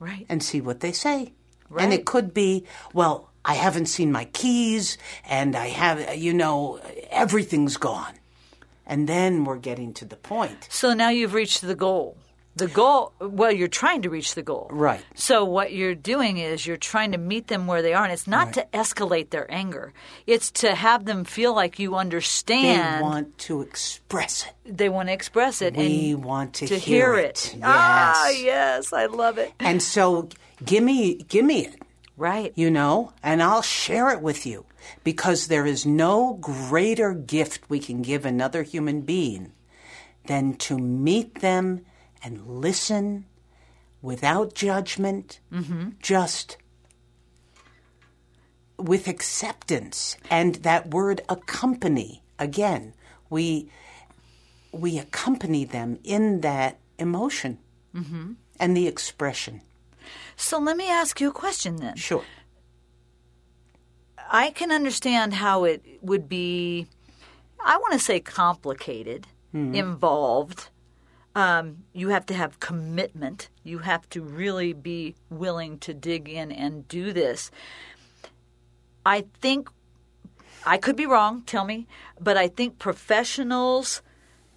Right. 0.00 0.26
And 0.28 0.42
see 0.42 0.60
what 0.60 0.80
they 0.80 0.90
say. 0.90 1.32
Right. 1.70 1.84
And 1.84 1.92
it 1.92 2.04
could 2.04 2.34
be, 2.34 2.66
well, 2.92 3.30
I 3.44 3.54
haven't 3.54 3.86
seen 3.86 4.10
my 4.10 4.24
keys, 4.24 4.98
and 5.28 5.54
I 5.54 5.68
have, 5.68 6.16
you 6.16 6.34
know, 6.34 6.80
everything's 7.10 7.76
gone. 7.76 8.14
And 8.84 9.08
then 9.08 9.44
we're 9.44 9.58
getting 9.58 9.94
to 9.94 10.04
the 10.04 10.16
point. 10.16 10.66
So 10.70 10.92
now 10.92 11.10
you've 11.10 11.34
reached 11.34 11.60
the 11.62 11.76
goal. 11.76 12.16
The 12.56 12.68
goal, 12.68 13.12
well, 13.18 13.50
you're 13.50 13.66
trying 13.66 14.02
to 14.02 14.10
reach 14.10 14.36
the 14.36 14.42
goal. 14.42 14.68
Right. 14.70 15.04
So 15.14 15.44
what 15.44 15.72
you're 15.72 15.96
doing 15.96 16.38
is 16.38 16.64
you're 16.64 16.76
trying 16.76 17.10
to 17.12 17.18
meet 17.18 17.48
them 17.48 17.66
where 17.66 17.82
they 17.82 17.94
are. 17.94 18.04
And 18.04 18.12
it's 18.12 18.28
not 18.28 18.52
to 18.52 18.66
escalate 18.72 19.30
their 19.30 19.50
anger, 19.52 19.92
it's 20.26 20.50
to 20.62 20.74
have 20.74 21.04
them 21.04 21.24
feel 21.24 21.52
like 21.54 21.80
you 21.80 21.96
understand. 21.96 22.98
They 22.98 23.02
want 23.02 23.38
to 23.38 23.62
express 23.62 24.46
it. 24.46 24.76
They 24.78 24.88
want 24.88 25.08
to 25.08 25.12
express 25.12 25.62
it. 25.62 25.74
We 25.76 26.12
and 26.12 26.24
want 26.24 26.54
to, 26.54 26.68
to 26.68 26.78
hear, 26.78 27.14
hear 27.16 27.24
it. 27.24 27.56
Ah, 27.62 28.28
Yes. 28.28 28.42
yes. 28.42 28.92
I 28.92 29.06
love 29.06 29.38
it. 29.38 29.52
And 29.58 29.82
so, 29.82 30.28
give 30.64 30.84
me, 30.84 31.14
give 31.28 31.44
me 31.44 31.66
it. 31.66 31.76
Right. 32.16 32.52
you 32.54 32.70
know, 32.70 33.12
and 33.24 33.42
I'll 33.42 33.62
share 33.62 34.10
it 34.10 34.20
with 34.20 34.46
you 34.46 34.66
because 35.02 35.48
there 35.48 35.66
is 35.66 35.84
no 35.84 36.34
greater 36.34 37.12
gift 37.12 37.68
we 37.68 37.80
can 37.80 38.02
give 38.02 38.24
another 38.24 38.62
human 38.62 39.00
being 39.00 39.50
than 40.26 40.54
to 40.58 40.78
meet 40.78 41.40
them 41.40 41.84
and 42.24 42.46
listen 42.46 43.26
without 44.02 44.54
judgment, 44.54 45.40
mm-hmm. 45.52 45.90
just 46.00 46.56
with 48.78 49.06
acceptance. 49.06 50.16
And 50.30 50.56
that 50.56 50.90
word 50.90 51.20
accompany 51.28 52.22
again 52.38 52.94
we 53.30 53.68
we 54.72 54.98
accompany 54.98 55.64
them 55.64 55.98
in 56.02 56.40
that 56.40 56.78
emotion 56.98 57.58
mm-hmm. 57.94 58.32
and 58.58 58.76
the 58.76 58.86
expression. 58.86 59.60
So 60.36 60.58
let 60.58 60.76
me 60.76 60.90
ask 60.90 61.20
you 61.20 61.28
a 61.28 61.32
question 61.32 61.76
then. 61.76 61.96
sure. 61.96 62.24
I 64.30 64.50
can 64.50 64.72
understand 64.72 65.34
how 65.34 65.64
it 65.64 65.82
would 66.00 66.28
be, 66.28 66.86
I 67.60 67.76
want 67.76 67.92
to 67.92 67.98
say 67.98 68.18
complicated, 68.20 69.26
hmm. 69.52 69.74
involved. 69.74 70.70
Um, 71.34 71.84
you 71.92 72.10
have 72.10 72.26
to 72.26 72.34
have 72.34 72.60
commitment. 72.60 73.48
You 73.64 73.78
have 73.78 74.08
to 74.10 74.22
really 74.22 74.72
be 74.72 75.16
willing 75.30 75.78
to 75.78 75.92
dig 75.92 76.28
in 76.28 76.52
and 76.52 76.86
do 76.86 77.12
this. 77.12 77.50
I 79.04 79.24
think, 79.40 79.68
I 80.64 80.78
could 80.78 80.96
be 80.96 81.06
wrong, 81.06 81.42
tell 81.42 81.64
me, 81.64 81.86
but 82.20 82.36
I 82.36 82.48
think 82.48 82.78
professionals 82.78 84.00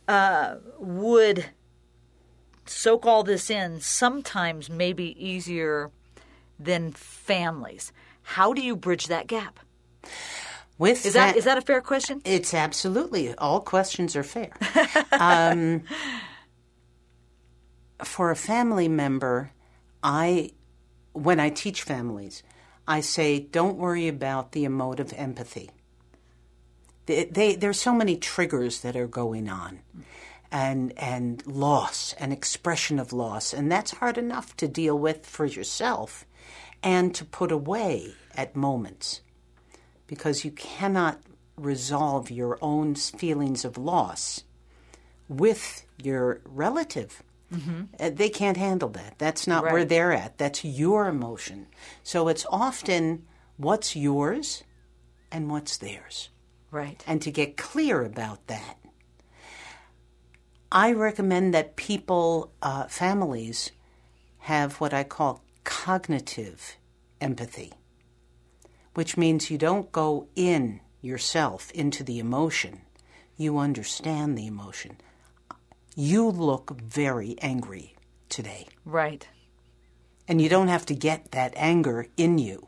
uh, 0.07 0.55
would 0.77 1.47
soak 2.65 3.05
all 3.05 3.23
this 3.23 3.49
in 3.49 3.79
sometimes 3.81 4.69
maybe 4.69 5.15
easier 5.23 5.91
than 6.59 6.91
families. 6.91 7.91
How 8.21 8.53
do 8.53 8.61
you 8.61 8.75
bridge 8.75 9.07
that 9.07 9.27
gap? 9.27 9.59
with 10.77 11.05
Is 11.05 11.13
that 11.13 11.31
fa- 11.31 11.37
is 11.37 11.45
that 11.45 11.57
a 11.57 11.61
fair 11.61 11.81
question? 11.81 12.21
It's 12.23 12.53
absolutely 12.53 13.33
all 13.35 13.61
questions 13.61 14.15
are 14.15 14.23
fair. 14.23 14.51
um, 15.19 15.83
for 18.03 18.31
a 18.31 18.35
family 18.35 18.87
member, 18.87 19.51
I 20.03 20.51
when 21.13 21.39
I 21.39 21.49
teach 21.49 21.81
families, 21.81 22.43
I 22.87 23.01
say 23.01 23.39
don't 23.39 23.77
worry 23.77 24.07
about 24.07 24.51
the 24.51 24.65
emotive 24.65 25.13
empathy. 25.17 25.71
They, 27.07 27.25
they, 27.25 27.55
there's 27.55 27.79
so 27.79 27.93
many 27.93 28.17
triggers 28.17 28.81
that 28.81 28.95
are 28.95 29.07
going 29.07 29.49
on, 29.49 29.79
and 30.51 30.93
and 30.97 31.45
loss 31.47 32.13
and 32.19 32.31
expression 32.31 32.99
of 32.99 33.13
loss, 33.13 33.53
and 33.53 33.71
that's 33.71 33.91
hard 33.91 34.17
enough 34.17 34.55
to 34.57 34.67
deal 34.67 34.97
with 34.97 35.25
for 35.25 35.45
yourself, 35.45 36.25
and 36.83 37.15
to 37.15 37.25
put 37.25 37.51
away 37.51 38.13
at 38.35 38.55
moments 38.55 39.21
because 40.05 40.45
you 40.45 40.51
cannot 40.51 41.19
resolve 41.57 42.29
your 42.29 42.57
own 42.61 42.95
feelings 42.95 43.65
of 43.65 43.77
loss 43.77 44.43
with 45.27 45.85
your 46.01 46.41
relative. 46.45 47.23
Uh, 47.53 48.09
They 48.09 48.29
can't 48.29 48.57
handle 48.57 48.89
that. 48.89 49.15
That's 49.17 49.47
not 49.47 49.63
where 49.63 49.85
they're 49.85 50.11
at. 50.11 50.37
That's 50.37 50.65
your 50.65 51.07
emotion. 51.07 51.67
So 52.03 52.27
it's 52.27 52.45
often 52.49 53.25
what's 53.57 53.95
yours 53.95 54.63
and 55.31 55.49
what's 55.49 55.77
theirs. 55.77 56.29
Right. 56.71 57.03
And 57.07 57.21
to 57.21 57.31
get 57.31 57.57
clear 57.57 58.03
about 58.03 58.45
that, 58.47 58.77
I 60.71 60.91
recommend 60.91 61.53
that 61.53 61.77
people, 61.77 62.51
uh, 62.61 62.87
families, 62.87 63.71
have 64.39 64.81
what 64.81 64.93
I 64.93 65.03
call 65.03 65.43
cognitive 65.63 66.75
empathy, 67.21 67.73
which 68.93 69.15
means 69.15 69.49
you 69.49 69.57
don't 69.57 69.91
go 69.91 70.27
in 70.35 70.81
yourself 71.01 71.71
into 71.71 72.03
the 72.03 72.19
emotion, 72.19 72.81
you 73.37 73.57
understand 73.57 74.37
the 74.37 74.47
emotion. 74.47 74.97
You 75.99 76.29
look 76.29 76.79
very 76.79 77.35
angry 77.41 77.95
today. 78.29 78.67
Right. 78.85 79.27
And 80.27 80.39
you 80.39 80.47
don't 80.47 80.67
have 80.67 80.85
to 80.85 80.93
get 80.93 81.31
that 81.31 81.53
anger 81.55 82.05
in 82.17 82.37
you 82.37 82.67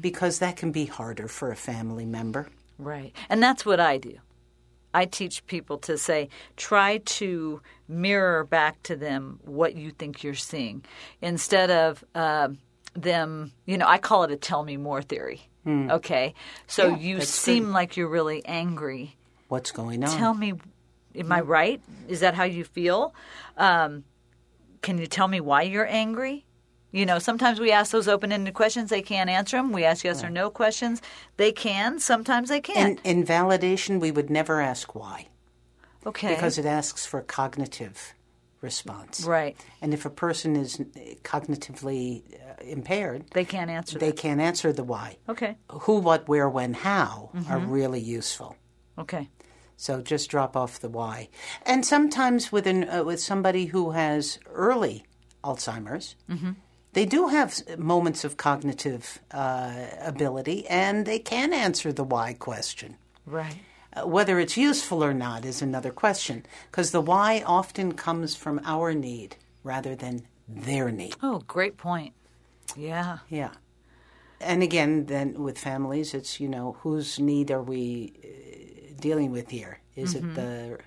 because 0.00 0.38
that 0.38 0.56
can 0.56 0.70
be 0.70 0.86
harder 0.86 1.26
for 1.26 1.50
a 1.50 1.56
family 1.56 2.06
member. 2.06 2.48
Right. 2.78 3.12
And 3.28 3.42
that's 3.42 3.66
what 3.66 3.80
I 3.80 3.98
do. 3.98 4.18
I 4.94 5.06
teach 5.06 5.44
people 5.46 5.78
to 5.78 5.98
say, 5.98 6.28
try 6.56 6.98
to 6.98 7.60
mirror 7.88 8.44
back 8.44 8.80
to 8.84 8.94
them 8.96 9.40
what 9.44 9.74
you 9.74 9.90
think 9.90 10.22
you're 10.22 10.34
seeing 10.34 10.84
instead 11.20 11.70
of 11.70 12.04
uh, 12.14 12.48
them, 12.94 13.52
you 13.66 13.76
know, 13.76 13.86
I 13.86 13.98
call 13.98 14.22
it 14.22 14.30
a 14.30 14.36
tell 14.36 14.62
me 14.62 14.76
more 14.76 15.02
theory. 15.02 15.42
Okay. 15.66 16.34
So 16.66 16.88
Yeah, 16.88 16.96
you 16.96 17.20
seem 17.22 17.64
good. 17.64 17.72
like 17.72 17.96
you're 17.96 18.08
really 18.08 18.44
angry. 18.46 19.16
What's 19.48 19.70
going 19.72 20.04
on? 20.04 20.16
Tell 20.16 20.32
me, 20.32 20.54
am 21.14 21.32
I 21.32 21.40
right? 21.40 21.80
Is 22.08 22.20
that 22.20 22.34
how 22.34 22.44
you 22.44 22.64
feel? 22.64 23.14
Um, 23.56 24.04
can 24.82 24.98
you 24.98 25.06
tell 25.06 25.28
me 25.28 25.40
why 25.40 25.62
you're 25.62 25.86
angry? 25.86 26.44
You 26.90 27.04
know, 27.04 27.18
sometimes 27.18 27.60
we 27.60 27.70
ask 27.70 27.90
those 27.92 28.08
open 28.08 28.32
ended 28.32 28.54
questions, 28.54 28.88
they 28.88 29.02
can't 29.02 29.28
answer 29.28 29.58
them. 29.58 29.72
We 29.72 29.84
ask 29.84 30.04
yes 30.04 30.24
or 30.24 30.30
no 30.30 30.48
questions, 30.48 31.02
they 31.36 31.52
can, 31.52 31.98
sometimes 31.98 32.48
they 32.48 32.60
can't. 32.62 32.98
In, 33.04 33.18
in 33.20 33.26
validation, 33.26 34.00
we 34.00 34.10
would 34.10 34.30
never 34.30 34.60
ask 34.62 34.94
why 34.94 35.28
okay. 36.06 36.34
because 36.34 36.56
it 36.56 36.64
asks 36.64 37.04
for 37.04 37.20
a 37.20 37.22
cognitive 37.24 38.14
response. 38.62 39.22
right. 39.24 39.54
And 39.82 39.92
if 39.92 40.06
a 40.06 40.10
person 40.10 40.56
is 40.56 40.78
cognitively 41.24 42.22
uh, 42.34 42.62
impaired, 42.64 43.24
They 43.34 43.44
can't 43.44 43.70
answer 43.70 43.98
they 43.98 44.08
that. 44.10 44.16
can't 44.16 44.40
answer 44.40 44.72
the 44.72 44.82
why. 44.84 45.18
Okay. 45.28 45.56
Who, 45.70 45.98
what, 45.98 46.26
where, 46.28 46.48
when, 46.48 46.72
how 46.74 47.30
are 47.34 47.40
Mm-hmm. 47.58 47.70
really 47.70 48.00
useful. 48.00 48.56
Okay. 48.98 49.28
So 49.80 50.02
just 50.02 50.28
drop 50.28 50.56
off 50.56 50.80
the 50.80 50.88
why. 50.88 51.28
And 51.64 51.86
sometimes 51.86 52.50
with 52.50 52.66
an, 52.66 52.88
uh, 52.88 53.04
with 53.04 53.20
somebody 53.20 53.66
who 53.66 53.92
has 53.92 54.40
early 54.52 55.04
Alzheimer's, 55.44 56.16
Mm-hmm. 56.28 56.50
they 56.94 57.06
do 57.06 57.28
have 57.28 57.78
moments 57.78 58.24
of 58.24 58.36
cognitive 58.36 59.20
uh, 59.30 59.86
ability, 60.02 60.66
and 60.66 61.06
they 61.06 61.20
can 61.20 61.52
answer 61.52 61.92
the 61.92 62.02
why 62.02 62.34
question. 62.34 62.96
Right. 63.24 63.58
Uh, 63.94 64.06
whether 64.06 64.40
it's 64.40 64.56
useful 64.56 65.04
or 65.04 65.14
not 65.14 65.44
is 65.44 65.62
another 65.62 65.92
question, 65.92 66.44
because 66.70 66.90
the 66.90 67.00
why 67.00 67.44
often 67.46 67.92
comes 67.94 68.34
from 68.34 68.60
our 68.64 68.92
need 68.94 69.36
rather 69.62 69.94
than 69.94 70.26
their 70.48 70.90
need. 70.90 71.14
Oh, 71.22 71.38
great 71.46 71.76
point. 71.76 72.14
Yeah. 72.76 73.18
Yeah. 73.28 73.52
And 74.40 74.62
again, 74.62 75.06
then 75.06 75.42
with 75.42 75.58
families, 75.58 76.14
it's, 76.14 76.40
you 76.40 76.48
know, 76.48 76.76
whose 76.82 77.18
need 77.18 77.50
are 77.50 77.62
we 77.62 78.12
uh, 78.24 78.47
dealing 79.00 79.32
with 79.32 79.50
here? 79.50 79.80
Is 79.96 80.14
it 80.14 80.34
the 80.34 80.78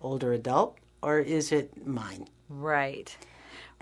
older 0.00 0.32
adult 0.32 0.78
or 1.02 1.18
is 1.18 1.52
it 1.52 1.86
mine? 1.86 2.28
Right. 2.48 3.16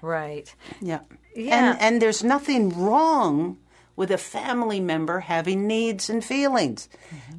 Right. 0.02 0.54
Yeah. 0.80 1.00
Yeah. 1.34 1.70
And 1.72 1.80
and 1.80 2.02
there's 2.02 2.22
nothing 2.24 2.70
wrong 2.78 3.58
with 3.96 4.10
a 4.10 4.18
family 4.18 4.78
member 4.78 5.20
having 5.20 5.66
needs 5.66 6.10
and 6.10 6.22
feelings. 6.22 6.88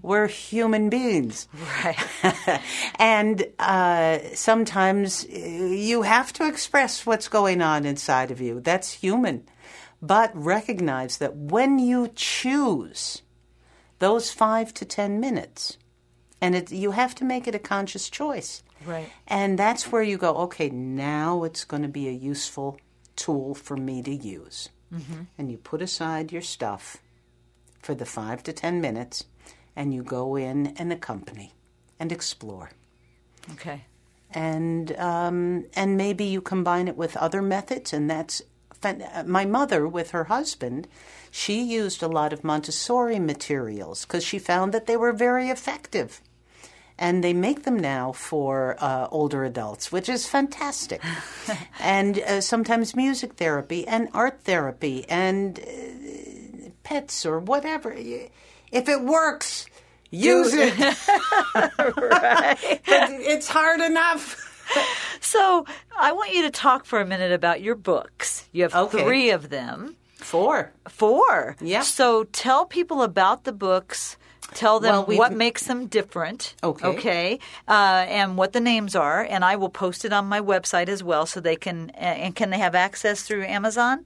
We're 0.01 0.28
human 0.28 0.89
beings. 0.89 1.47
Right. 1.84 2.61
and 2.99 3.45
uh, 3.59 4.20
sometimes 4.34 5.24
uh, 5.26 5.38
you 5.38 6.01
have 6.01 6.34
to 6.34 6.47
express 6.47 7.05
what's 7.05 7.28
going 7.28 7.61
on 7.61 7.86
inside 7.86 8.32
of 8.32 8.41
you. 8.41 8.59
That's 8.59 8.91
human. 8.91 9.43
But 10.01 10.32
recognize 10.36 11.18
that 11.18 11.36
when 11.36 11.78
you 11.80 12.09
choose 12.15 13.22
those 13.99 14.32
five 14.32 14.74
to 14.76 14.86
ten 14.86 15.20
minutes, 15.20 15.78
and 16.41 16.55
it, 16.55 16.71
you 16.71 16.91
have 16.91 17.15
to 17.15 17.25
make 17.25 17.47
it 17.47 17.55
a 17.55 17.59
conscious 17.59 18.09
choice. 18.09 18.63
Right. 18.85 19.09
And 19.27 19.57
that's 19.57 19.91
where 19.91 20.03
you 20.03 20.17
go, 20.17 20.35
okay, 20.35 20.69
now 20.69 21.43
it's 21.43 21.65
going 21.65 21.81
to 21.83 21.89
be 21.89 22.07
a 22.07 22.11
useful 22.11 22.79
tool 23.15 23.55
for 23.55 23.75
me 23.75 24.03
to 24.03 24.13
use. 24.13 24.69
And 25.38 25.51
you 25.51 25.57
put 25.57 25.81
aside 25.81 26.31
your 26.31 26.43
stuff 26.43 26.97
for 27.81 27.95
the 27.95 28.05
five 28.05 28.43
to 28.43 28.53
ten 28.53 28.79
minutes, 28.79 29.25
and 29.75 29.93
you 29.93 30.03
go 30.03 30.35
in 30.35 30.73
and 30.77 30.93
accompany 30.93 31.53
and 31.99 32.11
explore. 32.11 32.71
Okay. 33.53 33.85
And 34.31 34.95
um, 34.97 35.65
and 35.75 35.97
maybe 35.97 36.25
you 36.25 36.41
combine 36.41 36.88
it 36.88 36.97
with 36.97 37.17
other 37.17 37.41
methods, 37.41 37.93
and 37.93 38.09
that's 38.09 38.41
my 39.25 39.45
mother 39.45 39.88
with 39.88 40.11
her 40.11 40.25
husband. 40.25 40.88
She 41.32 41.61
used 41.61 42.01
a 42.01 42.07
lot 42.07 42.34
of 42.34 42.43
Montessori 42.43 43.19
materials 43.19 44.05
because 44.05 44.23
she 44.23 44.39
found 44.39 44.73
that 44.73 44.88
they 44.88 44.97
were 44.97 45.13
very 45.13 45.49
effective 45.49 46.21
and 46.99 47.23
they 47.23 47.34
make 47.34 47.63
them 47.63 47.78
now 47.78 48.11
for 48.11 48.75
uh, 48.80 49.07
older 49.11 49.43
adults, 49.43 49.91
which 49.91 50.09
is 50.09 50.28
fantastic. 50.28 51.01
and 51.80 52.19
uh, 52.19 52.41
sometimes 52.41 52.95
music 52.95 53.34
therapy 53.34 53.88
and 53.88 54.09
art 54.13 54.41
therapy 54.43 55.05
and 55.07 55.59
uh, 55.59 56.69
pets 56.84 57.25
or 57.25 57.39
whatever. 57.39 57.93
If 57.93 58.89
it 58.89 59.01
works, 59.01 59.67
use 60.09 60.53
it. 60.53 60.73
But 62.88 63.11
it's 63.11 63.47
hard 63.47 63.82
enough. 63.82 64.46
So 65.20 65.65
I 65.97 66.11
want 66.13 66.34
you 66.34 66.43
to 66.43 66.51
talk 66.51 66.86
for 66.86 67.01
a 67.01 67.05
minute 67.05 67.32
about 67.32 67.61
your 67.61 67.76
books. 67.76 68.47
You 68.53 68.63
have 68.63 68.76
Okay. 68.76 69.03
three 69.03 69.30
of 69.32 69.49
them. 69.49 69.95
Four. 70.15 70.72
Four. 70.88 71.55
Yeah. 71.59 71.82
So 71.82 72.24
tell 72.26 72.65
people 72.65 73.01
about 73.01 73.43
the 73.43 73.51
books. 73.51 74.15
Tell 74.53 74.80
them 74.80 75.05
Well, 75.07 75.18
what 75.18 75.34
makes 75.34 75.65
them 75.65 75.88
different. 75.88 76.55
Okay. 76.63 76.88
Okay. 76.88 77.39
Uh, 77.68 78.05
and 78.07 78.38
what 78.38 78.53
the 78.53 78.61
names 78.61 78.95
are, 78.95 79.22
and 79.24 79.43
I 79.43 79.57
will 79.57 79.70
post 79.70 80.05
it 80.05 80.13
on 80.13 80.26
my 80.28 80.39
website 80.39 80.88
as 80.88 81.03
well, 81.03 81.26
so 81.26 81.39
they 81.41 81.57
can. 81.57 81.89
And 81.91 82.34
can 82.36 82.49
they 82.51 82.59
have 82.59 82.74
access 82.76 83.24
through 83.24 83.43
Amazon? 83.43 84.05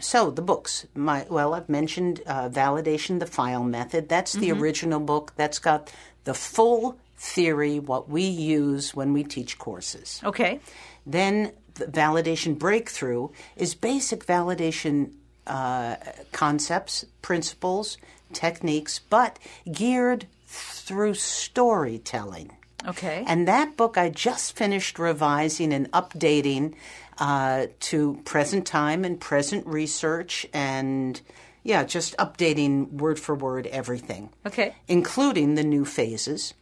So 0.00 0.30
the 0.30 0.42
books, 0.42 0.86
my 0.94 1.26
well, 1.28 1.54
I've 1.54 1.68
mentioned 1.68 2.22
uh, 2.26 2.48
validation, 2.48 3.20
the 3.20 3.26
Feil 3.26 3.68
method. 3.68 4.08
That's 4.08 4.32
the 4.32 4.50
original 4.52 5.00
book. 5.00 5.32
That's 5.36 5.58
got 5.58 5.92
the 6.24 6.34
full 6.34 6.98
theory, 7.16 7.78
what 7.78 8.08
we 8.08 8.22
use 8.22 8.94
when 8.94 9.12
we 9.12 9.22
teach 9.22 9.58
courses. 9.58 10.20
Okay. 10.24 10.60
Then 11.06 11.52
the 11.74 11.86
validation 11.86 12.58
breakthrough 12.58 13.28
is 13.56 13.74
basic 13.74 14.26
validation 14.26 15.12
uh, 15.46 15.96
concepts, 16.32 17.04
principles, 17.22 17.98
techniques, 18.32 18.98
but 18.98 19.38
geared 19.70 20.26
through 20.46 21.14
storytelling. 21.14 22.50
Okay. 22.86 23.24
And 23.26 23.46
that 23.46 23.76
book 23.76 23.96
I 23.96 24.08
just 24.08 24.56
finished 24.56 24.98
revising 24.98 25.72
and 25.72 25.90
updating 25.92 26.74
uh, 27.18 27.66
to 27.80 28.20
present 28.24 28.66
time 28.66 29.04
and 29.04 29.20
present 29.20 29.66
research 29.66 30.46
and 30.52 31.20
yeah, 31.62 31.84
just 31.84 32.16
updating 32.16 32.90
word 32.90 33.20
for 33.20 33.36
word 33.36 33.68
everything 33.68 34.30
Okay. 34.44 34.74
including 34.88 35.54
the 35.54 35.62
new 35.62 35.84
phases 35.84 36.54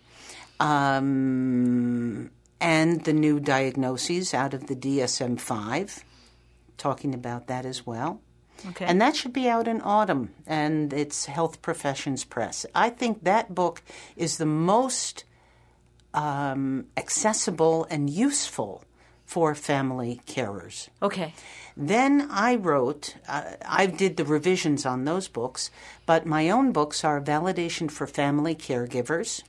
um, 0.60 2.30
and 2.60 3.04
the 3.04 3.12
new 3.14 3.40
diagnoses 3.40 4.34
out 4.34 4.52
of 4.52 4.66
the 4.66 4.76
DSM 4.76 5.40
5, 5.40 6.04
talking 6.76 7.14
about 7.14 7.46
that 7.46 7.64
as 7.64 7.86
well. 7.86 8.20
Okay. 8.68 8.84
And 8.84 9.00
that 9.00 9.16
should 9.16 9.32
be 9.32 9.48
out 9.48 9.66
in 9.66 9.80
autumn, 9.80 10.30
and 10.46 10.92
it's 10.92 11.26
Health 11.26 11.62
Professions 11.62 12.24
Press. 12.24 12.66
I 12.74 12.90
think 12.90 13.24
that 13.24 13.54
book 13.54 13.82
is 14.16 14.36
the 14.38 14.46
most 14.46 15.24
um, 16.14 16.86
accessible 16.96 17.86
and 17.90 18.10
useful 18.10 18.84
for 19.24 19.54
family 19.54 20.20
carers. 20.26 20.88
okay. 21.00 21.32
Then 21.76 22.26
I 22.30 22.56
wrote, 22.56 23.14
uh, 23.28 23.52
I 23.64 23.86
did 23.86 24.16
the 24.16 24.24
revisions 24.24 24.84
on 24.84 25.04
those 25.04 25.28
books, 25.28 25.70
but 26.04 26.26
my 26.26 26.50
own 26.50 26.72
books 26.72 27.04
are 27.04 27.20
Validation 27.20 27.88
for 27.90 28.06
Family 28.08 28.54
Caregivers, 28.56 29.42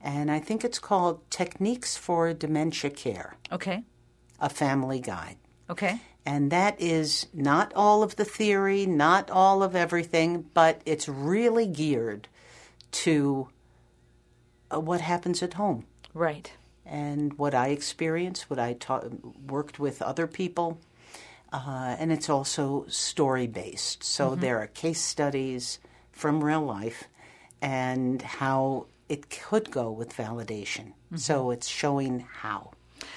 and 0.00 0.30
I 0.30 0.38
think 0.38 0.62
it's 0.62 0.78
called 0.78 1.28
Techniques 1.30 1.96
for 1.96 2.32
Dementia 2.34 2.90
Care, 2.90 3.36
Okay. 3.50 3.82
a 4.38 4.48
family 4.50 5.00
guide. 5.00 5.36
Okay. 5.70 6.00
And 6.28 6.50
that 6.50 6.78
is 6.78 7.26
not 7.32 7.72
all 7.74 8.02
of 8.02 8.16
the 8.16 8.24
theory, 8.38 8.84
not 8.84 9.30
all 9.30 9.62
of 9.62 9.74
everything, 9.74 10.44
but 10.52 10.82
it's 10.84 11.08
really 11.08 11.66
geared 11.66 12.28
to 13.04 13.48
uh, 14.70 14.78
what 14.78 15.00
happens 15.00 15.42
at 15.42 15.54
home 15.54 15.86
Right. 16.12 16.52
and 16.84 17.32
what 17.38 17.54
I 17.54 17.68
experienced, 17.68 18.50
what 18.50 18.58
I 18.58 18.74
taught, 18.74 19.04
worked 19.56 19.78
with 19.78 20.02
other 20.02 20.26
people, 20.26 20.78
uh, 21.50 21.96
and 21.98 22.12
it's 22.12 22.28
also 22.28 22.84
story 22.88 23.46
based. 23.46 24.04
So 24.04 24.34
there 24.34 24.58
are 24.58 24.66
case 24.66 25.00
studies 25.00 25.78
from 26.12 26.44
real 26.44 26.60
life 26.60 27.04
and 27.62 28.20
how 28.20 28.86
it 29.08 29.30
could 29.30 29.70
go 29.70 29.90
with 29.90 30.14
validation. 30.14 30.92
So 31.16 31.50
it's 31.52 31.68
showing 31.68 32.20
how. 32.42 32.72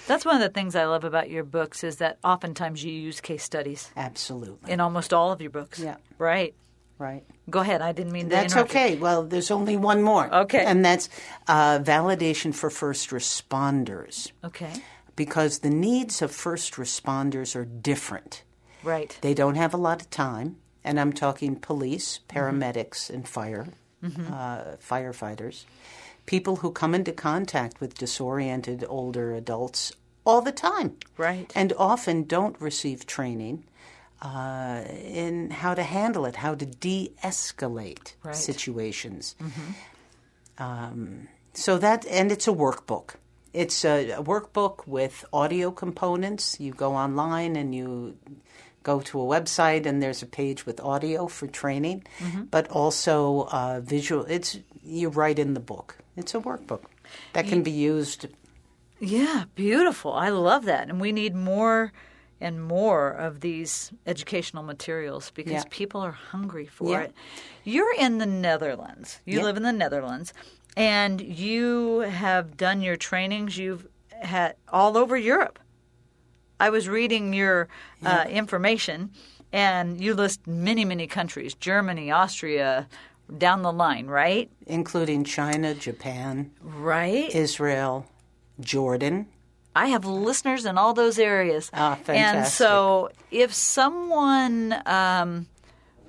That's 0.07 0.25
one 0.25 0.35
of 0.35 0.41
the 0.41 0.49
things 0.49 0.75
I 0.75 0.85
love 0.85 1.03
about 1.03 1.29
your 1.29 1.43
books 1.43 1.83
is 1.83 1.97
that 1.97 2.17
oftentimes 2.23 2.83
you 2.83 2.91
use 2.91 3.21
case 3.21 3.43
studies 3.43 3.91
Absolutely. 3.95 4.71
in 4.71 4.79
almost 4.79 5.13
all 5.13 5.31
of 5.31 5.41
your 5.41 5.51
books. 5.51 5.79
Yeah. 5.79 5.97
Right. 6.17 6.53
Right. 6.97 7.23
Go 7.49 7.59
ahead. 7.61 7.81
I 7.81 7.93
didn't 7.93 8.11
mean 8.11 8.25
to 8.25 8.29
That's 8.29 8.53
you. 8.53 8.61
okay. 8.61 8.95
Well, 8.95 9.23
there's 9.23 9.49
only 9.49 9.75
one 9.75 10.03
more. 10.03 10.31
Okay. 10.31 10.63
And 10.63 10.85
that's 10.85 11.09
uh, 11.47 11.79
validation 11.79 12.53
for 12.53 12.69
first 12.69 13.09
responders. 13.09 14.31
Okay. 14.43 14.71
Because 15.15 15.59
the 15.59 15.71
needs 15.71 16.21
of 16.21 16.31
first 16.31 16.73
responders 16.75 17.55
are 17.55 17.65
different. 17.65 18.43
Right. 18.83 19.17
They 19.21 19.33
don't 19.33 19.55
have 19.55 19.73
a 19.73 19.77
lot 19.77 20.01
of 20.01 20.09
time, 20.11 20.57
and 20.83 20.99
I'm 20.99 21.11
talking 21.13 21.55
police, 21.55 22.19
paramedics, 22.29 23.09
and 23.09 23.27
fire, 23.27 23.67
uh, 24.03 24.77
firefighters, 24.79 25.65
people 26.31 26.55
who 26.61 26.71
come 26.71 26.93
into 26.95 27.11
contact 27.11 27.73
with 27.81 27.97
disoriented 27.97 28.79
older 28.87 29.27
adults 29.35 29.91
all 30.25 30.41
the 30.41 30.51
time, 30.71 30.91
Right. 31.17 31.51
and 31.55 31.73
often 31.77 32.23
don't 32.23 32.55
receive 32.61 32.99
training 33.05 33.55
uh, 34.21 34.83
in 35.25 35.49
how 35.61 35.73
to 35.73 35.83
handle 35.83 36.25
it, 36.29 36.35
how 36.37 36.53
to 36.55 36.65
de-escalate 36.65 38.13
Right. 38.23 38.35
situations. 38.35 39.35
Um, 40.57 41.27
so 41.53 41.77
that, 41.79 42.05
and 42.07 42.31
it's 42.31 42.47
a 42.47 42.51
workbook. 42.65 43.15
It's 43.53 43.83
a, 43.83 44.11
a 44.11 44.23
workbook 44.23 44.87
with 44.87 45.25
audio 45.33 45.71
components. 45.71 46.43
You 46.59 46.71
go 46.71 46.95
online 46.95 47.55
and 47.55 47.75
you 47.75 48.15
go 48.83 49.01
to 49.01 49.19
a 49.21 49.25
website, 49.25 49.85
and 49.85 50.01
there's 50.01 50.21
a 50.23 50.27
page 50.27 50.65
with 50.65 50.79
audio 50.79 51.27
for 51.27 51.47
training, 51.47 52.03
but 52.51 52.67
also 52.69 53.47
uh, 53.51 53.81
visual. 53.83 54.23
It's 54.25 54.57
you 54.83 55.09
write 55.09 55.39
in 55.39 55.53
the 55.53 55.59
book. 55.59 55.97
It's 56.17 56.35
a 56.35 56.39
workbook 56.39 56.83
that 57.33 57.47
can 57.47 57.63
be 57.63 57.71
used. 57.71 58.27
Yeah, 58.99 59.45
beautiful. 59.55 60.13
I 60.13 60.29
love 60.29 60.65
that. 60.65 60.89
And 60.89 60.99
we 61.01 61.11
need 61.11 61.35
more 61.35 61.91
and 62.39 62.63
more 62.63 63.09
of 63.09 63.41
these 63.41 63.91
educational 64.05 64.63
materials 64.63 65.31
because 65.31 65.53
Yeah. 65.53 65.63
people 65.69 66.01
are 66.01 66.11
hungry 66.11 66.65
for 66.65 66.89
Yeah. 66.89 66.99
it. 67.01 67.13
You're 67.63 67.93
in 67.95 68.17
the 68.17 68.25
Netherlands. 68.25 69.19
You 69.25 69.39
Yeah. 69.39 69.45
live 69.45 69.57
in 69.57 69.63
the 69.63 69.71
Netherlands, 69.71 70.33
and 70.75 71.21
you 71.21 71.99
have 71.99 72.57
done 72.57 72.81
your 72.81 72.95
trainings. 72.97 73.57
You've 73.57 73.87
had 74.21 74.55
all 74.69 74.97
over 74.97 75.15
Europe. 75.17 75.59
I 76.59 76.69
was 76.69 76.87
reading 76.87 77.33
your 77.33 77.67
uh, 78.03 78.25
information, 78.29 79.11
and 79.51 79.99
you 80.01 80.13
list 80.15 80.45
many, 80.47 80.83
many 80.85 81.05
countries: 81.07 81.53
Germany, 81.55 82.11
Austria, 82.11 82.87
down 83.37 83.61
the 83.61 83.71
line, 83.71 84.07
right? 84.07 84.49
including 84.67 85.23
China, 85.23 85.73
Japan, 85.73 86.51
Right. 86.61 87.33
Israel, 87.33 88.05
Jordan. 88.59 89.27
I 89.75 89.87
have 89.87 90.03
listeners 90.05 90.65
in 90.65 90.77
all 90.77 90.93
those 90.93 91.17
areas. 91.17 91.69
Ah, 91.73 91.95
fantastic. 91.95 92.15
And 92.17 92.47
so, 92.47 93.09
if 93.31 93.53
someone 93.53 94.75
um, 94.85 95.47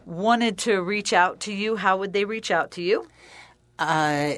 wanted 0.05 0.59
to 0.59 0.83
reach 0.83 1.13
out 1.13 1.41
to 1.41 1.53
you, 1.53 1.77
how 1.77 1.97
would 1.99 2.13
they 2.13 2.25
reach 2.25 2.51
out 2.51 2.73
to 2.73 2.83
you? 2.83 3.07
Uh, 3.79 4.35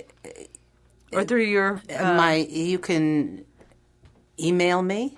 Or 1.13 1.25
through 1.25 1.45
your 1.45 1.81
uh, 1.89 2.15
my 2.15 2.35
you 2.51 2.79
can 2.79 3.45
email 4.39 4.83
me 4.83 5.17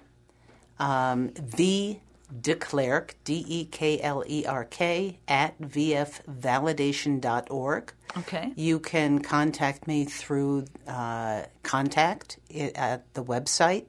um, 0.78 1.30
v 1.34 2.00
deklerk 2.42 3.14
d 3.24 3.44
e 3.48 3.64
k 3.64 4.00
l 4.00 4.22
e 4.26 4.44
r 4.46 4.64
k 4.64 5.18
at 5.28 5.58
vfvalidation.org. 5.60 7.92
okay 8.16 8.52
You 8.56 8.78
can 8.78 9.18
contact 9.20 9.86
me 9.86 10.04
through 10.04 10.66
uh, 10.86 11.42
contact 11.62 12.38
at 12.74 13.12
the 13.14 13.24
website 13.24 13.86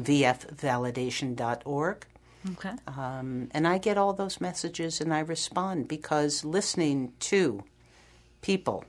vfvalidation.org. 0.00 2.06
okay 2.52 2.72
Um, 2.86 3.48
and 3.52 3.66
I 3.66 3.78
get 3.78 3.96
all 3.98 4.12
those 4.12 4.40
messages 4.40 5.00
and 5.00 5.12
I 5.14 5.20
respond 5.20 5.88
because 5.88 6.44
listening 6.44 7.12
to 7.30 7.62
people 8.42 8.84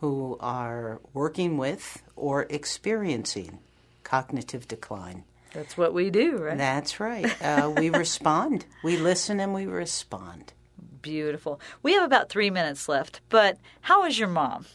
who 0.00 0.36
are 0.40 1.00
working 1.14 1.56
with 1.56 2.02
or 2.16 2.46
experiencing 2.50 3.58
cognitive 4.02 4.66
decline. 4.68 5.24
That's 5.52 5.76
what 5.76 5.94
we 5.94 6.10
do, 6.10 6.38
right? 6.38 6.56
That's 6.56 7.00
right. 7.00 7.42
Uh, 7.42 7.72
we 7.76 7.90
respond. 8.04 8.66
We 8.82 8.96
listen 8.96 9.40
and 9.40 9.54
we 9.54 9.66
respond. 9.66 10.52
Beautiful. 11.02 11.60
We 11.82 11.94
have 11.94 12.04
about 12.04 12.28
three 12.28 12.50
minutes 12.50 12.88
left, 12.88 13.20
but 13.28 13.58
how 13.82 14.04
is 14.04 14.18
your 14.18 14.28
mom? 14.28 14.66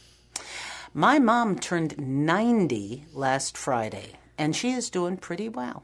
My 0.93 1.19
mom 1.19 1.57
turned 1.59 1.97
90 1.97 3.05
last 3.13 3.57
Friday, 3.57 4.13
and 4.38 4.55
she 4.55 4.71
is 4.71 4.89
doing 4.89 5.17
pretty 5.17 5.49
well. 5.49 5.84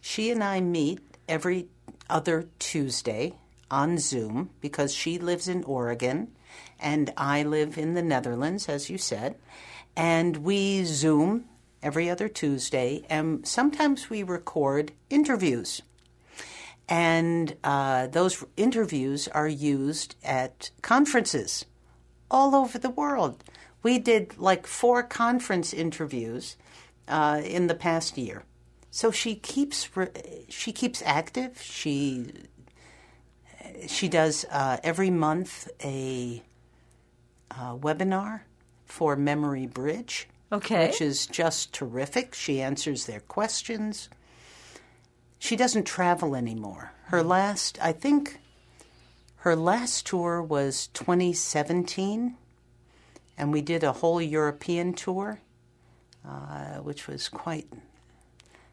She 0.00 0.30
and 0.30 0.42
I 0.42 0.60
meet 0.60 1.00
every 1.28 1.68
other 2.08 2.48
Tuesday 2.58 3.34
on 3.70 3.98
Zoom 3.98 4.50
because 4.60 4.94
she 4.94 5.18
lives 5.18 5.48
in 5.48 5.62
Oregon 5.64 6.32
and 6.78 7.12
I 7.16 7.42
live 7.42 7.78
in 7.78 7.94
the 7.94 8.02
Netherlands, 8.02 8.68
as 8.68 8.90
you 8.90 8.98
said. 8.98 9.36
And 9.96 10.38
we 10.38 10.84
Zoom 10.84 11.44
every 11.82 12.10
other 12.10 12.28
Tuesday, 12.28 13.04
and 13.08 13.46
sometimes 13.46 14.10
we 14.10 14.22
record 14.22 14.92
interviews. 15.08 15.82
And 16.88 17.56
uh, 17.62 18.08
those 18.08 18.44
interviews 18.56 19.28
are 19.28 19.48
used 19.48 20.16
at 20.24 20.70
conferences 20.82 21.64
all 22.30 22.54
over 22.54 22.78
the 22.78 22.90
world. 22.90 23.44
We 23.82 23.98
did 23.98 24.38
like 24.38 24.66
four 24.66 25.02
conference 25.02 25.72
interviews 25.72 26.56
uh, 27.08 27.40
in 27.44 27.66
the 27.66 27.74
past 27.74 28.18
year. 28.18 28.44
So 28.90 29.10
she 29.10 29.36
keeps 29.36 29.96
re- 29.96 30.44
she 30.48 30.72
keeps 30.72 31.02
active. 31.06 31.60
She 31.62 32.32
she 33.86 34.08
does 34.08 34.44
uh, 34.50 34.78
every 34.82 35.10
month 35.10 35.68
a 35.82 36.42
uh, 37.50 37.76
webinar 37.76 38.42
for 38.84 39.16
Memory 39.16 39.66
Bridge, 39.66 40.28
Okay. 40.52 40.88
which 40.88 41.00
is 41.00 41.26
just 41.26 41.72
terrific. 41.72 42.34
She 42.34 42.60
answers 42.60 43.06
their 43.06 43.20
questions. 43.20 44.08
She 45.38 45.56
doesn't 45.56 45.84
travel 45.84 46.34
anymore. 46.34 46.92
Her 47.06 47.22
last, 47.22 47.78
I 47.80 47.92
think, 47.92 48.40
her 49.36 49.56
last 49.56 50.06
tour 50.06 50.42
was 50.42 50.88
2017, 50.88 52.36
and 53.38 53.52
we 53.52 53.62
did 53.62 53.82
a 53.82 53.92
whole 53.92 54.20
European 54.20 54.92
tour, 54.92 55.40
uh, 56.28 56.76
which 56.76 57.06
was 57.08 57.28
quite. 57.28 57.66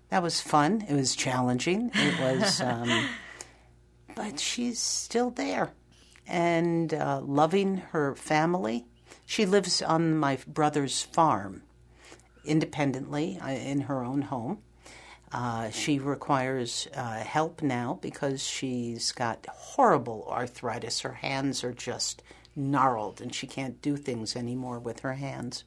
That 0.10 0.22
was 0.22 0.42
fun. 0.42 0.84
It 0.90 0.94
was 0.94 1.16
challenging. 1.16 1.92
It 1.94 2.20
was, 2.20 2.60
um, 2.62 3.08
but 4.14 4.40
she's 4.42 4.80
still 4.80 5.30
there, 5.30 5.72
and 6.28 6.94
uh, 6.94 7.22
loving 7.24 7.78
her 7.92 8.16
family. 8.16 8.88
She 9.26 9.46
lives 9.46 9.82
on 9.82 10.18
my 10.18 10.38
brother's 10.48 11.02
farm, 11.02 11.64
independently 12.48 13.40
uh, 13.44 13.50
in 13.50 13.82
her 13.82 14.04
own 14.04 14.24
home. 14.24 14.60
Uh, 15.32 15.70
she 15.72 16.00
requires 16.00 16.88
uh, 16.96 17.16
help 17.20 17.62
now 17.62 18.00
because 18.02 18.42
she's 18.42 19.12
got 19.12 19.46
horrible 19.48 20.26
arthritis. 20.32 21.02
Her 21.02 21.14
hands 21.14 21.64
are 21.66 21.74
just 21.74 22.24
gnarled 22.56 23.20
and 23.22 23.36
she 23.36 23.46
can't 23.46 23.82
do 23.82 23.98
things 23.98 24.36
anymore 24.36 24.80
with 24.80 25.02
her 25.02 25.14
hands. 25.16 25.66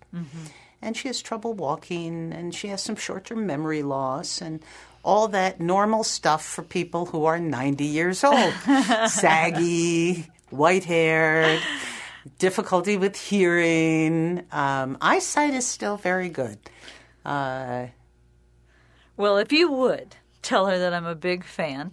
And 0.83 0.97
she 0.97 1.09
has 1.09 1.21
trouble 1.21 1.53
walking 1.53 2.33
and 2.33 2.55
she 2.55 2.69
has 2.69 2.83
some 2.83 2.97
short 2.97 3.27
term 3.27 3.47
memory 3.47 3.83
loss 3.83 4.41
and 4.41 4.65
all 5.05 5.29
that 5.29 5.61
normal 5.61 6.05
stuff 6.05 6.43
for 6.45 6.63
people 6.63 7.07
who 7.07 7.27
are 7.27 7.39
90 7.39 7.85
years 7.85 8.25
old 8.25 8.55
saggy, 9.09 10.27
white 10.49 10.85
haired, 10.85 11.61
difficulty 12.39 12.97
with 12.97 13.17
hearing. 13.17 14.45
Um, 14.53 14.99
eyesight 15.01 15.55
is 15.55 15.67
still 15.67 15.97
very 15.97 16.29
good. 16.29 16.59
Uh, 17.25 17.87
Well, 19.17 19.37
if 19.39 19.53
you 19.53 19.71
would 19.71 20.17
tell 20.51 20.67
her 20.67 20.81
that 20.81 20.93
I'm 20.93 21.07
a 21.07 21.15
big 21.15 21.45
fan. 21.45 21.93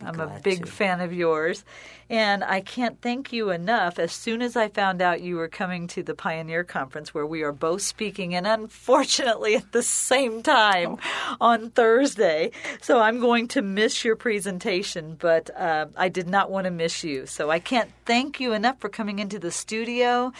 I'm 0.00 0.18
a 0.18 0.40
big 0.42 0.64
to. 0.64 0.70
fan 0.70 1.00
of 1.00 1.12
yours. 1.12 1.62
And 2.08 2.42
I 2.42 2.62
can't 2.62 3.00
thank 3.02 3.32
you 3.34 3.50
enough. 3.50 3.98
As 3.98 4.12
soon 4.12 4.40
as 4.40 4.56
I 4.56 4.68
found 4.68 5.02
out 5.02 5.20
you 5.20 5.36
were 5.36 5.48
coming 5.48 5.86
to 5.88 6.02
the 6.02 6.14
Pioneer 6.14 6.64
Conference, 6.64 7.12
where 7.12 7.26
we 7.26 7.42
are 7.42 7.52
both 7.52 7.82
speaking, 7.82 8.34
and 8.34 8.46
unfortunately 8.46 9.56
at 9.56 9.72
the 9.72 9.82
same 9.82 10.42
time 10.42 10.96
on 11.40 11.70
Thursday. 11.70 12.52
So 12.80 12.98
I'm 12.98 13.20
going 13.20 13.46
to 13.48 13.60
miss 13.62 14.04
your 14.04 14.16
presentation, 14.16 15.16
but 15.18 15.50
uh, 15.54 15.86
I 15.94 16.08
did 16.08 16.28
not 16.28 16.50
want 16.50 16.64
to 16.64 16.70
miss 16.70 17.04
you. 17.04 17.26
So 17.26 17.50
I 17.50 17.58
can't 17.58 17.90
thank 18.06 18.40
you 18.40 18.54
enough 18.54 18.80
for 18.80 18.88
coming 18.88 19.18
into 19.18 19.38
the 19.38 19.50
studio 19.50 20.32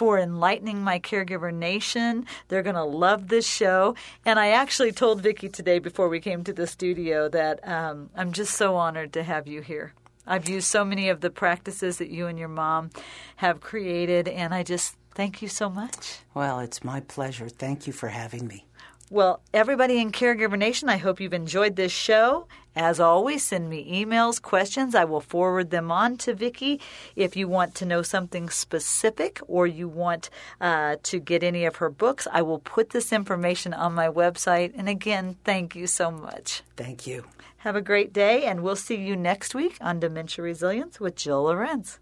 for 0.00 0.18
enlightening 0.18 0.82
my 0.82 0.98
caregiver 0.98 1.52
nation. 1.52 2.24
They're 2.48 2.62
going 2.62 2.74
to 2.74 2.84
love 2.84 3.28
this 3.28 3.46
show. 3.46 3.94
And 4.24 4.38
I 4.38 4.48
actually 4.48 4.92
told 4.92 5.20
Vicki 5.20 5.50
today 5.50 5.78
before 5.78 6.08
we 6.08 6.20
came 6.20 6.42
to 6.44 6.54
the 6.54 6.66
studio 6.66 7.28
that 7.28 7.60
um, 7.68 8.08
I'm 8.16 8.32
just 8.32 8.54
so 8.54 8.76
honored 8.76 9.12
to 9.12 9.22
have 9.22 9.46
you 9.46 9.60
here. 9.60 9.92
I've 10.26 10.48
used 10.48 10.68
so 10.68 10.86
many 10.86 11.10
of 11.10 11.20
the 11.20 11.28
practices 11.28 11.98
that 11.98 12.08
you 12.08 12.28
and 12.28 12.38
your 12.38 12.48
mom 12.48 12.88
have 13.36 13.60
created, 13.60 14.26
and 14.26 14.54
I 14.54 14.62
just 14.62 14.96
thank 15.14 15.42
you 15.42 15.48
so 15.48 15.68
much. 15.68 16.20
Well, 16.32 16.60
it's 16.60 16.82
my 16.82 17.00
pleasure. 17.00 17.50
Thank 17.50 17.86
you 17.86 17.92
for 17.92 18.08
having 18.08 18.46
me. 18.46 18.64
Well, 19.10 19.42
everybody 19.52 20.00
in 20.00 20.12
Caregiver 20.12 20.56
Nation, 20.56 20.88
I 20.88 20.96
hope 20.96 21.20
you've 21.20 21.34
enjoyed 21.34 21.76
this 21.76 21.92
show. 21.92 22.46
As 22.80 22.98
always, 22.98 23.44
send 23.44 23.68
me 23.68 24.02
emails, 24.02 24.40
questions. 24.40 24.94
I 24.94 25.04
will 25.04 25.20
forward 25.20 25.68
them 25.68 25.92
on 25.92 26.16
to 26.16 26.32
Vicki. 26.32 26.80
If 27.14 27.36
you 27.36 27.46
want 27.46 27.74
to 27.74 27.84
know 27.84 28.00
something 28.00 28.48
specific 28.48 29.38
or 29.46 29.66
you 29.66 29.86
want 29.86 30.30
uh, 30.62 30.96
to 31.02 31.20
get 31.20 31.44
any 31.44 31.66
of 31.66 31.76
her 31.76 31.90
books, 31.90 32.26
I 32.32 32.40
will 32.40 32.58
put 32.58 32.88
this 32.88 33.12
information 33.12 33.74
on 33.74 33.92
my 33.92 34.08
website. 34.08 34.72
And 34.74 34.88
again, 34.88 35.36
thank 35.44 35.76
you 35.76 35.86
so 35.86 36.10
much. 36.10 36.62
Thank 36.74 37.06
you. 37.06 37.26
Have 37.58 37.76
a 37.76 37.82
great 37.82 38.14
day, 38.14 38.44
and 38.44 38.62
we'll 38.62 38.76
see 38.76 38.96
you 38.96 39.14
next 39.14 39.54
week 39.54 39.76
on 39.82 40.00
Dementia 40.00 40.42
Resilience 40.42 40.98
with 40.98 41.16
Jill 41.16 41.42
Lorenz. 41.42 41.98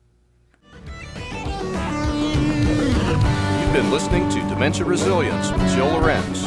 You've 3.61 3.73
been 3.73 3.91
listening 3.91 4.29
to 4.29 4.39
Dementia 4.49 4.85
Resilience 4.85 5.51
with 5.51 5.75
Jill 5.75 5.89
Lorenz. 5.89 6.45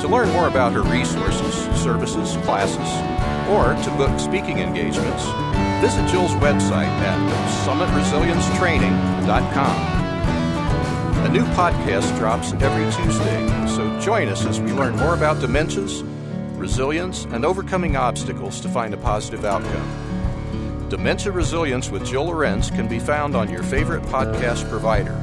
To 0.00 0.08
learn 0.08 0.30
more 0.30 0.48
about 0.48 0.72
her 0.72 0.82
resources, 0.82 1.54
services, 1.82 2.36
classes, 2.46 3.17
or 3.48 3.74
to 3.82 3.90
book 3.96 4.20
speaking 4.20 4.58
engagements, 4.58 5.24
visit 5.80 6.06
Jill's 6.08 6.32
website 6.32 6.86
at 6.86 7.18
summitresiliencetraining.com. 7.66 9.98
A 11.24 11.28
new 11.30 11.44
podcast 11.54 12.16
drops 12.18 12.52
every 12.54 12.84
Tuesday, 12.92 13.46
so 13.66 13.98
join 14.00 14.28
us 14.28 14.44
as 14.46 14.60
we 14.60 14.72
learn 14.72 14.96
more 14.96 15.14
about 15.14 15.38
dementias, 15.38 16.04
resilience, 16.58 17.24
and 17.26 17.44
overcoming 17.44 17.96
obstacles 17.96 18.60
to 18.60 18.68
find 18.68 18.94
a 18.94 18.98
positive 18.98 19.44
outcome. 19.44 20.88
Dementia 20.88 21.32
Resilience 21.32 21.90
with 21.90 22.06
Jill 22.06 22.24
Lorenz 22.24 22.70
can 22.70 22.88
be 22.88 22.98
found 22.98 23.36
on 23.36 23.50
your 23.50 23.62
favorite 23.62 24.02
podcast 24.04 24.66
provider. 24.70 25.14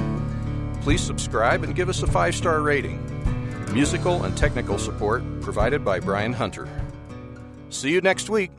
Please 0.82 1.02
subscribe 1.02 1.64
and 1.64 1.74
give 1.74 1.90
us 1.90 2.04
a 2.04 2.08
five 2.08 2.36
star 2.36 2.62
rating. 2.62 3.02
Musical 3.74 4.26
and 4.26 4.38
technical 4.38 4.78
support 4.78 5.24
provided 5.42 5.84
by 5.84 6.00
Brian 6.00 6.34
Hunter. 6.34 6.70
See 7.70 7.92
you 7.92 8.02
next 8.02 8.30
week. 8.30 8.52